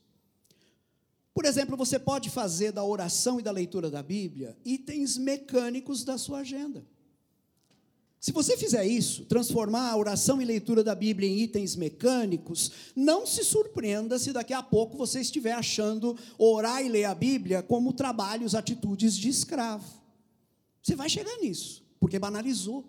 Por 1.35 1.47
exemplo, 1.47 1.77
você 1.77 1.99
pode 1.99 2.29
fazer 2.29 2.73
da 2.73 2.85
oração 2.85 3.41
e 3.41 3.43
da 3.43 3.51
leitura 3.51 3.91
da 3.91 4.03
Bíblia 4.03 4.57
itens 4.65 5.17
mecânicos 5.17 6.05
da 6.05 6.19
sua 6.19 6.41
agenda. 6.41 6.87
Se 8.23 8.31
você 8.31 8.57
fizer 8.57 8.87
isso, 8.87 9.25
transformar 9.25 9.91
a 9.91 9.97
oração 9.97 10.41
e 10.41 10.45
leitura 10.45 10.85
da 10.85 10.95
Bíblia 10.95 11.29
em 11.29 11.41
itens 11.41 11.75
mecânicos, 11.75 12.71
não 12.95 13.27
se 13.27 13.43
surpreenda 13.43 14.17
se 14.17 14.33
daqui 14.33 14.53
a 14.53 14.63
pouco 14.63 14.97
você 14.97 15.21
estiver 15.21 15.51
achando 15.51 16.17
orar 16.39 16.87
e 16.87 16.89
ler 16.89 17.07
a 17.07 17.17
Bíblia 17.17 17.65
como 17.65 17.93
trabalhos, 17.93 18.55
atitudes 18.55 19.17
de 19.17 19.29
escravo. 19.29 20.01
Você 20.81 20.95
vai 20.95 21.09
chegar 21.09 21.37
nisso, 21.39 21.83
porque 21.99 22.17
banalizou. 22.17 22.85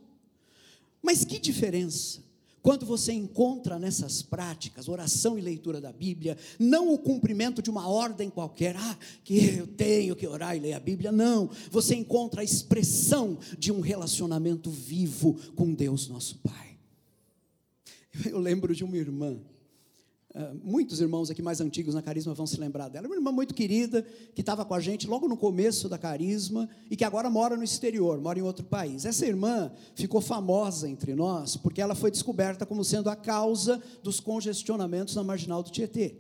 Mas 1.02 1.26
que 1.26 1.40
diferença 1.40 2.22
quando 2.64 2.86
você 2.86 3.12
encontra 3.12 3.78
nessas 3.78 4.22
práticas, 4.22 4.88
oração 4.88 5.38
e 5.38 5.42
leitura 5.42 5.82
da 5.82 5.92
Bíblia, 5.92 6.38
não 6.58 6.94
o 6.94 6.98
cumprimento 6.98 7.62
de 7.62 7.70
uma 7.70 7.90
ordem 7.90 8.30
qualquer, 8.30 8.78
ah, 8.78 8.98
que 9.22 9.58
eu 9.58 9.68
tenho 9.68 10.16
que 10.16 10.26
orar 10.26 10.56
e 10.56 10.62
ler 10.62 10.72
a 10.72 10.80
Bíblia, 10.80 11.12
não. 11.12 11.50
Você 11.70 11.94
encontra 11.94 12.40
a 12.40 12.44
expressão 12.44 13.38
de 13.60 13.70
um 13.70 13.82
relacionamento 13.82 14.72
vivo 14.72 15.38
com 15.58 15.74
Deus, 15.74 16.08
nosso 16.08 16.38
Pai. 16.38 16.78
Eu 18.26 18.40
lembro 18.40 18.74
de 18.74 18.86
uma 18.86 18.96
irmã, 18.96 19.38
Uh, 20.36 20.60
muitos 20.64 21.00
irmãos 21.00 21.30
aqui 21.30 21.44
mais 21.44 21.62
antigos 21.62 21.94
na 21.94 22.02
Carisma 22.02 22.34
vão 22.34 22.48
se 22.48 22.60
lembrar 22.60 22.90
dela. 22.90 23.06
Uma 23.06 23.16
irmã 23.16 23.32
muito 23.32 23.54
querida, 23.54 24.04
que 24.34 24.42
estava 24.42 24.66
com 24.66 24.74
a 24.74 24.80
gente 24.80 25.06
logo 25.06 25.28
no 25.28 25.38
começo 25.38 25.88
da 25.88 25.96
Carisma 25.96 26.68
e 26.90 26.96
que 26.96 27.04
agora 27.04 27.30
mora 27.30 27.56
no 27.56 27.64
exterior, 27.64 28.20
mora 28.20 28.40
em 28.40 28.42
outro 28.42 28.66
país. 28.66 29.06
Essa 29.06 29.28
irmã 29.28 29.72
ficou 29.94 30.22
famosa 30.22 30.90
entre 30.90 31.14
nós 31.14 31.56
porque 31.56 31.80
ela 31.80 31.94
foi 31.94 32.10
descoberta 32.10 32.66
como 32.66 32.84
sendo 32.84 33.12
a 33.12 33.16
causa 33.16 33.80
dos 34.02 34.20
congestionamentos 34.20 35.14
na 35.14 35.24
marginal 35.24 35.62
do 35.62 35.70
Tietê. 35.70 36.16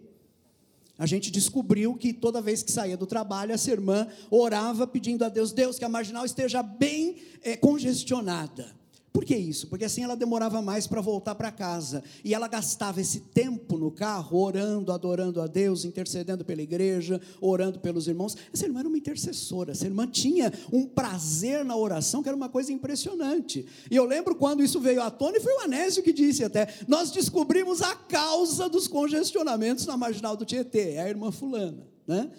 A 0.95 1.07
gente 1.07 1.31
descobriu 1.31 1.95
que 1.95 2.13
toda 2.13 2.39
vez 2.39 2.61
que 2.61 2.71
saía 2.71 2.95
do 2.95 3.07
trabalho, 3.07 3.51
essa 3.51 3.71
irmã 3.71 4.07
orava 4.29 4.85
pedindo 4.85 5.25
a 5.25 5.29
Deus, 5.29 5.51
Deus, 5.51 5.79
que 5.79 5.85
a 5.85 5.89
marginal 5.89 6.23
esteja 6.23 6.61
bem 6.61 7.17
é, 7.41 7.57
congestionada. 7.57 8.82
Por 9.13 9.23
que 9.23 9.35
isso? 9.37 9.67
Porque 9.67 9.85
assim 9.85 10.03
ela 10.03 10.15
demorava 10.15 10.59
mais 10.59 10.87
para 10.87 10.99
voltar 10.99 11.35
para 11.35 11.51
casa. 11.51 12.03
E 12.23 12.33
ela 12.33 12.47
gastava 12.47 12.99
esse 12.99 13.19
tempo 13.19 13.77
no 13.77 13.91
carro, 13.91 14.39
orando, 14.39 14.91
adorando 14.91 15.39
a 15.39 15.45
Deus, 15.45 15.85
intercedendo 15.85 16.43
pela 16.43 16.63
igreja, 16.63 17.21
orando 17.39 17.79
pelos 17.79 18.07
irmãos. 18.07 18.35
Essa 18.51 18.65
irmã 18.65 18.79
era 18.79 18.87
uma 18.87 18.97
intercessora. 18.97 19.71
Essa 19.71 19.85
irmã 19.85 20.07
tinha 20.07 20.51
um 20.71 20.87
prazer 20.87 21.63
na 21.63 21.77
oração 21.77 22.23
que 22.23 22.27
era 22.27 22.35
uma 22.35 22.49
coisa 22.49 22.73
impressionante. 22.73 23.67
E 23.91 23.95
eu 23.95 24.05
lembro 24.05 24.33
quando 24.33 24.63
isso 24.63 24.79
veio 24.79 25.03
à 25.03 25.11
tona, 25.11 25.37
e 25.37 25.41
foi 25.41 25.53
o 25.53 25.59
Anésio 25.59 26.01
que 26.01 26.11
disse 26.11 26.43
até: 26.43 26.67
Nós 26.87 27.11
descobrimos 27.11 27.83
a 27.83 27.93
causa 27.95 28.67
dos 28.67 28.87
congestionamentos 28.87 29.85
na 29.85 29.95
marginal 29.95 30.35
do 30.35 30.43
Tietê. 30.43 30.93
É 30.93 31.01
a 31.01 31.09
irmã 31.09 31.31
Fulana. 31.31 31.85
Né? 32.07 32.31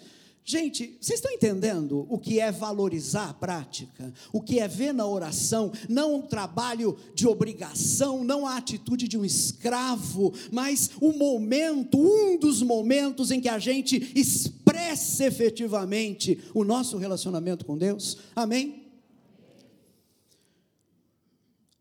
Gente, 0.47 0.95
vocês 1.01 1.17
estão 1.17 1.31
entendendo 1.31 2.05
o 2.07 2.19
que 2.19 2.39
é 2.39 2.51
valorizar 2.51 3.29
a 3.29 3.33
prática? 3.33 4.13
O 4.31 4.39
que 4.39 4.59
é 4.59 4.67
ver 4.67 4.93
na 4.93 5.07
oração, 5.07 5.71
não 5.89 6.17
um 6.17 6.21
trabalho 6.21 6.95
de 7.15 7.27
obrigação, 7.27 8.23
não 8.23 8.45
a 8.45 8.55
atitude 8.55 9.07
de 9.07 9.17
um 9.17 9.25
escravo, 9.25 10.31
mas 10.51 10.91
o 11.01 11.13
momento, 11.13 11.97
um 11.97 12.37
dos 12.37 12.61
momentos 12.61 13.31
em 13.31 13.41
que 13.41 13.49
a 13.49 13.57
gente 13.57 14.11
expressa 14.15 15.25
efetivamente 15.25 16.39
o 16.53 16.63
nosso 16.63 16.95
relacionamento 16.99 17.65
com 17.65 17.75
Deus? 17.75 18.19
Amém? 18.35 18.85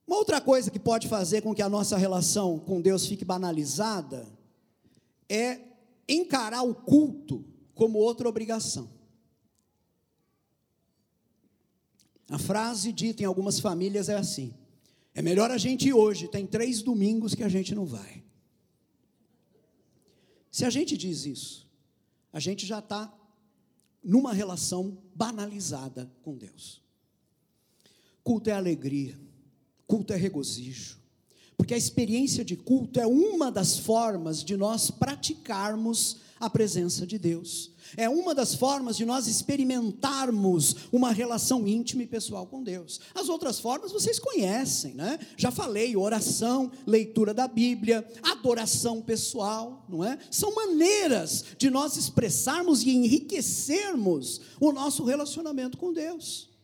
Uma 0.06 0.16
outra 0.16 0.40
coisa 0.40 0.70
que 0.70 0.78
pode 0.78 1.06
fazer 1.06 1.42
com 1.42 1.54
que 1.54 1.60
a 1.60 1.68
nossa 1.68 1.98
relação 1.98 2.58
com 2.58 2.80
Deus 2.80 3.04
fique 3.04 3.26
banalizada 3.26 4.26
é 5.28 5.60
encarar 6.08 6.62
o 6.62 6.74
culto 6.74 7.52
como 7.74 7.98
outra 7.98 8.28
obrigação. 8.28 8.88
A 12.28 12.38
frase 12.38 12.92
dita 12.92 13.22
em 13.22 13.26
algumas 13.26 13.60
famílias 13.60 14.08
é 14.08 14.16
assim: 14.16 14.54
é 15.14 15.22
melhor 15.22 15.50
a 15.50 15.58
gente 15.58 15.88
ir 15.88 15.92
hoje, 15.92 16.28
tem 16.28 16.46
três 16.46 16.82
domingos 16.82 17.34
que 17.34 17.42
a 17.42 17.48
gente 17.48 17.74
não 17.74 17.84
vai. 17.84 18.24
Se 20.50 20.64
a 20.64 20.70
gente 20.70 20.96
diz 20.96 21.26
isso, 21.26 21.68
a 22.32 22.40
gente 22.40 22.66
já 22.66 22.78
está 22.78 23.12
numa 24.02 24.32
relação 24.32 24.98
banalizada 25.14 26.10
com 26.22 26.36
Deus. 26.36 26.82
Culto 28.22 28.50
é 28.50 28.52
alegria, 28.52 29.18
culto 29.86 30.12
é 30.12 30.16
regozijo, 30.16 30.98
porque 31.56 31.74
a 31.74 31.78
experiência 31.78 32.44
de 32.44 32.56
culto 32.56 32.98
é 32.98 33.06
uma 33.06 33.50
das 33.50 33.78
formas 33.78 34.42
de 34.42 34.56
nós 34.56 34.90
praticarmos 34.90 36.18
a 36.44 36.50
presença 36.50 37.06
de 37.06 37.18
Deus. 37.18 37.72
É 37.96 38.08
uma 38.08 38.34
das 38.34 38.54
formas 38.54 38.96
de 38.96 39.04
nós 39.04 39.26
experimentarmos 39.26 40.76
uma 40.90 41.12
relação 41.12 41.66
íntima 41.66 42.02
e 42.02 42.06
pessoal 42.06 42.46
com 42.46 42.62
Deus. 42.62 43.00
As 43.14 43.28
outras 43.28 43.60
formas 43.60 43.92
vocês 43.92 44.18
conhecem, 44.18 44.94
né? 44.94 45.18
Já 45.36 45.50
falei, 45.50 45.96
oração, 45.96 46.72
leitura 46.86 47.32
da 47.32 47.46
Bíblia, 47.46 48.06
adoração 48.22 49.00
pessoal, 49.00 49.84
não 49.88 50.02
é? 50.02 50.18
São 50.30 50.54
maneiras 50.54 51.44
de 51.56 51.70
nós 51.70 51.96
expressarmos 51.96 52.82
e 52.82 52.90
enriquecermos 52.90 54.40
o 54.60 54.72
nosso 54.72 55.04
relacionamento 55.04 55.78
com 55.78 55.92
Deus. 55.92 56.54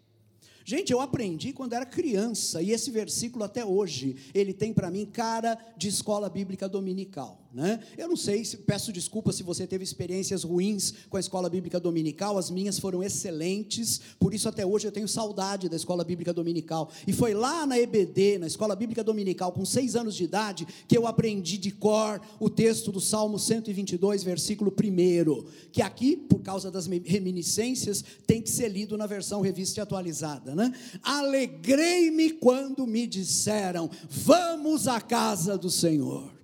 Gente, 0.71 0.93
eu 0.93 1.01
aprendi 1.01 1.53
quando 1.53 1.73
era 1.73 1.85
criança, 1.85 2.63
e 2.63 2.71
esse 2.71 2.93
versículo 2.93 3.45
até 3.45 3.65
hoje, 3.65 4.15
ele 4.33 4.53
tem 4.53 4.73
para 4.73 4.89
mim 4.89 5.05
cara 5.05 5.59
de 5.77 5.89
escola 5.89 6.29
bíblica 6.29 6.69
dominical. 6.69 7.50
Né? 7.53 7.81
Eu 7.99 8.07
não 8.07 8.17
sei, 8.17 8.45
peço 8.65 8.93
desculpa 8.93 9.33
se 9.33 9.43
você 9.43 9.67
teve 9.67 9.83
experiências 9.83 10.45
ruins 10.45 10.95
com 11.09 11.17
a 11.17 11.21
escola 11.21 11.51
bíblica 11.51 11.81
dominical, 11.81 12.39
as 12.39 12.49
minhas 12.49 12.79
foram 12.79 13.03
excelentes, 13.03 14.01
por 14.21 14.33
isso 14.33 14.49
até 14.49 14.65
hoje 14.65 14.87
eu 14.87 14.93
tenho 14.93 15.09
saudade 15.09 15.69
da 15.69 15.75
escola 15.75 16.05
bíblica 16.05 16.33
dominical. 16.33 16.93
E 17.09 17.13
foi 17.13 17.35
lá 17.35 17.67
na 17.67 17.77
EBD, 17.77 18.39
na 18.39 18.47
escola 18.47 18.77
bíblica 18.77 19.03
dominical, 19.03 19.51
com 19.51 19.65
seis 19.65 19.97
anos 19.97 20.15
de 20.15 20.23
idade, 20.23 20.65
que 20.87 20.97
eu 20.97 21.09
aprendi 21.09 21.59
de 21.59 21.73
cor 21.73 22.21
o 22.39 22.49
texto 22.49 22.93
do 22.93 23.01
Salmo 23.01 23.37
122, 23.37 24.23
versículo 24.23 24.73
1, 24.73 25.45
que 25.73 25.83
aqui, 25.83 26.17
por 26.17 26.43
causa 26.43 26.71
das 26.71 26.87
reminiscências, 26.87 28.05
tem 28.29 28.41
que 28.41 28.51
ser 28.51 28.69
lido 28.69 28.97
na 28.97 29.07
versão 29.07 29.41
revista 29.41 29.81
e 29.81 29.83
atualizada. 29.83 30.55
Né? 30.55 30.73
Alegrei-me 31.03 32.31
quando 32.31 32.87
me 32.87 33.09
disseram: 33.09 33.91
Vamos 34.09 34.87
à 34.87 35.01
casa 35.01 35.59
do 35.59 35.69
Senhor. 35.69 36.40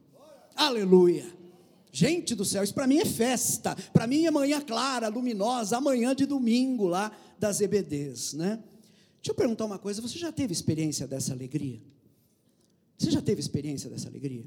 Aleluia. 0.57 1.37
Gente 1.93 2.35
do 2.35 2.45
céu, 2.45 2.65
isso 2.65 2.75
para 2.75 2.87
mim 2.87 2.99
é 2.99 3.05
festa. 3.05 3.77
Para 3.93 4.07
mim 4.07 4.25
é 4.25 4.31
manhã 4.31 4.61
clara, 4.61 5.09
luminosa, 5.09 5.77
amanhã 5.77 6.15
de 6.15 6.27
domingo 6.27 6.87
lá 6.87 7.11
das 7.39 7.61
EBDs, 7.61 8.33
né? 8.33 8.63
Deixa 9.17 9.31
eu 9.31 9.35
perguntar 9.35 9.65
uma 9.65 9.79
coisa, 9.79 10.01
você 10.01 10.19
já 10.19 10.33
teve 10.33 10.53
experiência 10.53 11.07
dessa 11.07 11.33
alegria? 11.33 11.81
Você 12.99 13.11
já 13.11 13.21
teve 13.21 13.41
experiência 13.41 13.91
dessa 13.91 14.09
alegria? 14.09 14.45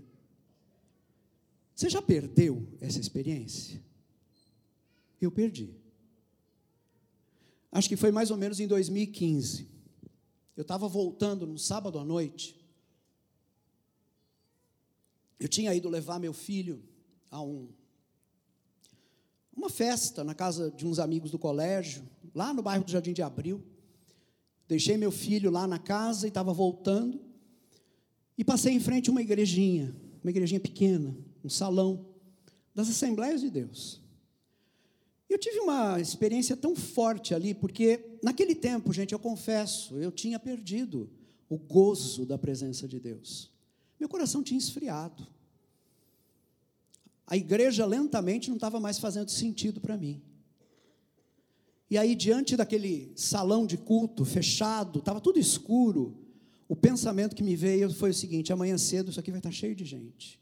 Você 1.76 1.90
já 1.90 2.02
perdeu 2.02 2.68
essa 2.82 3.00
experiência? 3.00 3.82
Eu 5.22 5.32
perdi. 5.32 5.76
Acho 7.72 7.88
que 7.88 7.96
foi 7.96 8.12
mais 8.12 8.32
ou 8.32 8.38
menos 8.38 8.60
em 8.60 8.68
2015. 8.68 9.68
Eu 10.58 10.64
estava 10.64 10.88
voltando 10.88 11.48
num 11.48 11.58
sábado 11.58 11.98
à 12.00 12.04
noite 12.04 12.59
eu 15.40 15.48
tinha 15.48 15.74
ido 15.74 15.88
levar 15.88 16.20
meu 16.20 16.34
filho 16.34 16.84
a 17.32 17.42
um, 17.42 17.70
uma 19.56 19.70
festa 19.70 20.24
na 20.24 20.34
casa 20.34 20.72
de 20.72 20.86
uns 20.86 21.00
amigos 21.00 21.32
do 21.32 21.40
colégio, 21.40 22.04
lá 22.34 22.54
no 22.54 22.62
bairro 22.62 22.84
do 22.84 22.92
Jardim 22.92 23.14
de 23.14 23.22
Abril. 23.22 23.64
Deixei 24.68 24.98
meu 24.98 25.12
filho 25.12 25.50
lá 25.50 25.68
na 25.68 25.80
casa 25.80 26.28
e 26.28 26.30
estava 26.30 26.54
voltando. 26.54 27.20
E 28.38 28.44
passei 28.44 28.74
em 28.74 28.80
frente 28.80 29.10
a 29.10 29.12
uma 29.12 29.22
igrejinha, 29.22 29.94
uma 30.24 30.30
igrejinha 30.30 30.60
pequena, 30.60 31.16
um 31.44 31.50
salão 31.50 32.06
das 32.74 32.90
Assembleias 32.90 33.42
de 33.42 33.50
Deus. 33.50 34.02
Eu 35.30 35.38
tive 35.38 35.60
uma 35.60 36.00
experiência 36.00 36.56
tão 36.56 36.76
forte 36.76 37.36
ali, 37.36 37.54
porque 37.54 38.18
naquele 38.24 38.56
tempo, 38.56 38.94
gente, 38.94 39.12
eu 39.12 39.20
confesso, 39.20 40.00
eu 40.00 40.12
tinha 40.12 40.40
perdido 40.40 41.10
o 41.50 41.58
gozo 41.58 42.26
da 42.26 42.38
presença 42.38 42.88
de 42.88 43.00
Deus. 43.00 43.52
Meu 44.00 44.08
coração 44.08 44.42
tinha 44.42 44.58
esfriado. 44.58 45.28
A 47.28 47.36
igreja 47.36 47.86
lentamente 47.86 48.50
não 48.50 48.56
estava 48.56 48.80
mais 48.80 48.98
fazendo 48.98 49.30
sentido 49.30 49.82
para 49.82 49.98
mim. 49.98 50.22
E 51.92 51.98
aí, 51.98 52.16
diante 52.16 52.56
daquele 52.56 53.12
salão 53.16 53.66
de 53.66 53.78
culto 53.78 54.24
fechado, 54.24 55.00
estava 55.00 55.20
tudo 55.20 55.40
escuro, 55.40 56.18
o 56.68 56.76
pensamento 56.76 57.36
que 57.36 57.44
me 57.44 57.56
veio 57.56 57.92
foi 57.94 58.12
o 58.12 58.14
seguinte: 58.14 58.54
amanhã 58.54 58.78
cedo 58.78 59.10
isso 59.10 59.20
aqui 59.20 59.32
vai 59.32 59.40
estar 59.40 59.50
tá 59.50 59.56
cheio 59.56 59.76
de 59.76 59.84
gente. 59.84 60.40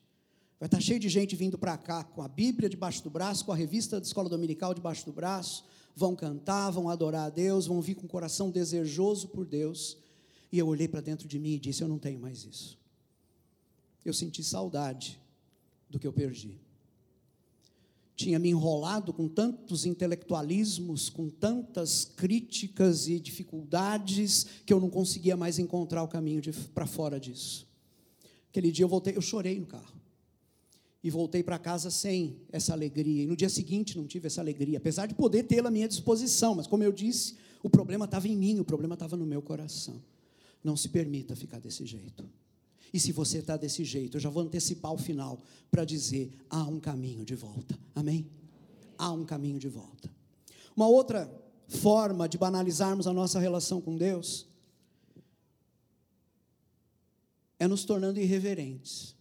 Vai 0.60 0.68
estar 0.68 0.78
tá 0.78 0.82
cheio 0.82 1.00
de 1.00 1.10
gente 1.10 1.36
vindo 1.36 1.58
para 1.58 1.78
cá 1.78 2.04
com 2.04 2.22
a 2.22 2.28
Bíblia 2.28 2.70
debaixo 2.70 3.04
do 3.04 3.10
braço, 3.10 3.46
com 3.46 3.52
a 3.52 3.56
revista 3.56 4.00
da 4.00 4.06
escola 4.06 4.30
dominical 4.30 4.74
debaixo 4.74 5.06
do 5.06 5.14
braço, 5.14 5.66
vão 5.96 6.16
cantar, 6.16 6.70
vão 6.70 6.90
adorar 6.90 7.28
a 7.28 7.30
Deus, 7.30 7.68
vão 7.68 7.82
vir 7.82 7.96
com 7.96 8.06
o 8.06 8.10
coração 8.10 8.50
desejoso 8.50 9.30
por 9.30 9.46
Deus. 9.46 9.98
E 10.52 10.60
eu 10.60 10.68
olhei 10.68 10.88
para 10.88 11.02
dentro 11.02 11.28
de 11.28 11.40
mim 11.40 11.54
e 11.54 11.60
disse: 11.60 11.82
Eu 11.82 11.88
não 11.88 12.00
tenho 12.00 12.20
mais 12.20 12.46
isso 12.46 12.78
eu 14.06 14.14
senti 14.14 14.44
saudade 14.44 15.20
do 15.90 16.00
que 16.00 16.08
eu 16.08 16.14
perdi. 16.14 16.60
Tinha 18.16 18.40
me 18.40 18.50
enrolado 18.50 19.14
com 19.14 19.28
tantos 19.28 19.86
intelectualismos, 19.86 21.08
com 21.10 21.30
tantas 21.30 22.04
críticas 22.04 23.08
e 23.08 23.20
dificuldades, 23.20 24.48
que 24.66 24.74
eu 24.74 24.80
não 24.80 24.90
conseguia 24.90 25.38
mais 25.38 25.60
encontrar 25.60 26.02
o 26.02 26.08
caminho 26.08 26.42
para 26.74 26.88
fora 26.88 27.20
disso. 27.20 27.68
Aquele 28.50 28.72
dia 28.72 28.84
eu 28.84 28.90
voltei, 28.90 29.16
eu 29.16 29.22
chorei 29.22 29.60
no 29.60 29.68
carro. 29.68 29.96
E 31.04 31.12
voltei 31.12 31.44
para 31.44 31.60
casa 31.60 31.92
sem 31.92 32.38
essa 32.52 32.74
alegria. 32.74 33.24
E 33.24 33.28
no 33.28 33.36
dia 33.36 33.50
seguinte 33.50 33.96
não 33.96 34.08
tive 34.08 34.26
essa 34.26 34.42
alegria, 34.42 34.80
apesar 34.80 35.06
de 35.06 35.14
poder 35.14 35.44
tê-la 35.44 35.70
à 35.70 35.72
minha 35.72 35.88
disposição. 35.88 36.56
Mas, 36.56 36.66
como 36.66 36.84
eu 36.84 36.92
disse, 36.92 37.36
o 37.62 37.70
problema 37.70 38.06
estava 38.06 38.28
em 38.28 38.36
mim, 38.36 38.60
o 38.60 38.66
problema 38.66 38.96
estava 38.96 39.16
no 39.16 39.28
meu 39.28 39.44
coração. 39.44 40.02
Não 40.64 40.76
se 40.76 40.90
permita 40.90 41.36
ficar 41.36 41.60
desse 41.60 41.86
jeito. 41.86 42.28
E 42.94 43.00
se 43.00 43.12
você 43.12 43.40
está 43.40 43.58
desse 43.58 43.84
jeito, 43.84 44.18
eu 44.18 44.22
já 44.22 44.30
vou 44.30 44.44
antecipar 44.44 44.94
o 44.94 44.98
final 44.98 45.40
para 45.70 45.84
dizer: 45.84 46.32
há 46.50 46.64
um 46.64 46.80
caminho 46.80 47.26
de 47.26 47.36
volta. 47.36 47.78
Amém? 47.94 48.30
Há 48.98 49.12
um 49.12 49.26
caminho 49.26 49.60
de 49.60 49.70
volta. 49.70 50.10
Uma 50.76 50.88
outra 50.88 51.32
forma 51.68 52.30
de 52.30 52.38
banalizarmos 52.38 53.08
a 53.08 53.14
nossa 53.14 53.40
relação 53.40 53.82
com 53.82 53.98
Deus 53.98 54.48
é 57.60 57.68
nos 57.68 57.84
tornando 57.84 58.20
irreverentes. 58.20 59.16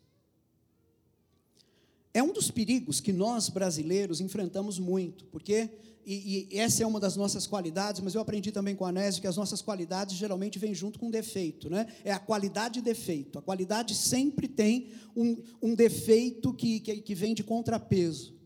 É 2.13 2.23
um 2.23 2.33
dos 2.33 2.51
perigos 2.51 3.01
que 3.01 3.13
nós 3.13 3.49
brasileiros 3.49 4.21
enfrentamos 4.21 4.79
muito, 4.79 5.27
porque 5.27 5.71
e, 6.07 6.49
e, 6.53 6.59
essa 6.61 6.85
é 6.85 6.87
uma 6.87 7.01
das 7.01 7.17
nossas 7.17 7.49
qualidades, 7.49 8.01
mas 8.01 8.15
eu 8.15 8.21
aprendi 8.21 8.53
também 8.53 8.77
com 8.77 8.85
a 8.85 8.91
Anésio 8.91 9.21
que 9.21 9.27
as 9.27 9.37
nossas 9.37 9.61
qualidades 9.61 10.15
geralmente 10.17 10.57
vêm 10.57 10.73
junto 10.73 11.01
com 11.01 11.11
defeito, 11.11 11.69
né? 11.69 11.93
É 12.05 12.13
a 12.13 12.19
qualidade 12.21 12.79
e 12.79 12.83
defeito. 12.83 13.41
A 13.41 13.43
qualidade 13.43 13.93
sempre 13.93 14.47
tem 14.47 14.93
um, 15.17 15.43
um 15.61 15.75
defeito 15.75 16.55
que, 16.55 16.79
que, 16.79 16.99
que 16.99 17.15
vem 17.15 17.35
de 17.35 17.43
contrapeso. 17.43 18.37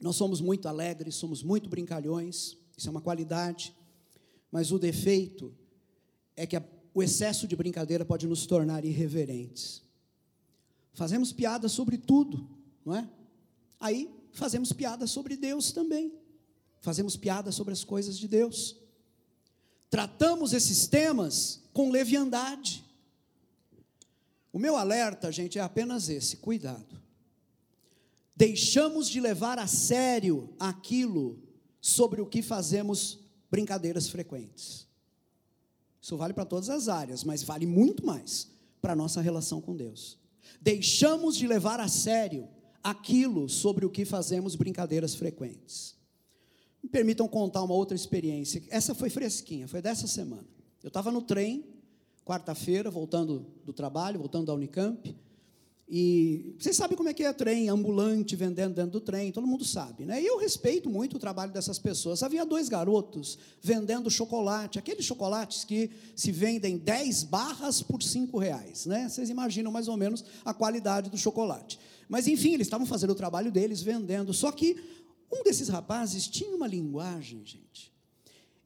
Nós 0.00 0.14
somos 0.14 0.40
muito 0.40 0.68
alegres, 0.68 1.16
somos 1.16 1.42
muito 1.42 1.68
brincalhões, 1.68 2.56
isso 2.76 2.86
é 2.86 2.90
uma 2.92 3.00
qualidade, 3.00 3.74
mas 4.52 4.70
o 4.70 4.78
defeito 4.78 5.52
é 6.36 6.46
que 6.46 6.54
a, 6.54 6.62
o 6.94 7.02
excesso 7.02 7.48
de 7.48 7.56
brincadeira 7.56 8.04
pode 8.04 8.28
nos 8.28 8.46
tornar 8.46 8.84
irreverentes. 8.84 9.82
Fazemos 10.92 11.32
piada 11.32 11.68
sobre 11.68 11.98
tudo, 11.98 12.48
não 12.84 12.94
é? 12.94 13.08
Aí 13.80 14.22
fazemos 14.34 14.72
piada 14.72 15.06
sobre 15.06 15.36
Deus 15.36 15.72
também. 15.72 16.12
Fazemos 16.80 17.16
piada 17.16 17.50
sobre 17.50 17.72
as 17.72 17.82
coisas 17.82 18.18
de 18.18 18.28
Deus. 18.28 18.76
Tratamos 19.88 20.52
esses 20.52 20.86
temas 20.86 21.62
com 21.72 21.90
leviandade. 21.90 22.84
O 24.52 24.58
meu 24.58 24.76
alerta, 24.76 25.32
gente, 25.32 25.58
é 25.58 25.62
apenas 25.62 26.08
esse: 26.08 26.36
cuidado. 26.36 27.02
Deixamos 28.36 29.08
de 29.08 29.20
levar 29.20 29.58
a 29.58 29.66
sério 29.66 30.52
aquilo 30.58 31.42
sobre 31.80 32.20
o 32.20 32.26
que 32.26 32.42
fazemos 32.42 33.20
brincadeiras 33.50 34.08
frequentes. 34.08 34.86
Isso 36.02 36.16
vale 36.16 36.34
para 36.34 36.44
todas 36.44 36.68
as 36.68 36.88
áreas, 36.88 37.24
mas 37.24 37.42
vale 37.42 37.64
muito 37.64 38.04
mais 38.04 38.50
para 38.82 38.92
a 38.92 38.96
nossa 38.96 39.20
relação 39.20 39.60
com 39.60 39.74
Deus. 39.74 40.18
Deixamos 40.60 41.36
de 41.36 41.46
levar 41.46 41.80
a 41.80 41.88
sério 41.88 42.48
aquilo 42.84 43.48
sobre 43.48 43.86
o 43.86 43.90
que 43.90 44.04
fazemos 44.04 44.54
brincadeiras 44.54 45.14
frequentes. 45.14 45.96
Me 46.82 46.88
permitam 46.90 47.26
contar 47.26 47.62
uma 47.62 47.74
outra 47.74 47.96
experiência. 47.96 48.62
Essa 48.68 48.94
foi 48.94 49.08
fresquinha, 49.08 49.66
foi 49.66 49.80
dessa 49.80 50.06
semana. 50.06 50.46
Eu 50.82 50.88
estava 50.88 51.10
no 51.10 51.22
trem, 51.22 51.64
quarta-feira, 52.26 52.90
voltando 52.90 53.46
do 53.64 53.72
trabalho, 53.72 54.18
voltando 54.18 54.46
da 54.46 54.54
Unicamp, 54.54 55.16
e 55.88 56.54
vocês 56.58 56.76
sabem 56.76 56.96
como 56.96 57.10
é 57.10 57.14
que 57.14 57.22
é 57.22 57.32
trem, 57.32 57.68
ambulante 57.68 58.34
vendendo 58.34 58.74
dentro 58.74 58.92
do 58.92 59.00
trem, 59.00 59.30
todo 59.30 59.46
mundo 59.46 59.64
sabe, 59.64 60.04
né? 60.06 60.20
E 60.20 60.26
eu 60.26 60.38
respeito 60.38 60.88
muito 60.88 61.16
o 61.16 61.18
trabalho 61.18 61.52
dessas 61.52 61.78
pessoas. 61.78 62.22
Havia 62.22 62.44
dois 62.44 62.70
garotos 62.70 63.38
vendendo 63.60 64.10
chocolate, 64.10 64.78
aqueles 64.78 65.04
chocolates 65.04 65.62
que 65.62 65.90
se 66.16 66.32
vendem 66.32 66.78
10 66.78 67.24
barras 67.24 67.82
por 67.82 68.02
5 68.02 68.38
reais, 68.38 68.86
né? 68.86 69.08
Vocês 69.08 69.28
imaginam 69.28 69.70
mais 69.70 69.86
ou 69.86 69.96
menos 69.96 70.24
a 70.42 70.54
qualidade 70.54 71.10
do 71.10 71.18
chocolate. 71.18 71.78
Mas 72.08 72.26
enfim, 72.26 72.54
eles 72.54 72.66
estavam 72.66 72.86
fazendo 72.86 73.10
o 73.10 73.14
trabalho 73.14 73.52
deles, 73.52 73.82
vendendo. 73.82 74.34
Só 74.34 74.50
que 74.50 74.76
um 75.32 75.42
desses 75.42 75.68
rapazes 75.68 76.26
tinha 76.26 76.54
uma 76.54 76.66
linguagem, 76.66 77.42
gente, 77.44 77.93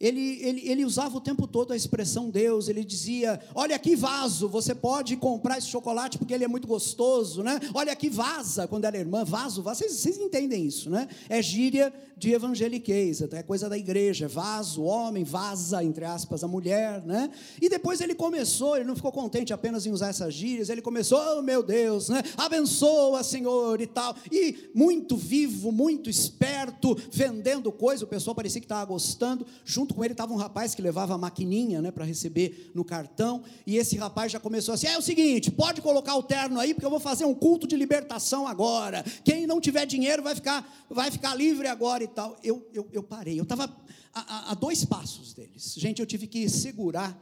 ele, 0.01 0.39
ele, 0.43 0.69
ele 0.69 0.85
usava 0.85 1.17
o 1.17 1.21
tempo 1.21 1.47
todo 1.47 1.73
a 1.73 1.77
expressão 1.77 2.31
Deus, 2.31 2.69
ele 2.69 2.85
dizia: 2.85 3.41
Olha 3.55 3.75
aqui, 3.75 3.97
vaso, 3.97 4.49
você 4.49 4.75
pode 4.75 5.17
comprar 5.17 5.59
esse 5.59 5.67
chocolate 5.67 6.19
porque 6.19 6.33
ele 6.33 6.45
é 6.45 6.49
muito 6.49 6.69
gostoso, 6.69 7.43
né? 7.43 7.59
Olha 7.75 7.93
aqui, 7.93 8.09
vaza, 8.09 8.69
quando 8.69 8.85
era 8.85 8.97
irmã, 8.97 9.25
vaso, 9.25 9.63
vaso, 9.63 9.81
vocês, 9.81 9.93
vocês 9.93 10.19
entendem 10.19 10.65
isso, 10.65 10.89
né? 10.89 11.09
É 11.29 11.43
gíria 11.43 11.93
de 12.17 12.33
evangeliquez, 12.33 13.23
é 13.23 13.43
coisa 13.43 13.69
da 13.69 13.79
igreja, 13.79 14.25
é 14.25 14.29
vaso, 14.29 14.83
homem, 14.83 15.23
vaza, 15.23 15.83
entre 15.85 16.05
aspas, 16.05 16.43
a 16.43 16.49
mulher, 16.49 17.03
né? 17.05 17.31
E 17.61 17.69
depois 17.69 18.01
ele 18.01 18.15
começou, 18.15 18.77
ele 18.77 18.85
não 18.85 18.97
ficou 18.97 19.13
contente 19.13 19.53
apenas 19.53 19.87
em 19.87 19.93
usar 19.93 20.09
essas 20.09 20.35
gírias, 20.35 20.69
ele 20.69 20.83
começou, 20.83 21.19
oh 21.39 21.43
meu 21.43 21.63
Deus, 21.63 22.09
né? 22.09 22.23
Abençoa, 22.37 23.23
Senhor, 23.23 23.81
e 23.81 23.87
tal. 23.87 24.17
E 24.33 24.71
muito 24.75 25.17
vivo, 25.17 25.71
muito 25.71 26.11
esperto, 26.11 26.97
vendendo 27.11 27.71
coisa, 27.71 28.05
o 28.05 28.09
pessoal 28.09 28.35
parecia 28.35 28.61
que 28.61 28.65
estava 28.65 28.85
gostando, 28.85 29.47
junto 29.65 29.88
junto 29.89 29.95
com 29.95 30.05
ele 30.05 30.13
estava 30.13 30.33
um 30.33 30.37
rapaz 30.37 30.75
que 30.75 30.83
levava 30.83 31.15
a 31.15 31.19
maquininha 31.19 31.81
né, 31.81 31.91
para 31.91 32.05
receber 32.05 32.71
no 32.75 32.85
cartão, 32.85 33.43
e 33.67 33.77
esse 33.77 33.97
rapaz 33.97 34.31
já 34.31 34.39
começou 34.39 34.75
assim: 34.75 34.87
é 34.87 34.99
o 34.99 35.03
seguinte, 35.03 35.51
pode 35.51 35.81
colocar 35.81 36.15
o 36.17 36.23
terno 36.23 36.61
aí, 36.61 36.75
porque 36.75 36.85
eu 36.85 36.91
vou 36.91 37.01
fazer 37.01 37.25
um 37.25 37.35
culto 37.35 37.67
de 37.67 37.75
libertação 37.75 38.47
agora. 38.47 39.03
Quem 39.25 39.47
não 39.47 39.61
tiver 39.61 39.87
dinheiro 39.87 40.23
vai 40.23 40.35
ficar, 40.35 40.87
vai 40.91 41.11
ficar 41.11 41.35
livre 41.35 41.67
agora 41.67 42.05
e 42.05 42.09
tal. 42.09 42.37
Eu, 42.45 42.69
eu, 42.75 42.87
eu 42.93 43.03
parei, 43.03 43.39
eu 43.39 43.45
estava 43.45 43.65
a, 44.13 44.21
a, 44.21 44.53
a 44.53 44.55
dois 44.55 44.85
passos 44.85 45.33
deles. 45.33 45.75
Gente, 45.77 46.01
eu 46.01 46.07
tive 46.07 46.27
que 46.27 46.49
segurar, 46.49 47.19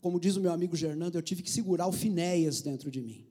como 0.00 0.18
diz 0.18 0.36
o 0.36 0.40
meu 0.40 0.52
amigo 0.52 0.74
Gernando, 0.74 1.14
eu 1.14 1.22
tive 1.22 1.42
que 1.42 1.50
segurar 1.50 1.86
o 1.86 1.92
Finéias 1.92 2.60
dentro 2.60 2.90
de 2.90 3.00
mim. 3.00 3.24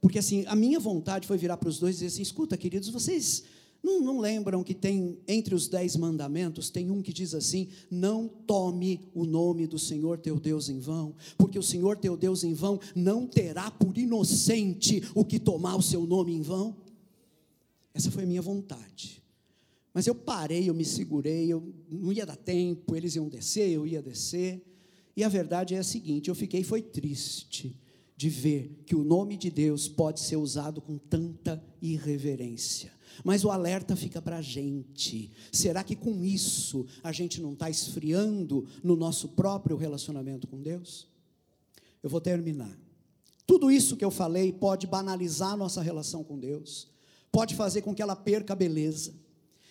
Porque 0.00 0.18
assim, 0.18 0.44
a 0.46 0.54
minha 0.54 0.78
vontade 0.78 1.26
foi 1.26 1.38
virar 1.38 1.56
para 1.56 1.68
os 1.68 1.78
dois 1.78 1.94
e 1.94 1.98
dizer 1.98 2.06
assim: 2.08 2.22
escuta, 2.22 2.56
queridos, 2.56 2.90
vocês 2.90 3.44
não, 3.82 4.00
não, 4.00 4.20
lembram 4.20 4.62
que 4.62 4.74
tem, 4.74 5.18
entre 5.26 5.54
os 5.54 5.66
dez 5.66 5.96
mandamentos, 5.96 6.70
tem 6.70 6.88
um 6.90 7.02
que 7.02 7.12
diz 7.12 7.34
assim: 7.34 7.68
Não 7.90 8.28
tome 8.28 9.00
o 9.12 9.24
nome 9.24 9.66
do 9.66 9.78
Senhor 9.78 10.18
teu 10.18 10.38
Deus 10.38 10.68
em 10.68 10.78
vão, 10.78 11.16
porque 11.36 11.58
o 11.58 11.62
Senhor 11.62 11.96
teu 11.96 12.16
Deus 12.16 12.44
em 12.44 12.54
vão 12.54 12.78
não 12.94 13.26
terá 13.26 13.70
por 13.72 13.98
inocente 13.98 15.02
o 15.14 15.24
que 15.24 15.40
tomar 15.40 15.74
o 15.74 15.82
seu 15.82 16.06
nome 16.06 16.32
em 16.32 16.42
vão? 16.42 16.76
Essa 17.92 18.10
foi 18.10 18.22
a 18.22 18.26
minha 18.26 18.40
vontade. 18.40 19.20
Mas 19.92 20.06
eu 20.06 20.14
parei, 20.14 20.70
eu 20.70 20.74
me 20.74 20.84
segurei, 20.84 21.52
eu 21.52 21.74
não 21.90 22.12
ia 22.12 22.24
dar 22.24 22.36
tempo, 22.36 22.94
eles 22.94 23.16
iam 23.16 23.28
descer, 23.28 23.68
eu 23.68 23.84
ia 23.84 24.00
descer. 24.00 24.62
E 25.16 25.24
a 25.24 25.28
verdade 25.28 25.74
é 25.74 25.78
a 25.78 25.84
seguinte: 25.84 26.28
eu 26.28 26.36
fiquei, 26.36 26.62
foi 26.62 26.82
triste 26.82 27.76
de 28.16 28.28
ver 28.28 28.82
que 28.86 28.94
o 28.94 29.04
nome 29.04 29.36
de 29.36 29.50
Deus 29.50 29.88
pode 29.88 30.20
ser 30.20 30.36
usado 30.36 30.80
com 30.80 30.98
tanta 30.98 31.62
irreverência. 31.80 32.92
Mas 33.24 33.44
o 33.44 33.50
alerta 33.50 33.94
fica 33.94 34.22
para 34.22 34.38
a 34.38 34.42
gente. 34.42 35.30
Será 35.50 35.84
que 35.84 35.94
com 35.94 36.24
isso 36.24 36.86
a 37.02 37.12
gente 37.12 37.40
não 37.40 37.52
está 37.52 37.68
esfriando 37.68 38.66
no 38.82 38.96
nosso 38.96 39.28
próprio 39.28 39.76
relacionamento 39.76 40.46
com 40.46 40.60
Deus? 40.60 41.08
Eu 42.02 42.10
vou 42.10 42.20
terminar. 42.20 42.76
Tudo 43.46 43.70
isso 43.70 43.96
que 43.96 44.04
eu 44.04 44.10
falei 44.10 44.52
pode 44.52 44.86
banalizar 44.86 45.56
nossa 45.56 45.82
relação 45.82 46.24
com 46.24 46.38
Deus, 46.38 46.88
pode 47.30 47.54
fazer 47.54 47.82
com 47.82 47.94
que 47.94 48.02
ela 48.02 48.16
perca 48.16 48.52
a 48.52 48.56
beleza. 48.56 49.14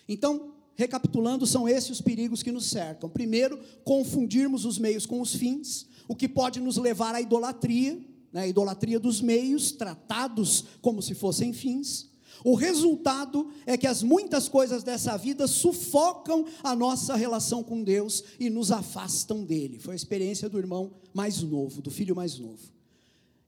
Então, 0.08 0.52
recapitulando, 0.74 1.46
são 1.46 1.68
esses 1.68 1.90
os 1.90 2.00
perigos 2.00 2.42
que 2.42 2.52
nos 2.52 2.66
cercam. 2.66 3.08
Primeiro, 3.08 3.58
confundirmos 3.84 4.64
os 4.64 4.78
meios 4.78 5.06
com 5.06 5.20
os 5.20 5.34
fins, 5.34 5.86
o 6.06 6.14
que 6.14 6.28
pode 6.28 6.60
nos 6.60 6.76
levar 6.76 7.14
à 7.14 7.20
idolatria, 7.20 8.00
né, 8.32 8.48
idolatria 8.48 8.98
dos 8.98 9.20
meios, 9.20 9.72
tratados 9.72 10.64
como 10.80 11.02
se 11.02 11.14
fossem 11.14 11.52
fins. 11.52 12.10
O 12.44 12.54
resultado 12.54 13.50
é 13.66 13.76
que 13.76 13.86
as 13.86 14.02
muitas 14.02 14.48
coisas 14.48 14.82
dessa 14.82 15.16
vida 15.16 15.46
sufocam 15.46 16.44
a 16.62 16.74
nossa 16.74 17.14
relação 17.14 17.62
com 17.62 17.82
Deus 17.84 18.24
e 18.40 18.50
nos 18.50 18.72
afastam 18.72 19.44
dele. 19.44 19.78
Foi 19.78 19.92
a 19.92 19.96
experiência 19.96 20.48
do 20.48 20.58
irmão 20.58 20.92
mais 21.14 21.42
novo, 21.42 21.80
do 21.80 21.90
filho 21.90 22.16
mais 22.16 22.38
novo. 22.38 22.72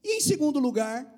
E 0.03 0.17
em 0.17 0.21
segundo 0.21 0.59
lugar, 0.59 1.11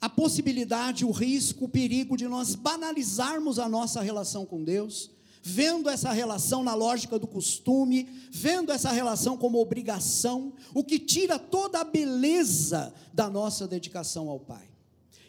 a 0.00 0.08
possibilidade, 0.08 1.04
o 1.04 1.10
risco, 1.10 1.64
o 1.64 1.68
perigo 1.68 2.16
de 2.16 2.28
nós 2.28 2.54
banalizarmos 2.54 3.58
a 3.58 3.68
nossa 3.68 4.02
relação 4.02 4.44
com 4.44 4.62
Deus, 4.62 5.10
vendo 5.46 5.90
essa 5.90 6.10
relação 6.10 6.64
na 6.64 6.74
lógica 6.74 7.18
do 7.18 7.26
costume, 7.26 8.08
vendo 8.30 8.72
essa 8.72 8.90
relação 8.90 9.36
como 9.36 9.60
obrigação, 9.60 10.54
o 10.72 10.82
que 10.82 10.98
tira 10.98 11.38
toda 11.38 11.80
a 11.80 11.84
beleza 11.84 12.94
da 13.12 13.28
nossa 13.28 13.68
dedicação 13.68 14.30
ao 14.30 14.40
Pai. 14.40 14.66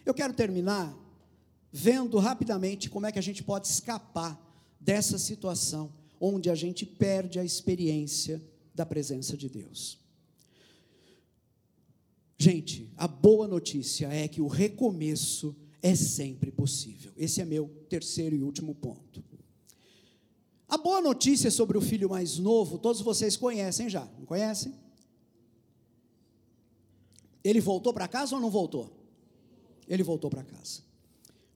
Eu 0.06 0.14
quero 0.14 0.34
terminar 0.34 0.98
vendo 1.70 2.18
rapidamente 2.18 2.90
como 2.90 3.06
é 3.06 3.12
que 3.12 3.20
a 3.20 3.22
gente 3.22 3.44
pode 3.44 3.68
escapar 3.68 4.42
dessa 4.80 5.18
situação 5.18 5.92
onde 6.18 6.50
a 6.50 6.56
gente 6.56 6.86
perde 6.86 7.38
a 7.38 7.44
experiência 7.44 8.42
da 8.74 8.86
presença 8.86 9.36
de 9.36 9.50
Deus. 9.50 10.00
Gente, 12.38 12.90
a 12.96 13.06
boa 13.06 13.50
notícia 13.50 14.08
é 14.08 14.30
que 14.30 14.42
o 14.42 14.48
recomeço 14.48 15.54
é 15.82 15.94
sempre 15.94 16.52
possível. 16.52 17.12
Esse 17.18 17.42
é 17.42 17.46
meu 17.46 17.68
terceiro 17.90 18.34
e 18.34 18.44
último 18.44 18.74
ponto. 18.74 19.35
A 20.68 20.78
boa 20.78 21.00
notícia 21.02 21.52
sobre 21.52 21.78
o 21.78 21.82
filho 21.82 22.10
mais 22.10 22.38
novo, 22.38 22.78
todos 22.78 23.02
vocês 23.02 23.38
conhecem 23.38 23.90
já, 23.90 24.08
não 24.18 24.26
conhecem? 24.26 24.74
Ele 27.44 27.62
voltou 27.62 27.94
para 27.94 28.08
casa 28.08 28.36
ou 28.36 28.42
não 28.42 28.50
voltou? 28.50 28.90
Ele 29.88 30.02
voltou 30.02 30.30
para 30.30 30.44
casa. 30.44 30.82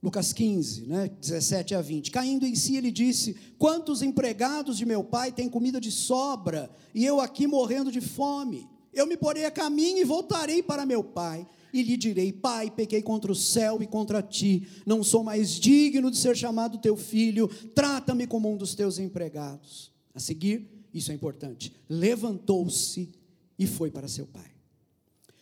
Lucas 0.01 0.31
15, 0.31 0.83
né, 0.83 1.09
17 1.19 1.75
a 1.75 1.81
20. 1.81 2.11
Caindo 2.11 2.45
em 2.45 2.55
si, 2.55 2.77
ele 2.77 2.91
disse: 2.91 3.35
Quantos 3.57 4.01
empregados 4.01 4.77
de 4.77 4.85
meu 4.85 5.03
pai 5.03 5.31
têm 5.31 5.49
comida 5.49 5.81
de 5.81 5.91
sobra, 5.91 6.69
e 6.93 7.03
eu 7.03 7.19
aqui 7.19 7.47
morrendo 7.47 7.91
de 7.91 7.99
fome? 7.99 8.69
Eu 8.93 9.05
me 9.05 9.17
porei 9.17 9.45
a 9.45 9.51
caminho 9.51 9.97
e 9.97 10.05
voltarei 10.05 10.63
para 10.63 10.85
meu 10.85 11.03
pai. 11.03 11.45
E 11.73 11.83
lhe 11.83 11.97
direi: 11.97 12.31
Pai, 12.31 12.71
pequei 12.71 13.01
contra 13.01 13.31
o 13.31 13.35
céu 13.35 13.81
e 13.81 13.87
contra 13.87 14.21
ti. 14.21 14.67
Não 14.85 15.03
sou 15.03 15.23
mais 15.23 15.51
digno 15.51 16.09
de 16.11 16.17
ser 16.17 16.35
chamado 16.35 16.77
teu 16.77 16.95
filho. 16.95 17.47
Trata-me 17.73 18.27
como 18.27 18.51
um 18.51 18.57
dos 18.57 18.75
teus 18.75 18.99
empregados. 18.99 19.91
A 20.13 20.19
seguir, 20.19 20.67
isso 20.93 21.11
é 21.11 21.15
importante. 21.15 21.73
Levantou-se 21.87 23.09
e 23.57 23.67
foi 23.67 23.91
para 23.91 24.07
seu 24.07 24.25
pai. 24.25 24.58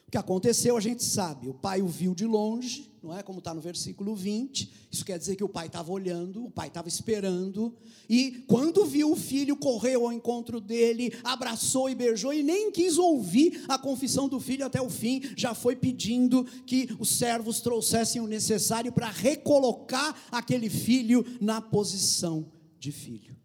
O 0.08 0.12
que 0.12 0.18
aconteceu 0.18 0.78
a 0.78 0.80
gente 0.80 1.04
sabe, 1.04 1.50
o 1.50 1.54
pai 1.54 1.82
o 1.82 1.88
viu 1.88 2.16
de 2.16 2.26
longe, 2.26 2.90
não 3.04 3.18
é 3.18 3.22
como 3.22 3.40
está 3.40 3.54
no 3.54 3.60
versículo 3.60 4.16
20, 4.16 4.88
isso 4.90 5.04
quer 5.04 5.20
dizer 5.20 5.36
que 5.36 5.44
o 5.44 5.50
pai 5.50 5.68
estava 5.68 5.92
olhando, 5.92 6.46
o 6.46 6.50
pai 6.50 6.70
estava 6.70 6.88
esperando, 6.88 7.76
e 8.08 8.46
quando 8.48 8.86
viu 8.86 9.12
o 9.12 9.18
filho, 9.18 9.58
correu 9.58 10.06
ao 10.06 10.14
encontro 10.14 10.62
dele, 10.62 11.14
abraçou 11.26 11.90
e 11.90 11.96
beijou, 11.96 12.34
e 12.34 12.42
nem 12.42 12.72
quis 12.72 12.98
ouvir 12.98 13.66
a 13.68 13.78
confissão 13.78 14.30
do 14.30 14.40
filho 14.40 14.66
até 14.66 14.82
o 14.82 14.90
fim, 14.90 15.22
já 15.36 15.54
foi 15.54 15.76
pedindo 15.76 16.46
que 16.66 16.88
os 17.00 17.10
servos 17.10 17.60
trouxessem 17.60 18.22
o 18.22 18.28
necessário 18.28 18.94
para 18.94 19.10
recolocar 19.10 20.16
aquele 20.32 20.70
filho 20.70 21.26
na 21.42 21.60
posição 21.60 22.50
de 22.80 22.94
filho. 22.94 23.36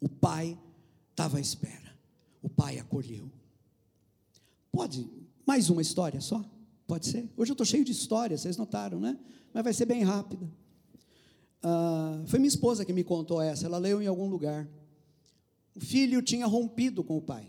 O 0.00 0.08
pai 0.08 0.58
estava 1.10 1.36
à 1.36 1.40
espera, 1.40 1.94
o 2.42 2.48
pai 2.48 2.78
acolheu. 2.78 3.30
Pode 4.72 5.23
mais 5.46 5.70
uma 5.70 5.82
história 5.82 6.20
só? 6.20 6.44
Pode 6.86 7.06
ser? 7.06 7.30
Hoje 7.36 7.50
eu 7.50 7.54
estou 7.54 7.66
cheio 7.66 7.84
de 7.84 7.92
histórias, 7.92 8.40
vocês 8.40 8.56
notaram, 8.56 9.00
né? 9.00 9.18
Mas 9.52 9.64
vai 9.64 9.72
ser 9.72 9.86
bem 9.86 10.02
rápida. 10.02 10.50
Uh, 11.62 12.26
foi 12.26 12.38
minha 12.38 12.48
esposa 12.48 12.84
que 12.84 12.92
me 12.92 13.04
contou 13.04 13.40
essa, 13.40 13.66
ela 13.66 13.78
leu 13.78 14.02
em 14.02 14.06
algum 14.06 14.28
lugar. 14.28 14.68
O 15.74 15.80
filho 15.80 16.20
tinha 16.22 16.46
rompido 16.46 17.02
com 17.02 17.16
o 17.16 17.22
pai, 17.22 17.46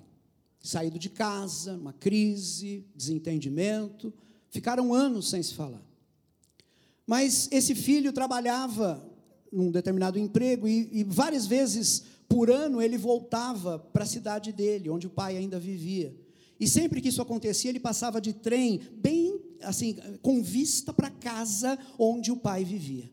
saído 0.62 0.98
de 0.98 1.10
casa, 1.10 1.74
uma 1.74 1.94
crise, 1.94 2.86
desentendimento, 2.96 4.14
ficaram 4.50 4.94
anos 4.94 5.30
sem 5.30 5.44
se 5.44 5.54
falar. 5.54 5.84
Mas 7.06 7.50
esse 7.52 7.76
filho 7.76 8.14
trabalhava 8.14 9.06
num 9.52 9.70
determinado 9.72 10.18
emprego 10.18 10.68
e, 10.68 10.90
e 10.92 11.04
várias 11.04 11.46
vezes 11.46 12.04
por 12.28 12.50
ano 12.50 12.82
ele 12.82 12.98
voltava 12.98 13.78
para 13.78 14.04
a 14.04 14.08
cidade 14.08 14.52
dele, 14.52 14.90
onde 14.90 15.08
o 15.08 15.12
pai 15.12 15.38
ainda 15.38 15.60
vivia. 15.60 16.16
E 16.60 16.68
sempre 16.68 17.02
que 17.02 17.10
isso 17.10 17.22
acontecia, 17.22 17.70
ele 17.70 17.80
passava 17.80 18.22
de 18.22 18.34
trem, 18.34 18.80
bem 18.94 19.42
assim, 19.62 19.96
com 20.22 20.42
vista 20.42 20.94
para 20.94 21.08
a 21.08 21.12
casa 21.12 21.78
onde 21.98 22.32
o 22.32 22.38
pai 22.38 22.64
vivia. 22.64 23.12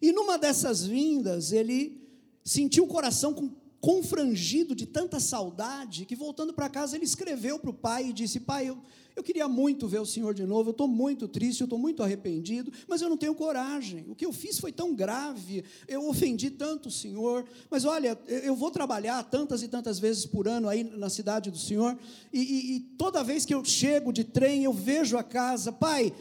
E 0.00 0.12
numa 0.12 0.38
dessas 0.38 0.84
vindas, 0.84 1.52
ele 1.52 2.00
sentiu 2.44 2.84
o 2.84 2.88
coração 2.88 3.34
confrangido 3.80 4.74
de 4.74 4.86
tanta 4.86 5.20
saudade, 5.20 6.04
que 6.04 6.16
voltando 6.16 6.52
para 6.52 6.68
casa, 6.68 6.96
ele 6.96 7.04
escreveu 7.04 7.58
para 7.58 7.70
o 7.70 7.74
pai 7.74 8.08
e 8.08 8.12
disse: 8.12 8.40
Pai, 8.40 8.68
eu, 8.68 8.78
eu 9.14 9.22
queria 9.22 9.48
muito 9.48 9.86
ver 9.86 10.00
o 10.00 10.06
Senhor 10.06 10.34
de 10.34 10.44
novo, 10.44 10.70
eu 10.70 10.72
estou 10.72 10.88
muito 10.88 11.28
triste, 11.28 11.60
eu 11.60 11.66
estou 11.66 11.78
muito 11.78 12.02
arrependido, 12.02 12.72
mas 12.88 13.00
eu 13.00 13.08
não 13.08 13.16
tenho 13.16 13.34
coragem. 13.34 14.04
O 14.08 14.14
que 14.14 14.26
eu 14.26 14.32
fiz 14.32 14.58
foi 14.58 14.72
tão 14.72 14.94
grave, 14.94 15.64
eu 15.86 16.08
ofendi 16.08 16.50
tanto 16.50 16.88
o 16.88 16.92
Senhor, 16.92 17.44
mas 17.70 17.84
olha, 17.84 18.18
eu 18.26 18.56
vou 18.56 18.70
trabalhar 18.70 19.22
tantas 19.24 19.62
e 19.62 19.68
tantas 19.68 19.98
vezes 19.98 20.26
por 20.26 20.48
ano 20.48 20.68
aí 20.68 20.82
na 20.82 21.08
cidade 21.08 21.50
do 21.50 21.58
Senhor, 21.58 21.96
e, 22.32 22.40
e, 22.40 22.76
e 22.76 22.80
toda 22.80 23.24
vez 23.24 23.44
que 23.44 23.54
eu 23.54 23.64
chego 23.64 24.12
de 24.12 24.24
trem, 24.24 24.64
eu 24.64 24.72
vejo 24.72 25.16
a 25.16 25.22
casa, 25.22 25.72
pai, 25.72 26.12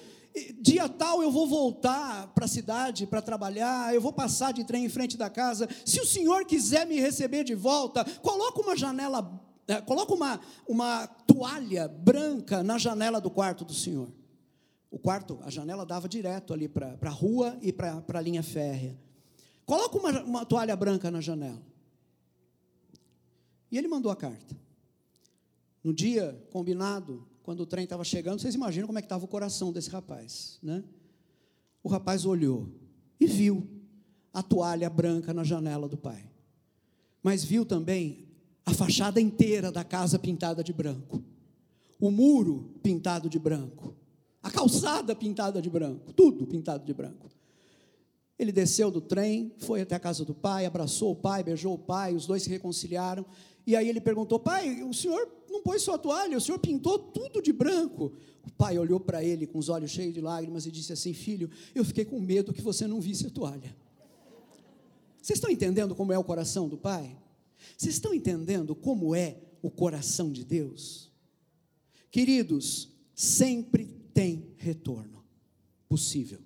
dia 0.59 0.87
tal 0.87 1.21
eu 1.21 1.31
vou 1.31 1.47
voltar 1.47 2.27
para 2.33 2.45
a 2.45 2.47
cidade 2.47 3.05
para 3.07 3.21
trabalhar, 3.21 3.93
eu 3.93 4.01
vou 4.01 4.13
passar 4.13 4.51
de 4.51 4.63
trem 4.63 4.85
em 4.85 4.89
frente 4.89 5.17
da 5.17 5.29
casa. 5.29 5.67
Se 5.85 5.99
o 5.99 6.05
senhor 6.05 6.45
quiser 6.45 6.85
me 6.85 6.99
receber 6.99 7.43
de 7.43 7.55
volta, 7.55 8.05
coloca 8.21 8.61
uma 8.61 8.75
janela 8.75 9.47
é, 9.67 9.81
coloca 9.81 10.13
uma, 10.13 10.39
uma 10.65 11.07
toalha 11.07 11.89
branca 11.89 12.63
na 12.63 12.77
janela 12.77 13.19
do 13.19 13.29
quarto 13.29 13.65
do 13.65 13.73
senhor. 13.73 14.09
O 14.89 14.97
quarto, 14.97 15.39
a 15.43 15.49
janela 15.49 15.85
dava 15.85 16.07
direto 16.07 16.53
ali 16.53 16.69
para 16.69 16.97
a 17.01 17.09
rua 17.09 17.57
e 17.61 17.73
para 17.73 18.01
a 18.07 18.21
linha 18.21 18.41
férrea. 18.41 18.97
Coloca 19.65 19.97
uma, 19.97 20.23
uma 20.23 20.45
toalha 20.45 20.75
branca 20.77 21.11
na 21.11 21.19
janela. 21.19 21.61
E 23.69 23.77
ele 23.77 23.89
mandou 23.89 24.09
a 24.09 24.15
carta. 24.15 24.55
No 25.83 25.93
dia 25.93 26.41
combinado, 26.51 27.27
quando 27.47 27.61
o 27.61 27.65
trem 27.65 27.85
estava 27.85 28.03
chegando, 28.03 28.41
vocês 28.41 28.55
imaginam 28.55 28.87
como 28.87 28.99
é 28.99 29.01
que 29.01 29.05
estava 29.05 29.23
o 29.23 29.27
coração 29.27 29.71
desse 29.71 29.89
rapaz, 29.89 30.59
né? 30.61 30.83
O 31.81 31.87
rapaz 31.87 32.25
olhou 32.25 32.67
e 33.17 33.25
viu 33.25 33.65
a 34.33 34.43
toalha 34.43 34.89
branca 34.89 35.33
na 35.33 35.45
janela 35.45 35.87
do 35.87 35.95
pai. 35.95 36.29
Mas 37.23 37.45
viu 37.45 37.65
também 37.65 38.27
a 38.65 38.73
fachada 38.73 39.21
inteira 39.21 39.71
da 39.71 39.81
casa 39.85 40.19
pintada 40.19 40.61
de 40.61 40.73
branco, 40.73 41.23
o 42.01 42.11
muro 42.11 42.77
pintado 42.83 43.29
de 43.29 43.39
branco, 43.39 43.95
a 44.43 44.51
calçada 44.51 45.15
pintada 45.15 45.61
de 45.61 45.69
branco, 45.69 46.11
tudo 46.11 46.45
pintado 46.45 46.83
de 46.83 46.93
branco. 46.93 47.29
Ele 48.37 48.51
desceu 48.51 48.91
do 48.91 48.99
trem, 48.99 49.53
foi 49.59 49.79
até 49.79 49.95
a 49.95 49.99
casa 50.01 50.25
do 50.25 50.33
pai, 50.33 50.65
abraçou 50.65 51.13
o 51.13 51.15
pai, 51.15 51.45
beijou 51.45 51.75
o 51.75 51.79
pai, 51.79 52.13
os 52.13 52.27
dois 52.27 52.43
se 52.43 52.49
reconciliaram. 52.49 53.25
E 53.67 53.75
aí 53.75 53.89
ele 53.89 53.99
perguntou: 53.99 54.39
Pai, 54.39 54.81
o 54.81 54.93
senhor 54.93 55.29
não 55.49 55.61
pôs 55.61 55.81
sua 55.81 55.97
toalha, 55.97 56.37
o 56.37 56.41
senhor 56.41 56.57
pintou 56.57 56.97
tudo 56.97 57.41
de 57.41 57.51
branco. 57.51 58.13
O 58.45 58.49
pai 58.49 58.79
olhou 58.79 58.97
para 58.97 59.21
ele 59.21 59.45
com 59.45 59.59
os 59.59 59.67
olhos 59.67 59.91
cheios 59.91 60.13
de 60.13 60.21
lágrimas 60.21 60.65
e 60.65 60.71
disse 60.71 60.93
assim: 60.93 61.13
Filho, 61.13 61.49
eu 61.75 61.83
fiquei 61.83 62.05
com 62.05 62.17
medo 62.17 62.53
que 62.53 62.61
você 62.61 62.87
não 62.87 63.01
visse 63.01 63.27
a 63.27 63.29
toalha. 63.29 63.75
Vocês 65.21 65.35
estão 65.35 65.51
entendendo 65.51 65.93
como 65.93 66.13
é 66.13 66.17
o 66.17 66.23
coração 66.23 66.69
do 66.69 66.77
pai? 66.77 67.13
Vocês 67.77 67.95
estão 67.95 68.13
entendendo 68.13 68.73
como 68.73 69.13
é 69.13 69.35
o 69.61 69.69
coração 69.69 70.31
de 70.31 70.45
Deus? 70.45 71.11
Queridos, 72.09 72.87
sempre 73.13 73.93
tem 74.13 74.47
retorno 74.55 75.25
possível. 75.89 76.39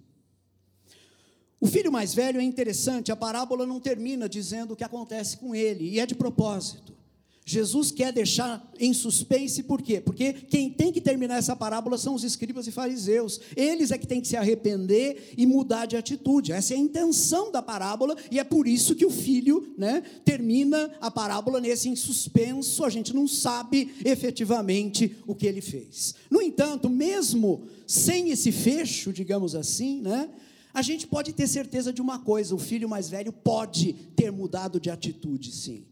O 1.60 1.68
filho 1.68 1.92
mais 1.92 2.16
velho 2.16 2.42
é 2.42 2.44
interessante, 2.44 3.12
a 3.12 3.16
parábola 3.16 3.68
não 3.68 3.80
termina 3.80 4.28
dizendo 4.28 4.72
o 4.72 4.76
que 4.76 4.84
acontece 4.84 5.38
com 5.38 5.54
ele, 5.54 5.88
e 5.88 6.00
é 6.00 6.08
de 6.08 6.16
propósito. 6.16 7.00
Jesus 7.44 7.92
quer 7.92 8.14
deixar 8.14 8.72
em 8.80 8.94
suspense, 8.94 9.64
por 9.64 9.82
quê? 9.82 10.00
Porque 10.00 10.32
quem 10.32 10.70
tem 10.70 10.92
que 10.92 11.02
terminar 11.02 11.38
essa 11.38 11.56
parábola 11.56 11.98
são 11.98 12.14
os 12.14 12.24
escribas 12.24 12.68
e 12.68 12.72
fariseus. 12.72 13.42
Eles 13.56 13.92
é 13.92 13.98
que 13.98 14.06
têm 14.06 14.22
que 14.22 14.28
se 14.28 14.38
arrepender 14.38 15.34
e 15.36 15.46
mudar 15.46 15.88
de 15.88 15.98
atitude. 15.98 16.52
Essa 16.52 16.74
é 16.74 16.78
a 16.78 16.80
intenção 16.80 17.52
da 17.52 17.62
parábola 17.62 18.16
e 18.30 18.40
é 18.40 18.44
por 18.44 18.68
isso 18.68 18.94
que 18.96 19.06
o 19.06 19.10
filho 19.10 19.74
né, 19.76 20.04
termina 20.24 20.92
a 21.02 21.10
parábola 21.10 21.60
nesse 21.60 21.90
em 21.90 21.96
suspenso. 21.96 22.86
A 22.86 22.90
gente 22.90 23.14
não 23.14 23.28
sabe 23.28 23.92
efetivamente 24.06 25.18
o 25.26 25.34
que 25.34 25.48
ele 25.48 25.62
fez. 25.62 26.14
No 26.30 26.42
entanto, 26.42 26.90
mesmo 26.90 27.64
sem 27.88 28.30
esse 28.30 28.52
fecho, 28.52 29.12
digamos 29.12 29.56
assim, 29.56 30.00
né, 30.00 30.30
a 30.74 30.82
gente 30.82 31.08
pode 31.08 31.34
ter 31.34 31.48
certeza 31.48 31.92
de 31.92 32.02
uma 32.02 32.20
coisa: 32.20 32.54
o 32.54 32.60
filho 32.60 32.88
mais 32.88 33.10
velho 33.10 33.34
pode 33.34 33.94
ter 34.16 34.32
mudado 34.32 34.80
de 34.80 34.90
atitude, 34.90 35.52
sim. 35.52 35.91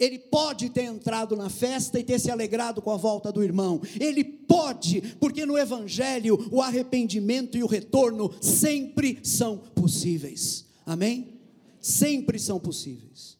Ele 0.00 0.18
pode 0.18 0.70
ter 0.70 0.84
entrado 0.84 1.36
na 1.36 1.50
festa 1.50 2.00
e 2.00 2.02
ter 2.02 2.18
se 2.18 2.30
alegrado 2.30 2.80
com 2.80 2.90
a 2.90 2.96
volta 2.96 3.30
do 3.30 3.44
irmão. 3.44 3.82
Ele 4.00 4.24
pode, 4.24 5.02
porque 5.20 5.44
no 5.44 5.58
Evangelho 5.58 6.48
o 6.50 6.62
arrependimento 6.62 7.58
e 7.58 7.62
o 7.62 7.66
retorno 7.66 8.32
sempre 8.40 9.20
são 9.22 9.58
possíveis. 9.58 10.64
Amém? 10.86 11.38
Sempre 11.82 12.38
são 12.38 12.58
possíveis. 12.58 13.36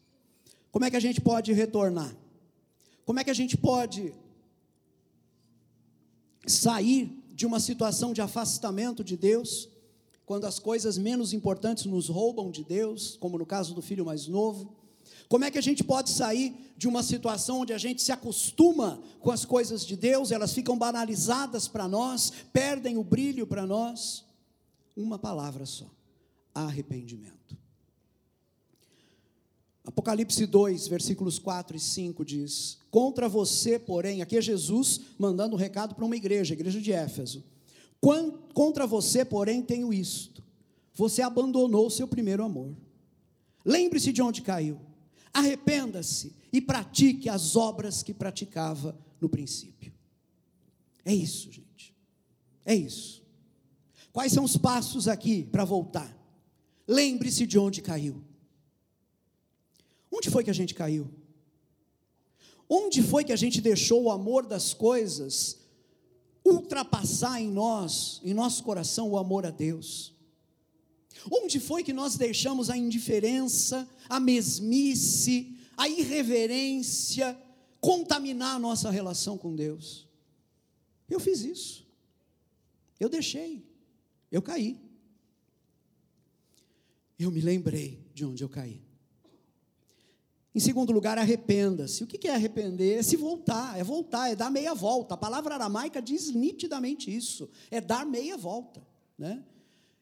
Como 0.71 0.85
é 0.85 0.91
que 0.91 0.97
a 0.97 1.01
gente 1.01 1.19
pode 1.19 1.51
retornar? 1.55 2.15
Como 3.07 3.19
é 3.19 3.25
que 3.25 3.31
a 3.31 3.35
gente 3.35 3.57
pode 3.57 4.13
sair 6.47 7.25
de 7.33 7.47
uma 7.47 7.59
situação 7.59 8.13
de 8.13 8.21
afastamento 8.21 9.03
de 9.03 9.17
Deus, 9.17 9.69
quando 10.27 10.45
as 10.45 10.59
coisas 10.59 10.99
menos 10.99 11.33
importantes 11.33 11.87
nos 11.87 12.09
roubam 12.09 12.51
de 12.51 12.63
Deus, 12.63 13.17
como 13.19 13.39
no 13.39 13.47
caso 13.47 13.75
do 13.75 13.81
filho 13.81 14.05
mais 14.05 14.29
novo? 14.29 14.80
Como 15.31 15.45
é 15.45 15.51
que 15.51 15.59
a 15.59 15.63
gente 15.63 15.85
pode 15.85 16.11
sair 16.11 16.75
de 16.77 16.89
uma 16.89 17.05
situação 17.05 17.61
onde 17.61 17.73
a 17.73 17.79
gente 17.79 18.03
se 18.03 18.11
acostuma 18.11 19.01
com 19.21 19.31
as 19.31 19.45
coisas 19.45 19.87
de 19.87 19.95
Deus, 19.95 20.33
elas 20.33 20.53
ficam 20.53 20.77
banalizadas 20.77 21.69
para 21.69 21.87
nós, 21.87 22.33
perdem 22.53 22.99
o 22.99 23.05
brilho 23.05 23.47
para 23.47 23.65
nós? 23.65 24.25
Uma 24.97 25.21
palavra 25.21 25.65
só: 25.65 25.89
arrependimento. 26.53 27.57
Apocalipse 29.85 30.45
2, 30.45 30.89
versículos 30.89 31.39
4 31.39 31.77
e 31.77 31.81
5 31.81 32.25
diz: 32.25 32.79
Contra 32.91 33.29
você, 33.29 33.79
porém, 33.79 34.23
aqui 34.23 34.37
é 34.37 34.43
Jesus 34.43 35.01
mandando 35.17 35.55
um 35.55 35.59
recado 35.59 35.95
para 35.95 36.05
uma 36.05 36.17
igreja, 36.17 36.55
a 36.55 36.57
igreja 36.57 36.81
de 36.81 36.91
Éfeso. 36.91 37.45
Contra 38.53 38.85
você, 38.85 39.25
porém, 39.25 39.63
tenho 39.63 39.93
isto: 39.93 40.43
você 40.93 41.23
abandonou 41.23 41.87
o 41.87 41.91
seu 41.91 42.09
primeiro 42.09 42.43
amor. 42.43 42.75
Lembre-se 43.65 44.13
de 44.13 44.21
onde 44.21 44.43
caiu 44.43 44.90
arrependa-se 45.33 46.35
e 46.53 46.61
pratique 46.61 47.29
as 47.29 47.57
obras 47.57 48.03
que 48.03 48.13
praticava 48.13 48.99
no 49.21 49.29
princípio. 49.29 49.93
É 51.05 51.15
isso, 51.15 51.51
gente. 51.51 51.95
É 52.65 52.75
isso. 52.75 53.23
Quais 54.13 54.33
são 54.33 54.45
os 54.45 54.57
passos 54.57 55.07
aqui 55.09 55.45
para 55.45 55.65
voltar? 55.65 56.17
Lembre-se 56.87 57.47
de 57.47 57.59
onde 57.59 57.81
caiu. 57.81 58.25
Onde 60.11 60.29
foi 60.29 60.43
que 60.43 60.51
a 60.51 60.55
gente 60.55 60.75
caiu? 60.75 61.09
Onde 62.69 63.03
foi 63.03 63.25
que 63.25 63.33
a 63.33 63.37
gente 63.37 63.61
deixou 63.61 64.05
o 64.05 64.11
amor 64.11 64.47
das 64.47 64.75
coisas 64.75 65.59
ultrapassar 66.45 67.41
em 67.41 67.51
nós, 67.51 68.21
em 68.25 68.35
nosso 68.35 68.63
coração, 68.65 69.11
o 69.11 69.19
amor 69.19 69.47
a 69.47 69.51
Deus? 69.51 70.15
Onde 71.31 71.59
foi 71.61 71.83
que 71.83 71.93
nós 71.93 72.17
deixamos 72.17 72.71
a 72.71 72.77
indiferença, 72.77 73.89
a 74.09 74.19
mesmice, 74.21 75.57
a 75.77 75.89
irreverência 75.89 77.39
contaminar 77.81 78.57
a 78.57 78.59
nossa 78.59 78.91
relação 78.91 79.37
com 79.37 79.55
Deus? 79.55 80.09
Eu 81.09 81.19
fiz 81.19 81.43
isso. 81.43 81.87
Eu 82.99 83.09
deixei. 83.09 83.65
Eu 84.31 84.41
caí. 84.41 84.79
Eu 87.19 87.31
me 87.31 87.41
lembrei 87.41 88.07
de 88.15 88.25
onde 88.25 88.43
eu 88.43 88.49
caí. 88.49 88.83
Em 90.55 90.59
segundo 90.59 90.93
lugar, 90.93 91.17
arrependa-se. 91.17 92.03
O 92.03 92.07
que 92.07 92.27
é 92.27 92.35
arrepender? 92.35 92.99
É 92.99 93.03
se 93.03 93.17
voltar, 93.17 93.79
é 93.79 93.85
voltar, 93.85 94.31
é 94.31 94.37
dar 94.37 94.51
meia 94.51 94.75
volta. 94.75 95.15
A 95.15 95.19
palavra 95.19 95.55
aramaica 95.55 96.03
diz 96.03 96.31
nitidamente 96.31 97.15
isso: 97.15 97.49
é 97.71 97.81
dar 97.81 98.05
meia 98.05 98.37
volta. 98.37 98.83
Né? 99.17 99.45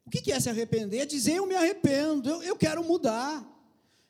O 0.09 0.11
que 0.11 0.33
é 0.33 0.41
se 0.41 0.49
arrepender? 0.49 1.01
É 1.01 1.05
dizer 1.05 1.35
eu 1.35 1.47
me 1.47 1.55
arrependo, 1.55 2.31
eu, 2.31 2.43
eu 2.43 2.57
quero 2.57 2.83
mudar. 2.83 3.47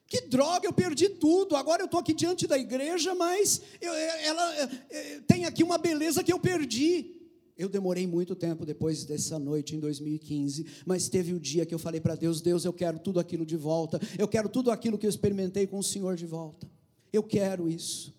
Que 0.06 0.20
droga, 0.20 0.64
eu 0.64 0.72
perdi 0.72 1.08
tudo. 1.08 1.56
Agora 1.56 1.82
eu 1.82 1.86
estou 1.86 1.98
aqui 1.98 2.14
diante 2.14 2.46
da 2.46 2.56
igreja, 2.56 3.16
mas 3.16 3.60
eu, 3.80 3.92
ela 3.92 4.54
é, 4.90 5.20
tem 5.26 5.44
aqui 5.44 5.64
uma 5.64 5.76
beleza 5.76 6.22
que 6.22 6.32
eu 6.32 6.38
perdi. 6.38 7.16
Eu 7.56 7.68
demorei 7.68 8.06
muito 8.06 8.36
tempo 8.36 8.64
depois 8.64 9.04
dessa 9.04 9.40
noite 9.40 9.74
em 9.74 9.80
2015, 9.80 10.66
mas 10.86 11.08
teve 11.08 11.34
o 11.34 11.40
dia 11.40 11.66
que 11.66 11.74
eu 11.74 11.80
falei 11.80 12.00
para 12.00 12.14
Deus: 12.14 12.40
Deus, 12.40 12.64
eu 12.64 12.72
quero 12.72 13.00
tudo 13.00 13.18
aquilo 13.18 13.44
de 13.44 13.56
volta, 13.56 14.00
eu 14.16 14.28
quero 14.28 14.48
tudo 14.48 14.70
aquilo 14.70 14.96
que 14.96 15.04
eu 15.04 15.10
experimentei 15.10 15.66
com 15.66 15.80
o 15.80 15.82
Senhor 15.82 16.14
de 16.14 16.26
volta. 16.26 16.70
Eu 17.12 17.24
quero 17.24 17.68
isso. 17.68 18.14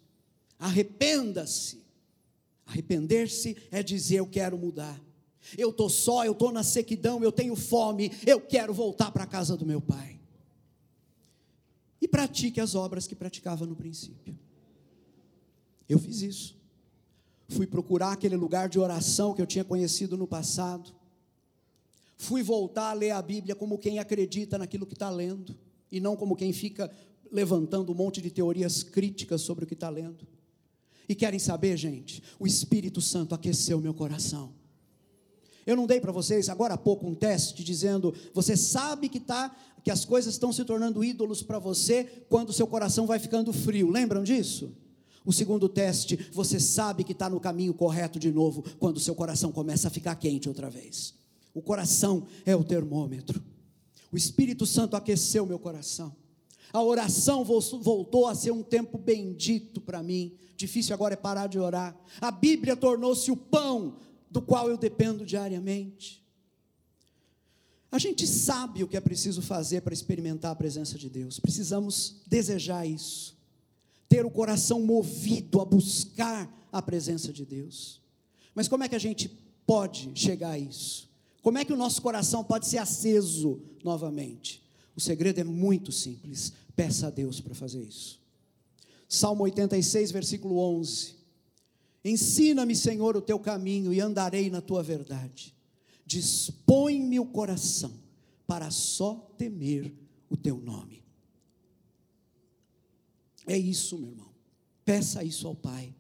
Arrependa-se. 0.59 1.81
Arrepender-se 2.65 3.55
é 3.71 3.81
dizer: 3.81 4.17
Eu 4.17 4.27
quero 4.27 4.57
mudar. 4.57 5.01
Eu 5.57 5.69
estou 5.69 5.89
só, 5.89 6.25
eu 6.25 6.33
estou 6.33 6.51
na 6.51 6.63
sequidão, 6.63 7.23
eu 7.23 7.31
tenho 7.31 7.55
fome, 7.55 8.11
eu 8.25 8.39
quero 8.41 8.73
voltar 8.73 9.11
para 9.11 9.23
a 9.23 9.27
casa 9.27 9.57
do 9.57 9.65
meu 9.65 9.81
pai. 9.81 10.19
E 12.01 12.07
pratique 12.07 12.61
as 12.61 12.75
obras 12.75 13.07
que 13.07 13.15
praticava 13.15 13.65
no 13.65 13.75
princípio. 13.75 14.37
Eu 15.87 15.99
fiz 15.99 16.21
isso 16.21 16.59
fui 17.49 17.65
procurar 17.65 18.11
aquele 18.11 18.35
lugar 18.35 18.69
de 18.69 18.79
oração 18.79 19.33
que 19.33 19.41
eu 19.41 19.47
tinha 19.47 19.63
conhecido 19.63 20.15
no 20.15 20.27
passado, 20.27 20.93
fui 22.15 22.43
voltar 22.43 22.91
a 22.91 22.93
ler 22.93 23.11
a 23.11 23.21
Bíblia 23.21 23.55
como 23.55 23.77
quem 23.77 23.97
acredita 23.97 24.57
naquilo 24.57 24.85
que 24.85 24.93
está 24.93 25.09
lendo, 25.09 25.57
e 25.91 25.99
não 25.99 26.15
como 26.15 26.35
quem 26.35 26.53
fica 26.53 26.91
levantando 27.31 27.91
um 27.91 27.95
monte 27.95 28.21
de 28.21 28.29
teorias 28.29 28.83
críticas 28.83 29.41
sobre 29.41 29.63
o 29.63 29.67
que 29.67 29.73
está 29.73 29.89
lendo. 29.89 30.27
E 31.07 31.15
querem 31.15 31.39
saber, 31.39 31.75
gente? 31.75 32.21
O 32.39 32.45
Espírito 32.45 33.01
Santo 33.01 33.33
aqueceu 33.33 33.81
meu 33.81 33.95
coração. 33.95 34.53
Eu 35.69 35.75
não 35.75 35.85
dei 35.85 36.01
para 36.01 36.11
vocês 36.11 36.49
agora 36.49 36.73
há 36.73 36.77
pouco 36.77 37.05
um 37.05 37.13
teste 37.13 37.63
dizendo: 37.63 38.11
você 38.33 38.57
sabe 38.57 39.07
que 39.07 39.19
tá, 39.19 39.55
que 39.83 39.91
as 39.91 40.03
coisas 40.03 40.33
estão 40.33 40.51
se 40.51 40.65
tornando 40.65 41.03
ídolos 41.03 41.43
para 41.43 41.59
você 41.59 42.05
quando 42.27 42.51
seu 42.51 42.65
coração 42.65 43.05
vai 43.05 43.19
ficando 43.19 43.53
frio. 43.53 43.87
Lembram 43.87 44.23
disso? 44.23 44.75
O 45.23 45.31
segundo 45.31 45.69
teste, 45.69 46.17
você 46.33 46.59
sabe 46.59 47.03
que 47.03 47.11
está 47.11 47.29
no 47.29 47.39
caminho 47.39 47.71
correto 47.71 48.17
de 48.17 48.31
novo, 48.31 48.63
quando 48.79 48.99
seu 48.99 49.13
coração 49.13 49.51
começa 49.51 49.89
a 49.89 49.91
ficar 49.91 50.15
quente 50.15 50.49
outra 50.49 50.71
vez. 50.71 51.13
O 51.53 51.61
coração 51.61 52.25
é 52.47 52.55
o 52.55 52.63
termômetro. 52.63 53.39
O 54.11 54.17
Espírito 54.17 54.65
Santo 54.65 54.95
aqueceu 54.95 55.45
meu 55.45 55.59
coração. 55.59 56.15
A 56.73 56.81
oração 56.81 57.45
voltou 57.45 58.25
a 58.25 58.33
ser 58.33 58.49
um 58.49 58.63
tempo 58.63 58.97
bendito 58.97 59.79
para 59.79 60.01
mim. 60.01 60.33
Difícil 60.57 60.95
agora 60.95 61.13
é 61.13 61.17
parar 61.17 61.45
de 61.45 61.59
orar. 61.59 61.95
A 62.19 62.31
Bíblia 62.31 62.75
tornou-se 62.75 63.31
o 63.31 63.37
pão 63.37 63.97
do 64.29 64.41
qual 64.41 64.69
eu 64.69 64.77
dependo 64.77 65.25
diariamente. 65.25 66.23
A 67.91 67.97
gente 67.97 68.27
sabe 68.27 68.83
o 68.83 68.87
que 68.87 68.97
é 68.97 69.01
preciso 69.01 69.41
fazer 69.41 69.81
para 69.81 69.93
experimentar 69.93 70.51
a 70.51 70.55
presença 70.55 70.97
de 70.97 71.09
Deus. 71.09 71.39
Precisamos 71.39 72.21
desejar 72.27 72.85
isso 72.85 73.39
ter 74.09 74.25
o 74.25 74.31
coração 74.31 74.81
movido 74.81 75.61
a 75.61 75.65
buscar 75.65 76.51
a 76.71 76.81
presença 76.81 77.31
de 77.31 77.45
Deus. 77.45 78.01
Mas 78.55 78.67
como 78.67 78.83
é 78.83 78.89
que 78.89 78.95
a 78.95 78.99
gente 78.99 79.29
pode 79.67 80.09
chegar 80.15 80.51
a 80.51 80.59
isso? 80.59 81.07
Como 81.43 81.59
é 81.59 81.63
que 81.63 81.71
o 81.71 81.77
nosso 81.77 82.01
coração 82.01 82.43
pode 82.43 82.67
ser 82.67 82.79
aceso 82.79 83.61
novamente? 83.83 84.63
O 84.95 84.99
segredo 84.99 85.39
é 85.39 85.43
muito 85.43 85.91
simples. 85.91 86.51
Peça 86.75 87.07
a 87.07 87.09
Deus 87.11 87.39
para 87.39 87.53
fazer 87.53 87.83
isso. 87.83 88.19
Salmo 89.07 89.43
86, 89.43 90.11
versículo 90.11 90.57
11. 90.57 91.15
Ensina-me, 92.03 92.75
Senhor, 92.75 93.17
o 93.17 93.21
teu 93.21 93.39
caminho 93.39 93.93
e 93.93 93.99
andarei 93.99 94.49
na 94.49 94.61
tua 94.61 94.81
verdade. 94.81 95.55
Dispõe-me 96.05 97.19
o 97.19 97.25
coração 97.25 97.93
para 98.47 98.71
só 98.71 99.15
temer 99.37 99.93
o 100.29 100.37
teu 100.37 100.57
nome. 100.57 101.03
É 103.45 103.57
isso, 103.57 103.97
meu 103.97 104.09
irmão. 104.09 104.29
Peça 104.85 105.23
isso 105.23 105.47
ao 105.47 105.55
Pai. 105.55 105.93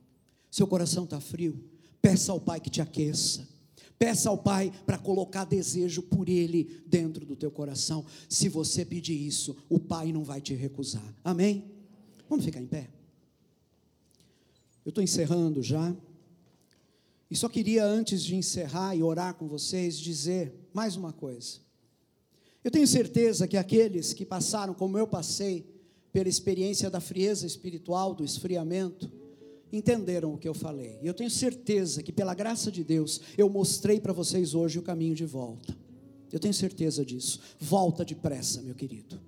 Seu 0.49 0.65
coração 0.65 1.03
está 1.03 1.19
frio? 1.19 1.63
Peça 2.01 2.31
ao 2.31 2.39
Pai 2.39 2.59
que 2.59 2.69
te 2.69 2.81
aqueça. 2.81 3.47
Peça 3.97 4.29
ao 4.29 4.37
Pai 4.37 4.71
para 4.85 4.97
colocar 4.97 5.43
desejo 5.43 6.01
por 6.01 6.29
Ele 6.29 6.81
dentro 6.87 7.25
do 7.25 7.35
teu 7.35 7.51
coração. 7.51 8.05
Se 8.27 8.47
você 8.47 8.85
pedir 8.85 9.15
isso, 9.15 9.55
o 9.67 9.77
Pai 9.77 10.13
não 10.13 10.23
vai 10.23 10.39
te 10.39 10.53
recusar. 10.53 11.13
Amém? 11.23 11.65
Vamos 12.29 12.45
ficar 12.45 12.61
em 12.61 12.67
pé? 12.67 12.89
Eu 14.85 14.89
estou 14.89 15.03
encerrando 15.03 15.61
já. 15.61 15.95
E 17.29 17.35
só 17.35 17.47
queria, 17.47 17.85
antes 17.85 18.23
de 18.23 18.35
encerrar 18.35 18.95
e 18.95 19.03
orar 19.03 19.35
com 19.35 19.47
vocês, 19.47 19.99
dizer 19.99 20.53
mais 20.73 20.95
uma 20.95 21.13
coisa. 21.13 21.59
Eu 22.63 22.71
tenho 22.71 22.87
certeza 22.87 23.47
que 23.47 23.55
aqueles 23.55 24.13
que 24.13 24.25
passaram 24.25 24.73
como 24.73 24.97
eu 24.97 25.07
passei, 25.07 25.65
pela 26.11 26.27
experiência 26.27 26.89
da 26.89 26.99
frieza 26.99 27.45
espiritual, 27.45 28.15
do 28.15 28.23
esfriamento, 28.23 29.11
entenderam 29.71 30.33
o 30.33 30.37
que 30.37 30.47
eu 30.47 30.53
falei. 30.53 30.97
E 31.01 31.07
eu 31.07 31.13
tenho 31.13 31.29
certeza 31.29 32.01
que, 32.01 32.11
pela 32.11 32.33
graça 32.33 32.71
de 32.71 32.83
Deus, 32.83 33.21
eu 33.37 33.47
mostrei 33.47 33.99
para 33.99 34.11
vocês 34.11 34.55
hoje 34.55 34.79
o 34.79 34.81
caminho 34.81 35.13
de 35.13 35.25
volta. 35.25 35.77
Eu 36.31 36.39
tenho 36.39 36.53
certeza 36.53 37.05
disso. 37.05 37.39
Volta 37.59 38.03
depressa, 38.03 38.61
meu 38.61 38.75
querido. 38.75 39.19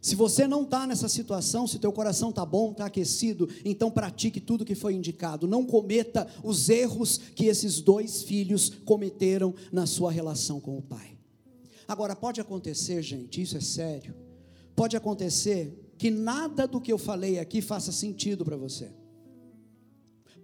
Se 0.00 0.14
você 0.14 0.46
não 0.46 0.62
está 0.62 0.86
nessa 0.86 1.08
situação, 1.08 1.66
se 1.66 1.78
teu 1.78 1.92
coração 1.92 2.30
está 2.30 2.46
bom, 2.46 2.70
está 2.70 2.86
aquecido, 2.86 3.48
então 3.64 3.90
pratique 3.90 4.40
tudo 4.40 4.64
que 4.64 4.74
foi 4.74 4.94
indicado. 4.94 5.48
Não 5.48 5.64
cometa 5.64 6.26
os 6.42 6.68
erros 6.68 7.18
que 7.18 7.46
esses 7.46 7.80
dois 7.80 8.22
filhos 8.22 8.70
cometeram 8.84 9.54
na 9.72 9.86
sua 9.86 10.12
relação 10.12 10.60
com 10.60 10.78
o 10.78 10.82
pai. 10.82 11.18
Agora, 11.86 12.14
pode 12.14 12.40
acontecer, 12.40 13.02
gente, 13.02 13.42
isso 13.42 13.56
é 13.56 13.60
sério 13.60 14.28
pode 14.78 14.96
acontecer 14.96 15.92
que 15.98 16.08
nada 16.08 16.64
do 16.64 16.80
que 16.80 16.92
eu 16.92 16.98
falei 16.98 17.40
aqui 17.40 17.60
faça 17.60 17.90
sentido 17.90 18.44
para 18.44 18.56
você. 18.56 18.92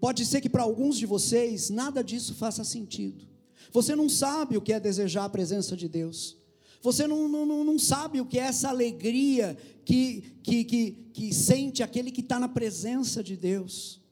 Pode 0.01 0.27
ser 0.27 0.41
que 0.41 0.49
para 0.49 0.65
alguns 0.65 0.99
de 0.99 1.07
vocês 1.07 1.71
nada 1.71 2.03
disso 2.03 2.35
faça 2.35 2.65
sentido. 2.65 3.29
Você 3.73 3.95
não 3.95 4.09
sabe 4.09 4.57
o 4.57 4.61
que 4.61 4.73
é 4.73 4.81
desejar 4.81 5.27
a 5.27 5.29
presença 5.29 5.77
de 5.77 5.89
Deus. 5.89 6.37
Você 6.85 7.07
não, 7.07 7.27
não, 7.27 7.65
não 7.65 7.79
sabe 7.79 8.21
o 8.21 8.27
que 8.27 8.39
é 8.39 8.43
essa 8.43 8.69
alegria 8.69 9.57
que, 9.87 10.37
que, 10.43 10.65
que, 10.65 10.91
que 11.15 11.33
sente 11.33 11.83
aquele 11.83 12.11
que 12.11 12.21
está 12.21 12.39
na 12.39 12.47
presença 12.47 13.23
de 13.23 13.39
Deus. 13.39 14.03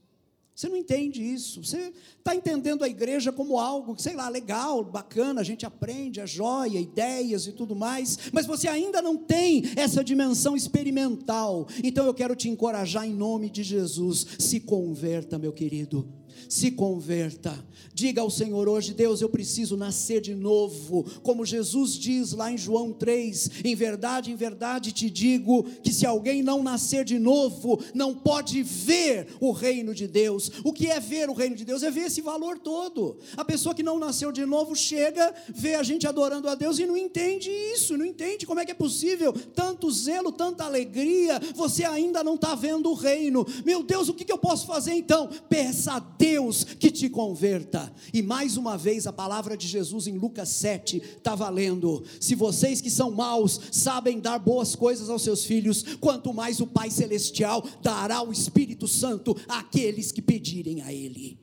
Você 0.55 0.71
não 0.71 0.77
entende 0.79 1.23
isso. 1.23 1.63
Você 1.63 1.93
está 2.17 2.35
entendendo 2.35 2.83
a 2.83 2.89
igreja 2.89 3.31
como 3.31 3.59
algo, 3.59 3.95
sei 4.01 4.15
lá, 4.15 4.27
legal, 4.31 4.83
bacana, 4.83 5.43
a 5.43 5.45
gente 5.45 5.67
aprende, 5.67 6.19
é 6.19 6.27
joia, 6.27 6.81
ideias 6.81 7.47
e 7.47 7.53
tudo 7.53 7.77
mais, 7.77 8.19
mas 8.33 8.47
você 8.47 8.67
ainda 8.69 9.03
não 9.03 9.19
tem 9.19 9.65
essa 9.77 10.03
dimensão 10.03 10.57
experimental. 10.57 11.69
Então 11.85 12.07
eu 12.07 12.15
quero 12.15 12.35
te 12.35 12.49
encorajar 12.49 13.07
em 13.07 13.13
nome 13.13 13.51
de 13.51 13.63
Jesus. 13.63 14.27
Se 14.39 14.61
converta, 14.61 15.39
meu 15.39 15.53
querido 15.53 16.09
se 16.49 16.71
converta. 16.71 17.53
Diga 17.95 18.23
ao 18.23 18.31
Senhor 18.31 18.69
hoje, 18.69 18.95
Deus, 18.95 19.21
eu 19.21 19.29
preciso 19.29 19.77
nascer 19.77 20.21
de 20.21 20.35
novo. 20.35 21.05
Como 21.23 21.45
Jesus 21.45 21.93
diz 21.93 22.33
lá 22.33 22.51
em 22.51 22.57
João 22.57 22.91
3: 22.93 23.51
Em 23.65 23.75
verdade, 23.75 24.33
em 24.33 24.37
verdade 24.37 24.93
te 24.93 25.11
digo 25.11 25.65
que 25.83 25.93
se 25.93 26.07
alguém 26.07 26.43
não 26.43 26.63
nascer 26.63 27.05
de 27.05 27.19
novo, 27.19 27.79
não 27.95 28.15
pode 28.15 28.63
ver 28.63 29.29
o 29.41 29.53
reino 29.53 29.95
de 29.95 30.07
Deus. 30.07 30.51
O 30.65 30.73
que 30.73 30.87
é 30.87 30.99
ver 30.99 31.29
o 31.29 31.35
reino 31.35 31.55
de 31.55 31.65
Deus? 31.65 31.83
É 31.83 31.91
ver 31.91 32.07
esse 32.07 32.23
valor 32.23 32.59
todo. 32.59 33.19
A 33.37 33.45
pessoa 33.45 33.75
que 33.75 33.83
não 33.83 33.99
nasceu 33.99 34.33
de 34.33 34.47
novo 34.47 34.75
chega, 34.75 35.35
vê 35.55 35.75
a 35.75 35.83
gente 35.83 36.07
adorando 36.07 36.49
a 36.49 36.55
Deus 36.55 36.79
e 36.79 36.87
não 36.87 36.97
entende 36.97 37.51
isso, 37.51 37.97
não 37.97 38.07
entende 38.07 38.47
como 38.47 38.61
é 38.61 38.65
que 38.65 38.73
é 38.73 38.75
possível 38.75 39.33
tanto 39.55 39.91
zelo, 39.91 40.33
tanta 40.33 40.65
alegria, 40.65 41.41
você 41.55 41.85
ainda 41.85 42.25
não 42.25 42.35
está 42.35 42.55
vendo 42.55 42.91
o 42.91 42.95
reino. 42.95 43.47
Meu 43.65 43.83
Deus, 43.83 44.09
o 44.09 44.15
que 44.15 44.31
eu 44.31 44.39
posso 44.39 44.67
fazer 44.67 44.95
então? 44.95 45.29
Peça 45.49 45.93
a 45.93 46.01
Deus 46.23 46.63
que 46.63 46.89
te 46.89 47.09
converta. 47.09 47.93
E 48.15 48.23
mais 48.23 48.57
uma 48.57 48.79
vez 48.79 49.09
a 49.09 49.13
palavra 49.13 49.57
de 49.57 49.67
Jesus 49.67 50.07
em 50.07 50.17
Lucas 50.17 50.51
7 50.51 50.99
está 50.99 51.35
valendo. 51.35 52.05
Se 52.21 52.37
vocês 52.37 52.81
que 52.81 52.89
são 52.89 53.11
maus 53.11 53.61
sabem 53.73 54.21
dar 54.21 54.39
boas 54.39 54.77
coisas 54.77 55.11
aos 55.11 55.23
seus 55.23 55.45
filhos, 55.45 55.83
quanto 56.01 56.33
mais 56.33 56.61
o 56.61 56.67
Pai 56.69 56.93
Celestial 56.93 57.67
dará 57.83 58.23
o 58.23 58.31
Espírito 58.31 58.87
Santo 58.87 59.37
àqueles 59.49 60.13
que 60.13 60.23
pedirem 60.23 60.81
a 60.83 60.93
Ele. 60.93 61.41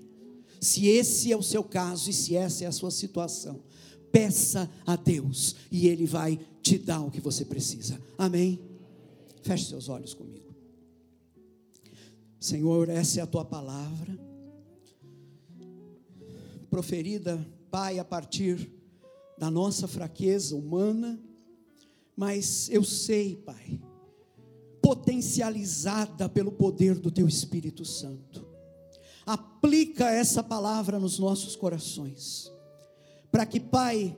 Se 0.62 0.88
esse 0.88 1.30
é 1.30 1.36
o 1.36 1.44
seu 1.44 1.64
caso 1.64 2.10
e 2.10 2.14
se 2.14 2.38
essa 2.38 2.64
é 2.64 2.68
a 2.68 2.72
sua 2.72 2.92
situação, 2.92 3.62
peça 4.14 4.72
a 4.86 4.96
Deus 4.96 5.58
e 5.70 5.90
Ele 5.90 6.06
vai 6.06 6.40
te 6.62 6.78
dar 6.78 7.02
o 7.02 7.12
que 7.12 7.20
você 7.20 7.44
precisa. 7.44 8.02
Amém? 8.18 8.58
Feche 9.42 9.66
seus 9.66 9.90
olhos 9.90 10.14
comigo. 10.14 10.56
Senhor, 12.40 12.88
essa 12.88 13.20
é 13.20 13.24
a 13.24 13.28
tua 13.28 13.44
palavra, 13.44 14.29
proferida, 16.70 17.46
Pai, 17.72 18.00
a 18.00 18.06
partir 18.06 18.72
da 19.38 19.50
nossa 19.50 19.88
fraqueza 19.88 20.56
humana, 20.56 21.20
mas 22.16 22.70
eu 22.70 22.84
sei, 22.84 23.36
Pai, 23.36 23.80
potencializada 24.82 26.28
pelo 26.28 26.52
poder 26.52 27.00
do 27.00 27.12
Teu 27.12 27.28
Espírito 27.28 27.86
Santo. 27.86 28.48
Aplica 29.26 30.10
essa 30.10 30.42
palavra 30.42 31.00
nos 31.00 31.20
nossos 31.20 31.56
corações 31.56 32.52
para 33.32 33.46
que, 33.46 33.60
Pai, 33.60 34.18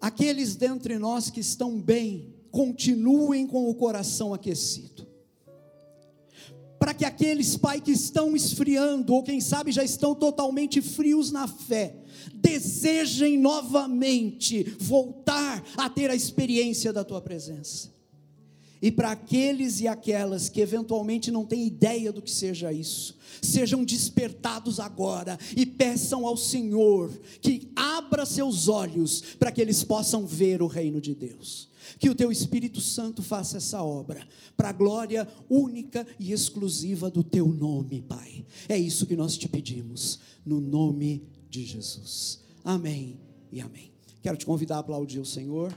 aqueles 0.00 0.56
dentre 0.56 0.98
nós 0.98 1.30
que 1.30 1.40
estão 1.40 1.80
bem, 1.80 2.34
continuem 2.50 3.46
com 3.46 3.68
o 3.68 3.74
coração 3.74 4.32
aquecido. 4.32 4.99
Para 6.80 6.94
que 6.94 7.04
aqueles, 7.04 7.58
Pai, 7.58 7.78
que 7.78 7.92
estão 7.92 8.34
esfriando, 8.34 9.12
ou 9.12 9.22
quem 9.22 9.38
sabe 9.38 9.70
já 9.70 9.84
estão 9.84 10.14
totalmente 10.14 10.80
frios 10.80 11.30
na 11.30 11.46
fé, 11.46 11.94
desejem 12.32 13.38
novamente 13.38 14.64
voltar 14.80 15.62
a 15.76 15.90
ter 15.90 16.10
a 16.10 16.14
experiência 16.14 16.90
da 16.90 17.04
Tua 17.04 17.20
presença. 17.20 17.92
E 18.80 18.90
para 18.90 19.10
aqueles 19.10 19.82
e 19.82 19.86
aquelas 19.86 20.48
que 20.48 20.62
eventualmente 20.62 21.30
não 21.30 21.44
têm 21.44 21.66
ideia 21.66 22.10
do 22.10 22.22
que 22.22 22.30
seja 22.30 22.72
isso, 22.72 23.14
sejam 23.42 23.84
despertados 23.84 24.80
agora 24.80 25.38
e 25.54 25.66
peçam 25.66 26.26
ao 26.26 26.34
Senhor 26.34 27.10
que 27.42 27.70
abra 27.76 28.24
seus 28.24 28.68
olhos 28.68 29.20
para 29.38 29.52
que 29.52 29.60
eles 29.60 29.84
possam 29.84 30.26
ver 30.26 30.62
o 30.62 30.66
reino 30.66 30.98
de 30.98 31.14
Deus. 31.14 31.69
Que 31.98 32.10
o 32.10 32.14
teu 32.14 32.30
Espírito 32.30 32.80
Santo 32.80 33.22
faça 33.22 33.56
essa 33.56 33.82
obra, 33.82 34.26
para 34.56 34.70
a 34.70 34.72
glória 34.72 35.26
única 35.48 36.06
e 36.18 36.32
exclusiva 36.32 37.10
do 37.10 37.22
teu 37.22 37.48
nome, 37.48 38.02
Pai. 38.02 38.44
É 38.68 38.78
isso 38.78 39.06
que 39.06 39.16
nós 39.16 39.36
te 39.36 39.48
pedimos, 39.48 40.20
no 40.44 40.60
nome 40.60 41.22
de 41.48 41.64
Jesus. 41.64 42.40
Amém 42.64 43.18
e 43.52 43.60
amém. 43.60 43.90
Quero 44.22 44.36
te 44.36 44.46
convidar 44.46 44.76
a 44.76 44.80
aplaudir 44.80 45.18
o 45.18 45.24
Senhor. 45.24 45.74